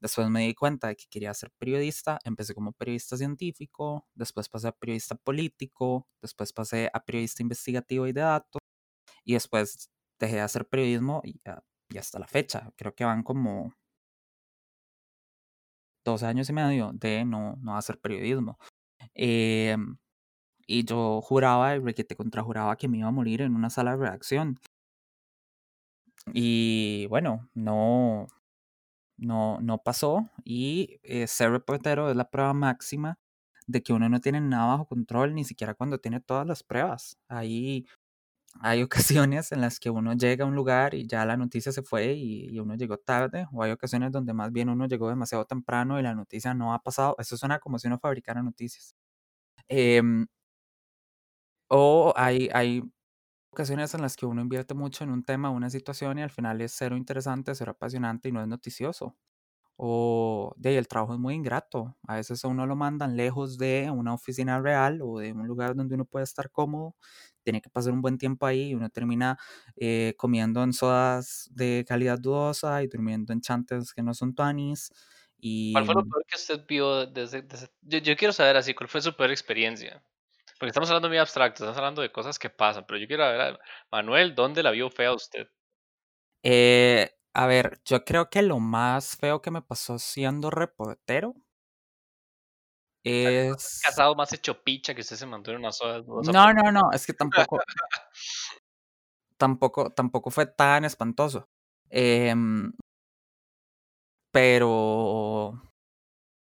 [0.00, 2.18] Después me di cuenta de que quería ser periodista.
[2.24, 8.12] Empecé como periodista científico, después pasé a periodista político, después pasé a periodista investigativo y
[8.12, 8.60] de datos,
[9.24, 9.90] y después
[10.20, 11.40] dejé de hacer periodismo y,
[11.90, 12.72] y hasta la fecha.
[12.76, 13.74] Creo que van como
[16.04, 18.58] dos años y medio de no, no hacer periodismo.
[19.14, 19.96] Em,
[20.68, 23.98] y yo juraba, y requete contrajuraba que me iba a morir en una sala de
[23.98, 24.60] redacción.
[26.34, 28.26] Y bueno, no,
[29.18, 30.30] no, no pasó.
[30.44, 33.18] Y eh, ser reportero es la prueba máxima
[33.66, 37.18] de que uno no tiene nada bajo control, ni siquiera cuando tiene todas las pruebas.
[37.28, 37.86] Ahí
[38.62, 38.82] hay
[39.28, 42.14] ocasiones en las que uno llega a un lugar y ya la noticia se fue
[42.14, 46.00] y, y uno llegó tarde, o hay ocasiones donde más bien uno llegó demasiado temprano
[46.00, 47.16] y la noticia no ha pasado.
[47.18, 48.94] Eso suena como si uno fabricara noticias.
[49.68, 50.26] Em,
[51.68, 52.82] o hay, hay
[53.50, 56.60] ocasiones en las que uno invierte mucho en un tema, una situación y al final
[56.60, 59.16] es cero interesante, cero apasionante y no es noticioso.
[59.80, 61.96] O de ahí, el trabajo es muy ingrato.
[62.08, 65.76] A veces a uno lo mandan lejos de una oficina real o de un lugar
[65.76, 66.96] donde uno puede estar cómodo.
[67.44, 69.38] Tiene que pasar un buen tiempo ahí y uno termina
[69.76, 74.90] eh, comiendo en sodas de calidad dudosa y durmiendo en chantes que no son tuanis.
[75.38, 78.74] Y ¿Cuál fue lo peor que usted vio desde, desde- Yo, yo quiero saber así,
[78.74, 80.02] ¿cuál fue su peor experiencia?
[80.58, 83.40] Porque estamos hablando muy abstracto, estamos hablando de cosas que pasan, pero yo quiero ver,
[83.40, 83.58] a-
[83.92, 85.46] Manuel, ¿dónde la vio fea usted?
[86.42, 91.34] Eh, a ver, yo creo que lo más feo que me pasó siendo reportero
[93.04, 93.80] es...
[93.84, 95.70] Casado más hecho picha que usted se mandó en una
[96.02, 97.60] dudosa No, no, no, es que tampoco,
[99.36, 101.48] tampoco, tampoco fue tan espantoso.
[101.90, 102.72] Em,
[104.32, 105.62] pero...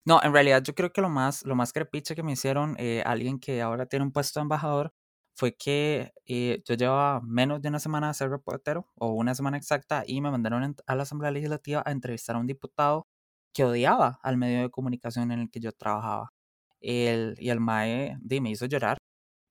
[0.05, 3.01] No, en realidad yo creo que lo más, lo más crepiche que me hicieron eh,
[3.05, 4.93] alguien que ahora tiene un puesto de embajador
[5.35, 9.57] fue que eh, yo llevaba menos de una semana de ser reportero, o una semana
[9.57, 13.07] exacta, y me mandaron a la Asamblea Legislativa a entrevistar a un diputado
[13.53, 16.31] que odiaba al medio de comunicación en el que yo trabajaba.
[16.79, 18.97] El, y el MAE di, me hizo llorar.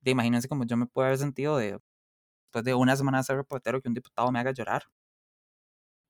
[0.01, 1.79] De, imagínense cómo yo me puedo haber sentido de,
[2.45, 4.83] después de una semana de ser reportero que un diputado me haga llorar.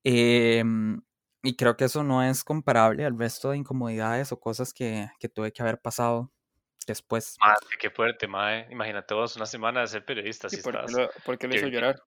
[0.04, 1.00] Em,
[1.42, 5.28] y creo que eso no es comparable al resto de incomodidades o cosas que, que
[5.28, 6.30] tuve que haber pasado
[6.86, 7.36] después.
[7.40, 8.66] Madre, qué fuerte, mae.
[8.70, 10.92] Imagínate vos una semana de ser periodista, ¿Y si por qué estás.
[10.92, 12.02] lo, por qué lo hizo llorar?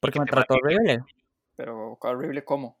[0.00, 1.04] Porque que me trató horrible.
[1.56, 2.78] Pero horrible cómo.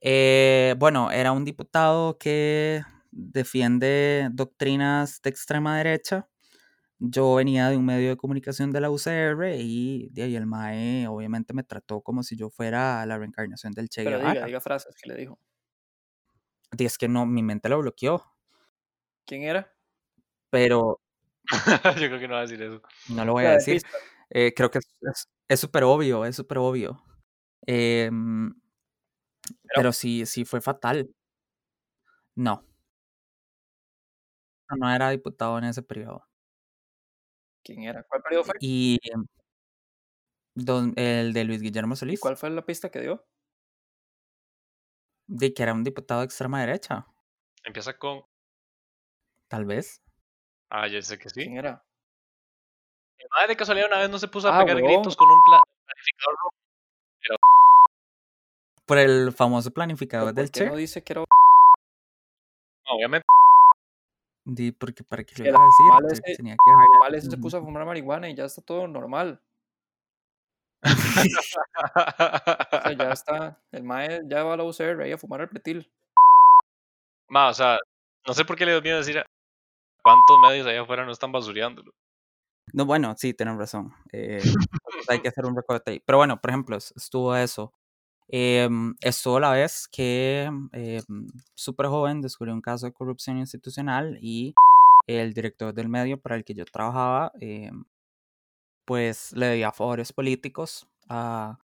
[0.00, 6.28] Eh, bueno, era un diputado que defiende doctrinas de extrema derecha.
[7.04, 11.08] Yo venía de un medio de comunicación de la UCR y de ahí el MAE
[11.08, 14.34] obviamente me trató como si yo fuera la reencarnación del Che Pero Guevara.
[14.34, 15.36] diga, diga frases que le dijo.
[16.78, 18.22] Y es que no, mi mente lo bloqueó,
[19.26, 19.72] ¿Quién era?
[20.50, 21.00] pero
[22.00, 22.80] Yo creo que no va a decir eso.
[23.10, 23.82] no lo voy a decir.
[24.30, 27.02] Eh, creo que es- súper obvio, es súper obvio.
[27.66, 28.54] Em,
[29.74, 31.10] pero sí, sí fue fatal.
[32.36, 32.64] No.
[34.76, 36.24] No era diputado en ese periodo.
[37.62, 38.02] ¿Quién era?
[38.04, 38.54] ¿Cuál periodo fue?
[38.60, 39.24] Y em,
[40.54, 43.24] don- el de Luis Guillermo ¿Y Solís, cuál fue la pista que dio?
[45.28, 47.06] de que era un diputado de extrema derecha,
[47.64, 48.24] Empieza con.
[49.48, 50.02] tal vez.
[50.68, 51.42] Ah, yo sé que sí.
[51.44, 51.84] ¿Quién era?
[53.18, 55.40] Mi madre de casualidad una vez no se puso a Ah, pegar gritos con un
[55.44, 56.56] pla- planificador rojo.
[58.84, 60.76] Por el famoso planificador ¿Por del qué no Che.
[60.80, 61.24] dice que era
[62.86, 63.26] Obviamente.
[64.44, 65.66] Di, porque para qué lo El iba a
[66.00, 68.88] decir, ese- tenía que mal ese se puso a fumar marihuana y ya está todo
[68.88, 69.40] normal.
[70.84, 71.24] O sea,
[72.98, 75.88] ya está, el mae ya va a la UCR ahí a fumar el pretil.
[77.28, 77.78] Ma, o sea,
[78.26, 79.22] no sé por qué le dio miedo decir
[80.02, 81.92] cuántos medios allá afuera no están basureándolo.
[82.72, 83.92] No, bueno, sí, tienen razón.
[84.12, 84.42] eh,
[85.08, 86.02] hay que hacer un recorte ahí.
[86.04, 87.72] Pero bueno, por ejemplo, es- estuvo eso.
[88.28, 94.54] Em, estuvo la vez que em, súper joven descubrió un caso de corrupción institucional y
[95.06, 97.84] el director del medio para el que yo trabajaba, em,
[98.84, 101.58] pues le debía favores políticos a,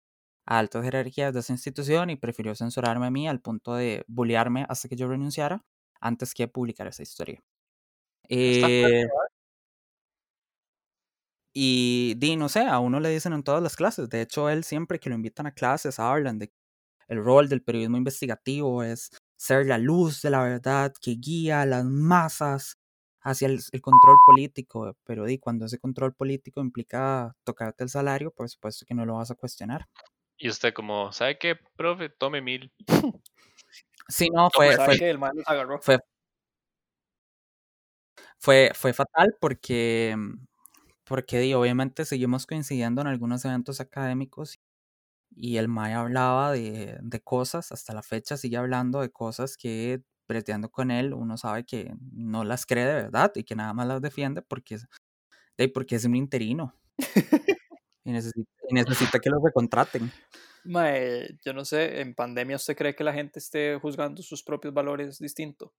[0.47, 4.67] a altas jerarquías de esa institución y prefirió censurarme a mí al punto de bullearme
[4.69, 5.65] hasta que yo renunciara
[6.01, 7.43] antes que publicar esa historia.
[8.59, 9.07] Fuerte, Eh,
[11.59, 14.11] y di, no sé, a uno le dicen en todas las clases.
[14.11, 16.53] De hecho, él siempre que lo invitan a clases hablan de
[17.09, 19.09] el rol del periodismo investigativo es
[19.39, 22.77] ser la luz de la verdad que guía a las masas
[23.23, 24.99] hacia el, el control político.
[25.05, 29.15] Pero di, cuando ese control político implica tocarte el salario, por supuesto que no lo
[29.15, 29.87] vas a cuestionar.
[30.37, 32.11] Y usted como, ¿sabe qué, profe?
[32.11, 32.71] Tome mil.
[34.09, 35.81] Sí, no, fue, ¿Sabe fue, que el mae los agarró?
[35.81, 35.99] fue,
[38.39, 40.47] fue, fue fatal porque, mm,
[41.07, 44.59] porque obviamente seguimos coincidiendo en algunos eventos académicos
[45.31, 50.03] y el Mae hablaba de, de cosas, hasta la fecha sigue hablando de cosas que
[50.29, 53.87] breteando con él uno sabe que no las cree de verdad y que nada más
[53.87, 54.79] las defiende porque,
[55.73, 56.75] porque es un interino
[58.05, 60.11] y necesita, y necesita que lo recontraten.
[60.65, 64.75] Mae, yo no sé, en pandemia usted cree que la gente esté juzgando sus propios
[64.75, 65.73] valores distinto.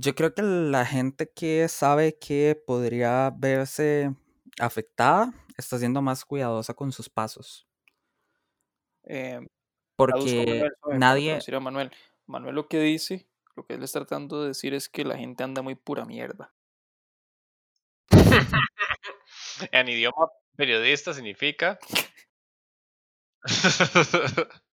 [0.00, 4.14] Yo creo que la gente que sabe que podría verse
[4.60, 7.66] afectada está siendo más cuidadosa con sus pasos.
[9.02, 9.40] Eh,
[9.96, 11.90] Porque Manuel, nadie, Manuel.
[12.26, 15.42] Manuel lo que dice, lo que él está tratando de decir es que la gente
[15.42, 16.54] anda muy pura mierda.
[19.72, 21.80] En idioma periodista significa.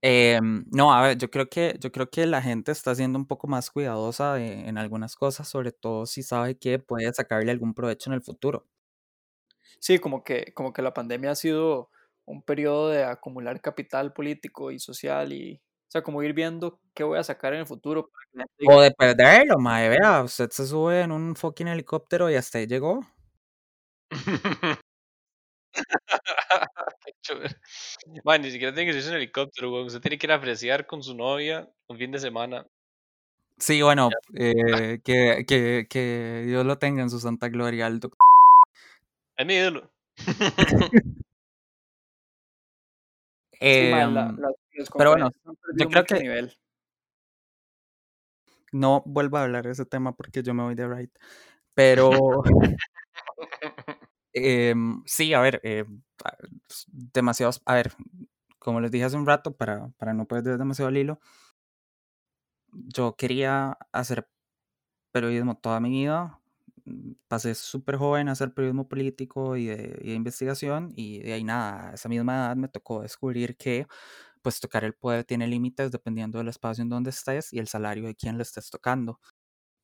[0.00, 3.26] Em, no, a ver, yo creo que, yo creo que la gente está siendo un
[3.26, 7.74] poco más cuidadosa de- en algunas cosas, sobre todo si sabe que puede sacarle algún
[7.74, 8.66] provecho en el futuro.
[9.80, 11.90] Sí, como que, como que la pandemia ha sido
[12.24, 15.56] un periodo de acumular capital político y social y,
[15.88, 18.44] o sea, como ir viendo qué voy a sacar en el futuro para que la
[18.44, 22.34] gente diga, O de perderlo, mae, vea, usted se sube en un fucking helicóptero y
[22.36, 23.00] hasta ahí llegó.
[28.24, 29.86] Man, ni siquiera tiene que irse en helicóptero, weón.
[29.86, 32.66] Usted tiene que ir a apreciar con su novia un fin de semana.
[33.58, 38.16] Sí, bueno, eh, que, que, que Dios lo tenga en su santa gloria, el doc-
[39.36, 39.90] Es mi ídolo.
[43.60, 45.30] sí, la- las pero bueno,
[45.66, 46.56] perdido creo que- nivel.
[48.72, 51.10] no vuelvo a hablar de ese tema porque yo me voy de right.
[51.74, 52.10] Pero
[54.32, 56.36] em, sí, a ver, em, a-
[56.70, 57.92] s- demasiados, a ver,
[58.58, 61.20] como les dije hace un rato, para, para no perder demasiado el hilo,
[62.72, 64.28] yo quería hacer
[65.12, 66.40] periodismo toda mi vida.
[66.86, 71.34] mm, Pasé súper joven a hacer periodismo político y de, y de investigación y de
[71.34, 73.86] ahí nada, a esa misma edad me tocó descubrir que
[74.42, 78.06] pues tocar el poder tiene límites dependiendo del espacio en donde estés y el salario
[78.06, 79.20] de quien le estés tocando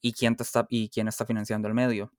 [0.02, 2.12] y quién te está y quién está financiando el medio.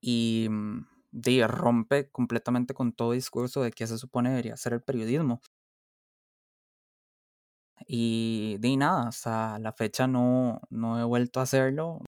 [0.00, 4.82] Y mm, de, rompe completamente con todo discurso de que se supone debería ser el
[4.82, 5.40] periodismo.
[7.86, 12.00] Y de nada, hasta la fecha no, no he vuelto a hacerlo.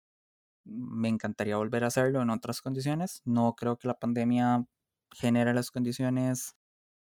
[0.64, 3.22] Me encantaría volver a hacerlo en otras condiciones.
[3.24, 4.66] No creo que la pandemia
[5.12, 6.56] genere las condiciones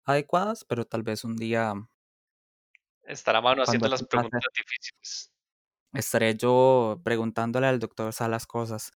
[0.06, 1.76] adecuadas, pero tal vez un día
[3.04, 5.32] Estará mano haciendo las preguntas difíciles.
[5.94, 8.92] estaré yo preguntándole al doctor Salas cosas.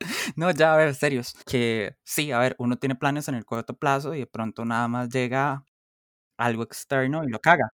[0.36, 1.34] No, ya, a ver, serios.
[1.46, 4.88] Que sí, a ver, uno tiene planes en el corto plazo y de pronto nada
[4.88, 5.64] más llega
[6.38, 7.70] algo externo y lo caga.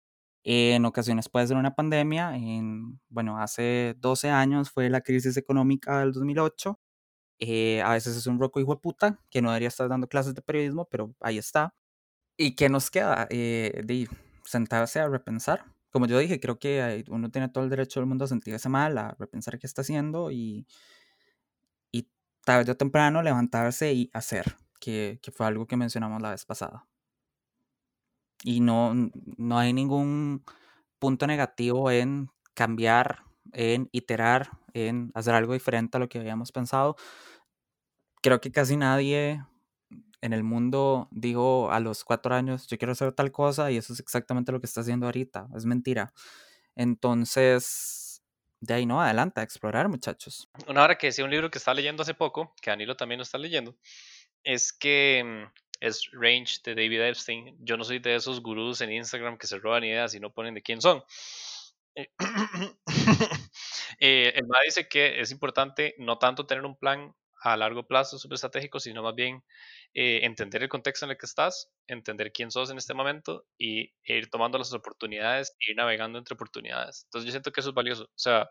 [0.44, 2.36] En ocasiones puede ser una pandemia.
[2.36, 6.81] En, bueno, hace 12 años fue la crisis económica del 2008.
[7.40, 10.35] eh, a veces es un roco hijo de puta que no debería estar dando clases
[10.35, 11.74] de periodismo, pero ahí está.
[12.39, 13.27] ¿Y qué nos queda?
[13.31, 14.09] Eh, de
[14.44, 15.65] sentarse a repensar.
[15.90, 18.69] Como yo dije, creo que hay- uno tiene todo el derecho del mundo a sentirse
[18.69, 20.66] mal, a repensar qué está haciendo y
[22.44, 26.86] tarde o temprano levantarse y hacer, que, que fue algo que mencionamos la vez pasada.
[28.44, 28.93] Y no,
[29.36, 30.44] no hay ningún
[30.98, 36.97] punto negativo en cambiar, en iterar, en hacer algo diferente a lo que habíamos pensado.
[38.23, 39.44] Creo que casi nadie
[40.20, 43.93] en el mundo dijo a los cuatro años, yo quiero hacer tal cosa y eso
[43.93, 46.12] es exactamente lo que está haciendo ahorita, es mentira.
[46.77, 48.02] Entonces,
[48.62, 50.48] de ahí no, adelante, explorar muchachos.
[50.68, 53.24] Una hora que decía un libro que estaba leyendo hace poco, que Danilo también lo
[53.24, 53.74] está leyendo,
[54.44, 57.56] es que mm, es Range de David Epstein.
[57.59, 60.55] Yo no soy de esos gurús en Instagram que se roban ideas y no ponen
[60.55, 61.02] de quién son.
[61.97, 62.09] Eh,
[63.98, 67.12] eh, el MA dice que es importante no tanto tener un plan
[67.43, 69.43] a largo plazo súper estratégico, sino más bien
[69.94, 73.93] eh, entender el contexto en el que estás, entender quién sos en este momento y
[74.05, 77.02] ir tomando las oportunidades e ir navegando entre oportunidades.
[77.05, 78.05] Entonces yo siento que eso es valioso.
[78.05, 78.48] O sea,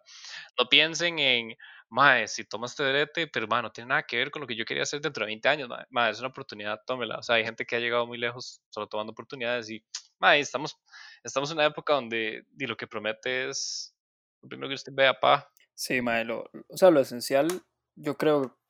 [0.59, 1.55] no piensen en,
[1.89, 4.57] mae, si tomas este derete, pero mae, no tiene nada que ver con lo que
[4.57, 7.19] yo quería hacer dentro de 20 años, mae, es una oportunidad, tómela.
[7.19, 9.81] O sea, hay gente que ha llegado muy lejos solo tomando oportunidades y,
[10.19, 10.77] mae, estamos,
[11.23, 13.95] estamos en una época donde y lo que promete es
[14.41, 15.49] lo primero que usted vea, pa.
[15.76, 17.47] Sí, mae, lo, o sea, lo esencial,
[17.95, 18.60] yo creo,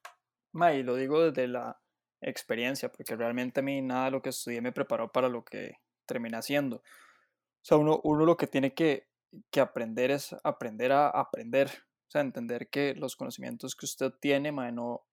[0.53, 1.79] mae, y lo digo desde la
[2.21, 5.77] experiencia, porque realmente a mí nada de lo que estudié me preparó para lo que
[6.05, 6.77] terminé haciendo.
[6.77, 9.07] O sea, uno, uno lo que tiene que,
[9.49, 11.69] que aprender es aprender a aprender.
[12.07, 15.05] O sea, entender que los conocimientos que usted tiene, mae, no,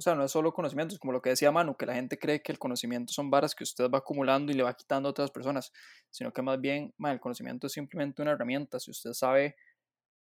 [0.00, 2.40] o sea, no es solo conocimientos, como lo que decía Manu, que la gente cree
[2.40, 5.30] que el conocimiento son varas que usted va acumulando y le va quitando a otras
[5.30, 5.72] personas,
[6.08, 8.80] sino que más bien, mae, el conocimiento es simplemente una herramienta.
[8.80, 9.56] Si usted sabe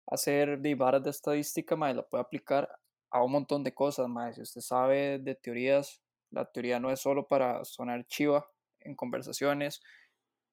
[0.07, 2.69] hacer de varas de estadística, mae, la puede aplicar
[3.11, 4.33] a un montón de cosas, mae.
[4.33, 6.01] Si usted sabe de teorías,
[6.31, 8.47] la teoría no es solo para sonar chiva
[8.81, 9.81] en conversaciones,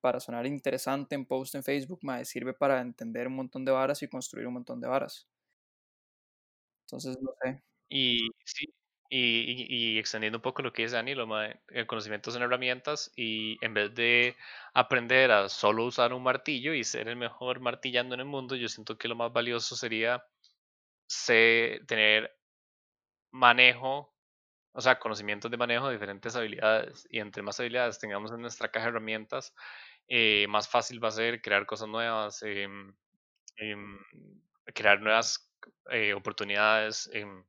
[0.01, 4.03] para sonar interesante en post en Facebook, mae, sirve para entender un montón de varas
[4.03, 5.29] y construir un montón de varas.
[6.87, 7.63] Entonces, no sé.
[7.89, 8.67] Y sí,
[9.09, 11.27] y, y, extendiendo un poco lo que dice Danilo,
[11.69, 14.37] el conocimiento son herramientas y en vez de
[14.73, 18.69] aprender a solo usar un martillo y ser el mejor martillando en el mundo, yo
[18.69, 20.25] siento que lo más valioso sería
[21.87, 22.35] tener
[23.33, 24.15] manejo,
[24.73, 28.71] o sea, conocimientos de manejo de diferentes habilidades y entre más habilidades tengamos en nuestra
[28.71, 29.55] caja de herramientas,
[30.09, 32.95] eh, más fácil va a ser crear cosas nuevas, em,
[33.57, 33.99] em,
[34.75, 35.49] crear nuevas
[35.91, 37.45] eh, oportunidades, em,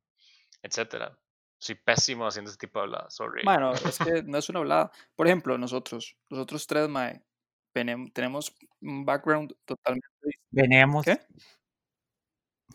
[0.61, 1.17] etcétera.
[1.59, 3.43] Soy pésimo haciendo este tipo de habladas, sorry.
[3.45, 4.91] Bueno, es que no es una hablada.
[5.15, 7.23] Por ejemplo, nosotros, nosotros tres, mae,
[8.13, 10.07] tenemos un background totalmente
[10.51, 11.05] Venemos.
[11.05, 11.19] ¿Qué?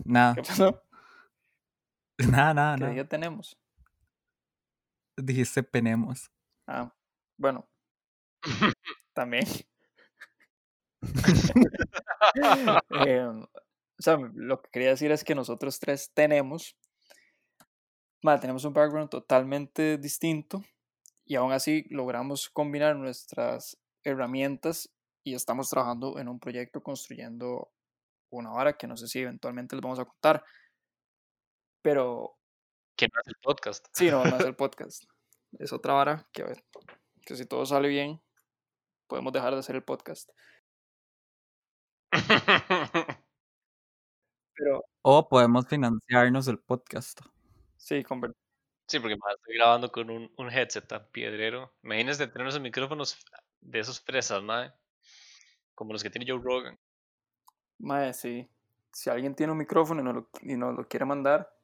[0.04, 0.34] Nada.
[0.34, 0.82] ¿Qué pasó?
[2.18, 2.92] Nada, nada, ¿Qué nada.
[2.94, 3.56] día tenemos?
[5.16, 6.30] Dijiste penemos.
[6.66, 6.92] Ah,
[7.36, 7.68] bueno.
[9.14, 9.44] También.
[12.90, 16.76] Em, o sea, lo que quería decir es que nosotros tres tenemos,
[18.22, 20.64] mae, tenemos un background totalmente distinto
[21.24, 24.90] y aún así logramos combinar nuestras herramientas
[25.24, 27.70] y estamos trabajando en un proyecto construyendo
[28.30, 30.44] una vara que no sé si eventualmente les vamos a contar.
[31.82, 32.36] Pero
[32.96, 33.86] Que no es el podcast.
[33.92, 35.04] sí, no, no es el podcast.
[35.58, 36.44] Es otra vara que,
[37.24, 38.20] que si todo sale bien,
[39.06, 40.30] podemos dejar de hacer el podcast.
[44.54, 47.20] Pero O podemos financiarnos el podcast.
[47.76, 48.34] sí, conver-
[48.88, 51.74] Sí, porque más estoy grabando con un, un headset tan piedrero.
[51.82, 53.18] Imagínense tener esos micrófonos
[53.60, 54.72] de esos fresas, madre.
[55.74, 56.78] Como los que tiene Joe Rogan.
[57.78, 58.48] mae, sí.
[58.90, 61.54] Si alguien tiene un micrófono y nos lo, y nos lo quiere mandar,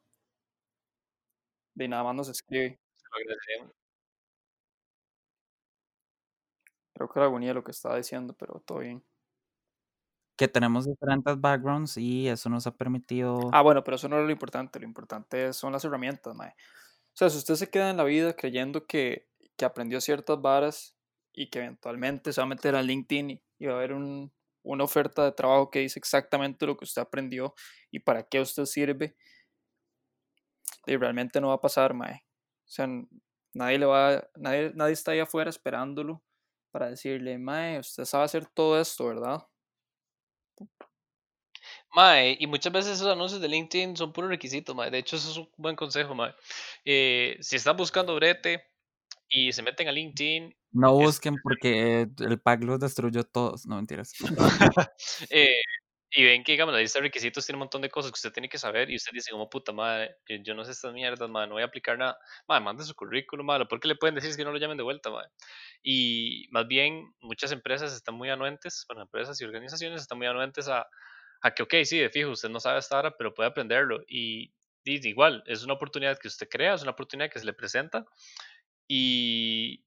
[1.74, 2.80] de nada más nos escribe.
[2.94, 3.04] Se
[3.60, 3.72] lo.
[6.94, 9.02] Creo que era agonía lo que estaba diciendo, pero todo bien.
[10.36, 13.50] Que tenemos diferentes backgrounds y eso nos ha permitido.
[13.52, 14.80] Ah, bueno, pero eso no es lo importante.
[14.80, 16.50] Lo importante son las herramientas, mae.
[16.50, 20.96] O sea, si usted se queda en la vida creyendo que, que aprendió ciertas varas
[21.32, 24.32] y que eventualmente se va a meter a LinkedIn y, y va a haber un-
[24.64, 27.54] una oferta de trabajo que dice exactamente lo que usted aprendió
[27.92, 29.16] y para qué usted sirve,
[30.86, 32.24] y realmente no va a pasar, mae.
[32.66, 32.88] O sea,
[33.54, 36.22] nadie le va, nadie, nadie está ahí afuera esperándolo
[36.70, 39.46] para decirle, mae, usted sabe hacer todo esto, ¿verdad?
[41.94, 44.90] Mae, y muchas veces esos anuncios de LinkedIn son puro requisito, mae.
[44.90, 46.34] De hecho, eso es un buen consejo, mae.
[46.84, 48.64] Eh, si están buscando brete
[49.28, 53.66] y se meten a LinkedIn, No es- busquen porque el pack los destruyó todos.
[53.66, 54.12] No mentiras.
[55.30, 55.60] eh,
[56.16, 58.32] y ven que, digamos, la lista de requisitos tiene un montón de cosas que usted
[58.32, 61.48] tiene que saber y usted dice, como puta madre, yo, no sé estas mierdas, madre,
[61.48, 62.16] no voy a aplicar nada.
[62.46, 64.84] Madre, mande su currículum, madre, ¿por qué le pueden decir que no lo llamen de
[64.84, 65.30] vuelta, madre?
[65.82, 70.68] Y más bien, muchas empresas están muy anuentes, bueno, empresas y organizaciones están muy anuentes
[70.68, 70.86] a,
[71.42, 74.02] a que, ok, sí, de fijo, usted no sabe hasta ahora, pero puede aprenderlo.
[74.06, 74.54] Y,
[74.84, 78.04] y igual, es una oportunidad que usted crea, es una oportunidad que se le presenta.
[78.88, 79.84] Y,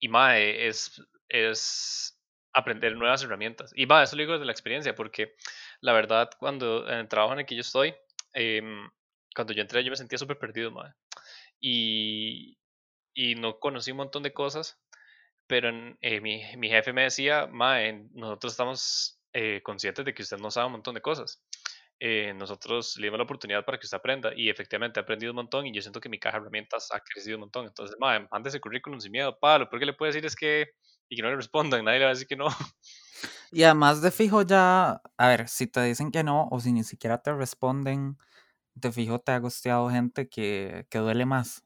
[0.00, 2.11] y mae, es, es
[2.52, 3.72] aprender nuevas herramientas.
[3.74, 5.34] Y va, eso lo digo desde la experiencia, porque
[5.80, 7.94] la verdad, cuando en el trabajo en el que yo estoy,
[8.34, 8.88] em,
[9.34, 10.92] cuando yo entré, yo me sentía súper perdido, mae.
[11.60, 12.58] Y,
[13.14, 14.80] y no conocí un montón de cosas,
[15.46, 15.70] pero
[16.00, 20.50] eh, mi, mi, jefe me decía, Mae, nosotros estamos eh, conscientes de que usted no
[20.50, 21.42] sabe un montón de cosas.
[22.00, 25.36] Eh, nosotros le dimos la oportunidad para que usted aprenda y efectivamente ha aprendido un
[25.36, 27.66] montón y yo siento que mi caja de herramientas ha crecido un montón.
[27.66, 30.70] Entonces, mae, ese currículum sin miedo, palo, porque le puede decir es que
[31.12, 32.46] y que no le respondan, nadie le va a decir que no.
[33.54, 36.84] Y además de fijo ya, a ver, si te dicen que no o si ni
[36.84, 38.16] siquiera te responden,
[38.74, 41.62] de fijo te ha gusteado gente que, que duele más.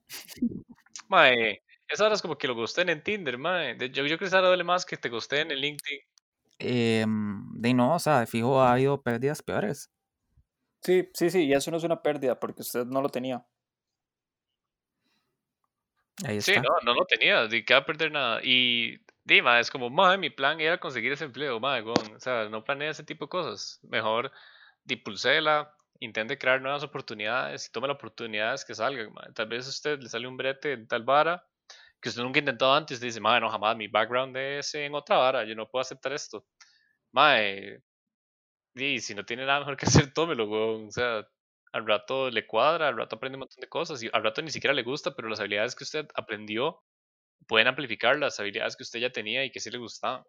[1.09, 3.77] Mae, eso ahora es como que lo gusten en Tinder, mae.
[3.78, 6.01] Yo, yo creo que eso duele más que te gusten en LinkedIn.
[6.59, 9.93] Eh, de no, o sea, de fijo ha habido pérdidas peores.
[10.82, 13.47] Sí, sí, sí, y eso no es una pérdida porque usted no lo tenía.
[16.24, 16.52] Ahí está.
[16.52, 18.40] Sí, no, no lo tenía, de que va a perder nada.
[18.43, 22.62] Y Dima, es como, madre, mi plan era conseguir ese empleo, madre, o sea, no
[22.62, 23.81] planea ese tipo de cosas.
[23.82, 24.31] Mejor
[24.85, 29.12] dipulsela, intente crear nuevas oportunidades y tome las oportunidades que salgan.
[29.35, 31.44] Tal vez a usted le sale un brete en tal vara
[32.01, 33.01] que usted nunca ha intentado antes.
[33.01, 36.47] Dice, madre, no, jamás, mi background es en otra vara, yo no puedo aceptar esto.
[37.12, 37.82] Madre,
[38.74, 41.27] y si no tiene nada mejor que hacer, tómelo, O sea,
[41.73, 44.51] al rato le cuadra, al rato aprende un montón de cosas y al rato ni
[44.51, 46.82] siquiera le gusta, pero las habilidades que usted aprendió
[47.47, 50.25] pueden amplificar las habilidades que usted ya tenía y que sí le gustaban.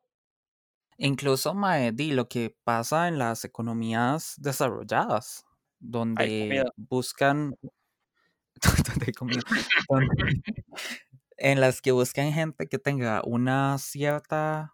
[0.98, 5.46] Incluso, Maedi, lo que pasa en las economías desarrolladas,
[5.80, 7.56] donde buscan.
[11.38, 14.74] en las que buscan gente que tenga una cierta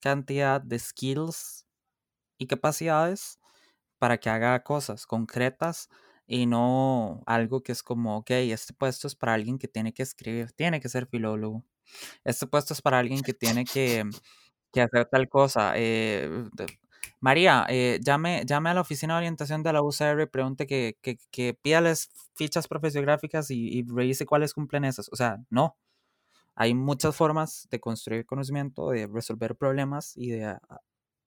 [0.00, 1.66] cantidad de skills
[2.38, 3.40] y capacidades
[3.98, 5.88] para que haga cosas concretas
[6.26, 10.02] y no algo que es como, ok, este puesto es para alguien que tiene que
[10.02, 11.64] escribir, tiene que ser filólogo.
[12.24, 14.04] Este puesto es para alguien que tiene que,
[14.74, 15.72] hacer tal cosa.
[15.76, 16.28] Eh,
[17.20, 20.96] María, eh, llame, llame a la oficina de orientación de la UCR y pregunte que,
[21.00, 25.08] que, que pídales fichas profesiográficas y, y revise cuáles cumplen esas.
[25.12, 25.76] O sea, no.
[26.56, 30.56] Hay muchas formas de construir conocimiento, de resolver problemas y de,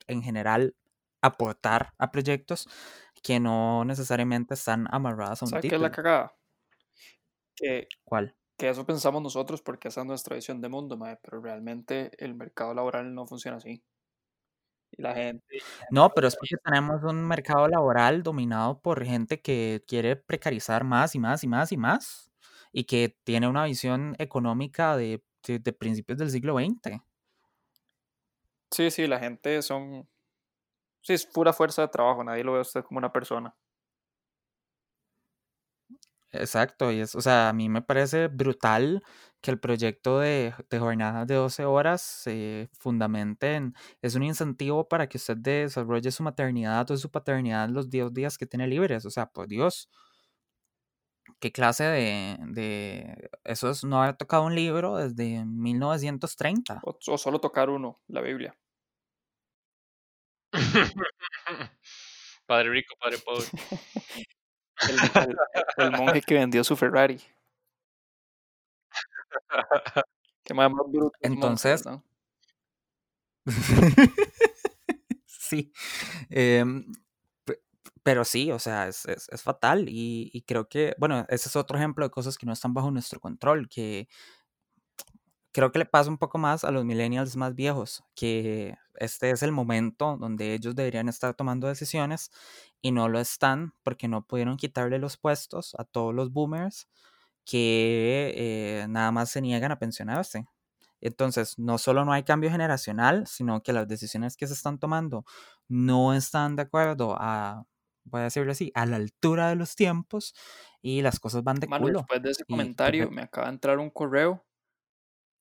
[0.07, 0.75] en general,
[1.21, 2.67] aportar a proyectos
[3.21, 6.33] que no necesariamente están amarradas a un ¿Sabes qué es la cagada?
[8.03, 8.35] ¿Cuál?
[8.57, 12.73] Que eso pensamos nosotros porque esa es nuestra visión de mundo, pero realmente el mercado
[12.73, 13.83] laboral no funciona así.
[14.91, 15.59] Y la gente...
[15.91, 21.13] No, pero es porque tenemos un mercado laboral dominado por gente que quiere precarizar más
[21.13, 22.31] y más y más y más
[22.71, 27.01] y que tiene una visión económica de, de principios del siglo XX.
[28.71, 30.07] Sí, sí, la gente son
[31.07, 33.55] Sí, es pura fuerza de trabajo, nadie lo ve a usted como una persona.
[36.31, 39.01] Exacto, y es, o sea, a mí me parece brutal
[39.41, 45.07] que el proyecto de, de jornadas de 12 horas se fundamenten, es un incentivo para
[45.07, 49.09] que usted desarrolle su maternidad o su paternidad los 10 días que tiene libres, o
[49.09, 49.89] sea, por Dios,
[51.39, 56.81] ¿qué clase de, de eso es no haber tocado un libro desde 1930?
[56.83, 58.57] o solo tocar uno, la Biblia.
[62.47, 63.45] padre rico, padre pobre.
[65.77, 67.19] El, monje que vendió su Ferrari.
[70.43, 71.17] Qué más, bruto.
[71.21, 71.83] Entonces.
[75.25, 75.71] sí.
[76.29, 76.85] Em,
[78.03, 81.77] pero sí, o sea, es, es, fatal y, y, creo que, bueno, ese es otro
[81.77, 84.07] ejemplo de cosas que no están bajo nuestro control, que
[85.57, 89.41] creo que le pasa un poco más a los millennials más viejos, que este es
[89.41, 92.29] el momento donde ellos deberían estar tomando decisiones
[92.79, 96.87] y no lo están porque no pudieron quitarle los puestos a todos los boomers
[97.43, 100.45] que eh, nada más se niegan a pensionarse.
[101.01, 105.25] Entonces, no solo no hay cambio generacional, sino que las decisiones que se están tomando
[105.67, 107.65] no están de acuerdo a,
[108.03, 110.35] voy a decirlo así, a la altura de los tiempos
[110.83, 112.01] y las cosas van de culo.
[112.01, 114.46] Después de ese comentario, me acaba de entrar un correo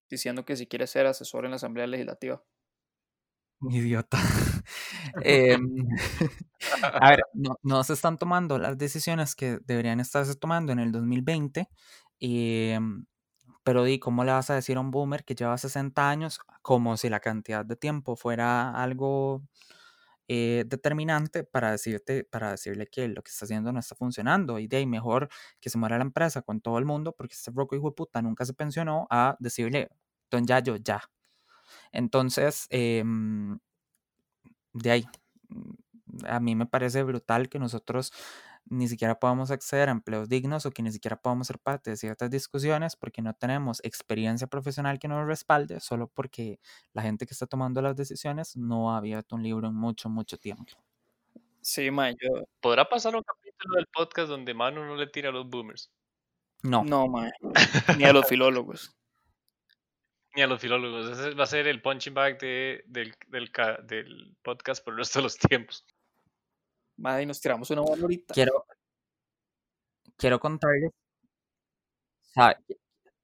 [0.08, 2.42] diciendo que si quiere ser asesor en la Asamblea Legislativa.
[3.60, 4.18] Idiota.
[5.22, 5.86] Em,
[6.82, 7.20] a ver,
[7.62, 11.68] no, se están tomando las decisiones que deberían estarse tomando en el 2020.
[12.20, 13.06] Em,
[13.62, 16.96] pero di, ¿cómo le vas a decir a un boomer que lleva 60 años como
[16.96, 19.42] si la cantidad de tiempo fuera algo
[20.28, 24.58] eh, determinante para decirte, para decirle que lo que está haciendo no está funcionando?
[24.58, 25.28] Y de ahí mejor
[25.60, 28.22] que se muera la empresa con todo el mundo, porque este roco hijo de puta
[28.22, 29.90] nunca se pensionó, a decirle,
[30.30, 31.02] don Yayo, ya.
[31.92, 33.58] Entonces, em,
[34.72, 35.06] de ahí,
[35.48, 38.12] mm, a mí me parece brutal que nosotros
[38.68, 41.97] ni siquiera podamos acceder a empleos dignos o que ni siquiera podamos ser parte de
[41.97, 46.59] ciertas discusiones porque no tenemos experiencia profesional que nos respalde, solo porque
[46.93, 50.38] la gente que está tomando las decisiones no ha abierto un libro en mucho, mucho
[50.38, 50.72] tiempo.
[51.60, 52.47] Sí, ma, yo...
[52.60, 55.90] ¿Podrá pasar un capítulo del podcast donde Manu no le tira a los boomers?
[56.62, 56.84] No.
[56.84, 57.30] No, ma.
[57.98, 58.97] Ni a los filólogos.
[60.34, 61.10] Ni a los filólogos.
[61.10, 63.51] Ese va a ser el punching bag de, del, del,
[63.86, 65.84] del podcast por el resto de los tiempos.
[66.97, 68.35] Madre, y nos tiramos una bola ahorita.
[68.35, 68.64] Quiero,
[70.16, 70.93] quiero contarles.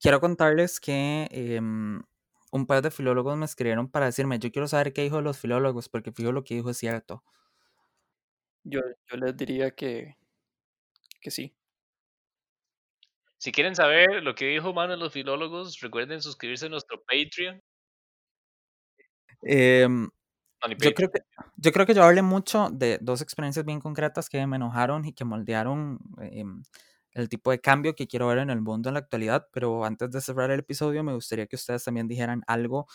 [0.01, 2.03] quiero contarles que em,
[2.51, 5.89] un par de filólogos me escribieron para decirme, yo quiero saber qué dijo los filólogos,
[5.89, 7.25] porque fijo lo que dijo es cierto.
[8.65, 8.81] Yo,
[9.11, 10.17] yo les diría que,
[11.21, 11.55] que sí.
[13.39, 17.61] Si quieren saber lo que dijo Mano de los filólogos, recuerden suscribirse a nuestro Patreon.
[19.43, 20.22] Ni
[20.71, 20.95] yo, Patreon.
[20.95, 21.21] creo que,
[21.57, 25.13] yo creo que yo hablé mucho de dos experiencias bien concretas que me enojaron y
[25.13, 26.63] que moldearon em,
[27.13, 30.11] el tipo de cambio que quiero ver en el mundo en la actualidad, pero antes
[30.11, 32.87] de cerrar el episodio me gustaría que ustedes también dijeran algo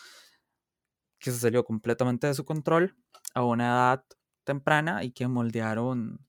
[1.18, 2.96] que se salió completamente de su control
[3.34, 4.04] a una edad
[4.44, 6.26] temprana y que moldearon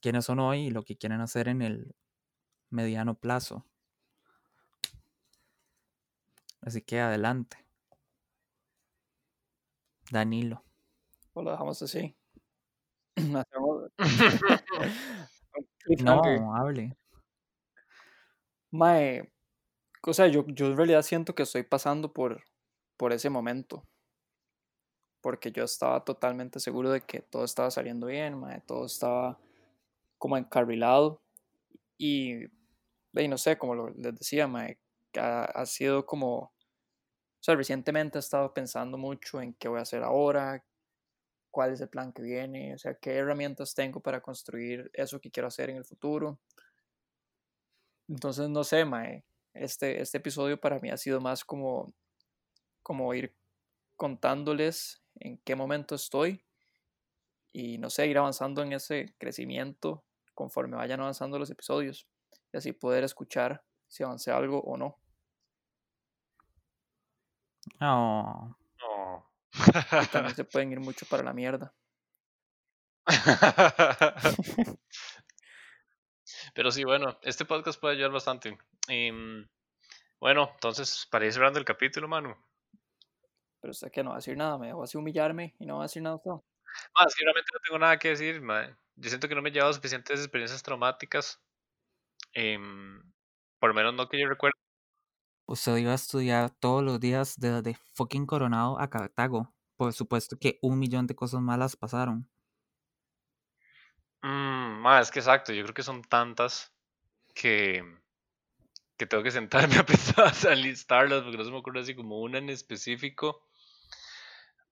[0.00, 1.94] quiénes son hoy y lo que quieren hacer en el
[2.70, 3.66] mediano plazo.
[6.62, 7.69] Así que adelante.
[10.10, 10.62] Danilo.
[11.34, 12.16] O lo dejamos así.
[16.00, 16.96] No, hable.
[18.72, 19.32] Mae,
[20.06, 22.44] o sea, yo, yo en realidad siento que estoy pasando por,
[22.96, 23.84] por ese momento.
[25.20, 29.38] Porque yo estaba totalmente seguro de que todo estaba saliendo bien, mae, todo estaba
[30.18, 31.22] como encarrilado.
[31.98, 32.44] Y,
[33.14, 34.78] y no sé, como lo- les decía, mae,
[35.16, 36.52] ha sido como,
[37.40, 40.62] o sea, recientemente he estado pensando mucho en qué voy a hacer ahora,
[41.50, 45.30] cuál es el plan que viene, o sea, qué herramientas tengo para construir eso que
[45.30, 46.38] quiero hacer en el futuro.
[48.08, 51.94] Entonces, no sé, Mae, este, este episodio para mí ha sido más como,
[52.82, 53.34] como ir
[53.96, 56.44] contándoles en qué momento estoy
[57.52, 60.04] y, no sé, ir avanzando en ese crecimiento
[60.34, 62.06] conforme vayan avanzando los episodios
[62.52, 64.99] y así poder escuchar si avancé algo o no.
[67.80, 68.56] No.
[70.02, 71.74] Y también se pueden ir mucho para la mierda.
[76.54, 78.56] Pero sí, bueno, este podcast puede ayudar bastante.
[78.88, 79.46] Em,
[80.20, 82.36] bueno, entonces, para ir cerrando el capítulo, Manu.
[83.60, 85.82] Pero usted que no va a decir nada, me dejó así humillarme y no va
[85.82, 86.16] a decir nada.
[86.16, 86.30] usted.
[86.94, 88.74] Ah, es que realmente no tengo nada que decir, mae.
[88.96, 91.40] Yo siento que no me he llevado suficientes experiencias traumáticas.
[92.34, 93.02] em,
[93.60, 94.59] por lo menos no que yo recuerdo.
[95.50, 99.52] Usted iba a estudiar todos los días desde fucking Coronado a Cartago.
[99.76, 102.28] Por supuesto que un millón de cosas malas pasaron.
[104.22, 106.72] Mm, mae, es que exacto, yo creo que son tantas
[107.34, 107.82] que,
[108.96, 112.20] que tengo que sentarme a pensar a listarlas porque no se me ocurre así como
[112.20, 113.46] una en específico.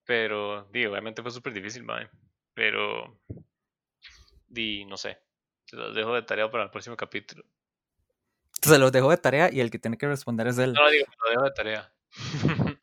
[0.05, 2.09] Pero, di, obviamente fue súper difícil, mae.
[2.53, 3.19] Pero,
[4.47, 5.19] di, no sé.
[5.71, 7.43] Los dejo de tarea para el próximo capítulo.
[8.61, 10.73] Se los dejo de tarea y el que tiene que responder es él.
[10.73, 11.93] No, no digo, lo dejo de tarea.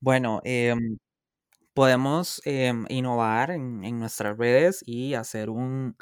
[0.00, 0.98] Bueno, em,
[1.72, 5.96] podemos em, innovar en, en nuestras redes y hacer un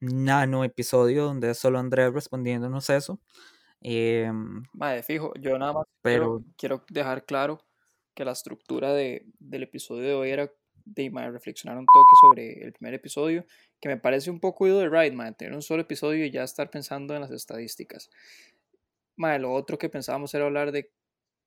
[0.00, 3.18] nano episodio donde es solo Andrés respondiéndonos eso.
[3.80, 7.58] Em, Mae, fijo, yo nada más quiero, pero quiero dejar claro
[8.14, 10.50] que la estructura de, del episodio de hoy era
[10.86, 13.44] de mae, reflexionar un toque sobre el primer episodio,
[13.80, 16.44] que me parece un poco ido de right, mae, tener un solo episodio y ya
[16.44, 18.08] estar pensando en las estadísticas.
[19.16, 20.92] Mae, lo otro que pensábamos era hablar de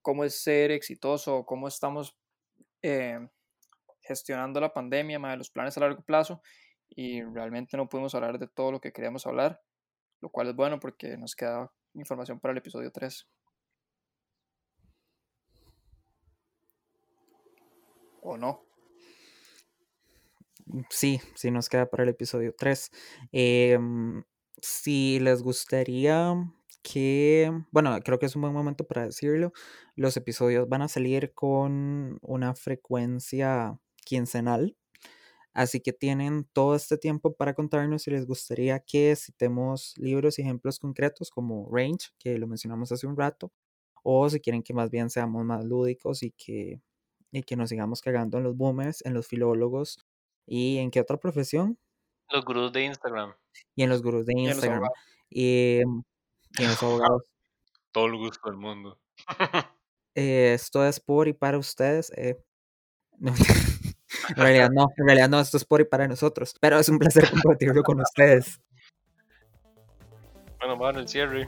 [0.02, 2.18] cómo es ser exitoso, cómo estamos
[2.82, 3.20] eh,
[4.02, 6.42] gestionando la pandemia, mae, los planes a largo plazo,
[6.90, 9.62] y realmente no pudimos hablar de todo lo que queríamos hablar,
[10.22, 13.28] lo cual es bueno porque nos queda información para el episodio 3.
[18.22, 18.69] ¿O no?
[20.90, 22.92] Sí, sí nos queda para el episodio 3.
[23.32, 24.24] Em,
[24.62, 26.36] si les gustaría
[26.84, 29.52] que, bueno, creo que es un buen momento para decirlo,
[29.96, 34.76] los episodios van a salir con una frecuencia quincenal.
[35.54, 40.44] Así que tienen todo este tiempo para contarnos si les gustaría que citemos libros y
[40.44, 43.52] ejemplos concretos como Range, que lo mencionamos hace un rato,
[44.04, 46.82] o si quieren que más bien seamos más lúdicos y que,
[47.32, 50.00] y que nos sigamos cagando en los boomers, en los filólogos
[50.50, 51.78] y en qué otra profesión
[52.30, 53.34] Los gurús de Instagram.
[53.76, 54.90] y en los gurús de en los Instagram
[55.30, 57.24] y, y en los abogados.
[57.92, 59.00] Todo el gusto del mundo.
[60.16, 62.12] Eh, esto es por y para ustedes.
[62.18, 62.36] eh,
[63.20, 63.32] no,
[64.30, 66.98] en realidad no, en realidad no, esto es por y para nosotros, pero es un
[67.00, 68.60] placer compartirlo con ustedes.
[70.60, 71.48] Bueno, bueno, el cierre.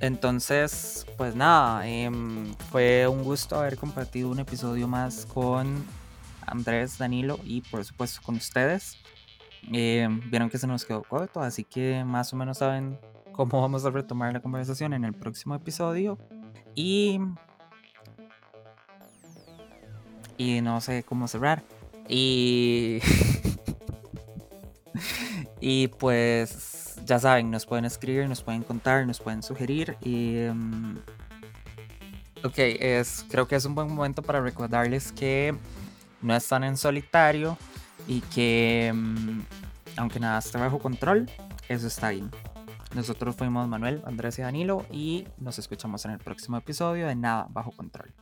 [0.00, 5.84] Entonces, pues nada, em, fue un gusto haber compartido un episodio más con
[6.50, 8.98] Andrés, Danilo y por supuesto con ustedes.
[9.72, 12.98] Em, vieron que se nos quedó corto, así que más o menos saben
[13.32, 16.18] cómo vamos a retomar la conversación en el próximo episodio.
[16.74, 17.20] Y
[20.40, 21.62] y no sé cómo cerrar.
[22.08, 23.00] Y.
[25.60, 29.98] y pues ya saben, nos pueden escribir, nos pueden contar, nos pueden sugerir.
[30.00, 30.46] Y.
[30.50, 30.96] mm,
[32.42, 35.54] ok, es, creo que es un buen momento para recordarles que
[36.22, 37.56] no están en solitario
[38.06, 39.40] y que mm,
[39.96, 41.30] aunque nada esté bajo control,
[41.68, 42.30] eso está bien.
[42.94, 47.46] Nosotros fuimos Manuel, Andrés y Danilo y nos escuchamos en el próximo episodio de Nada
[47.50, 48.12] bajo control.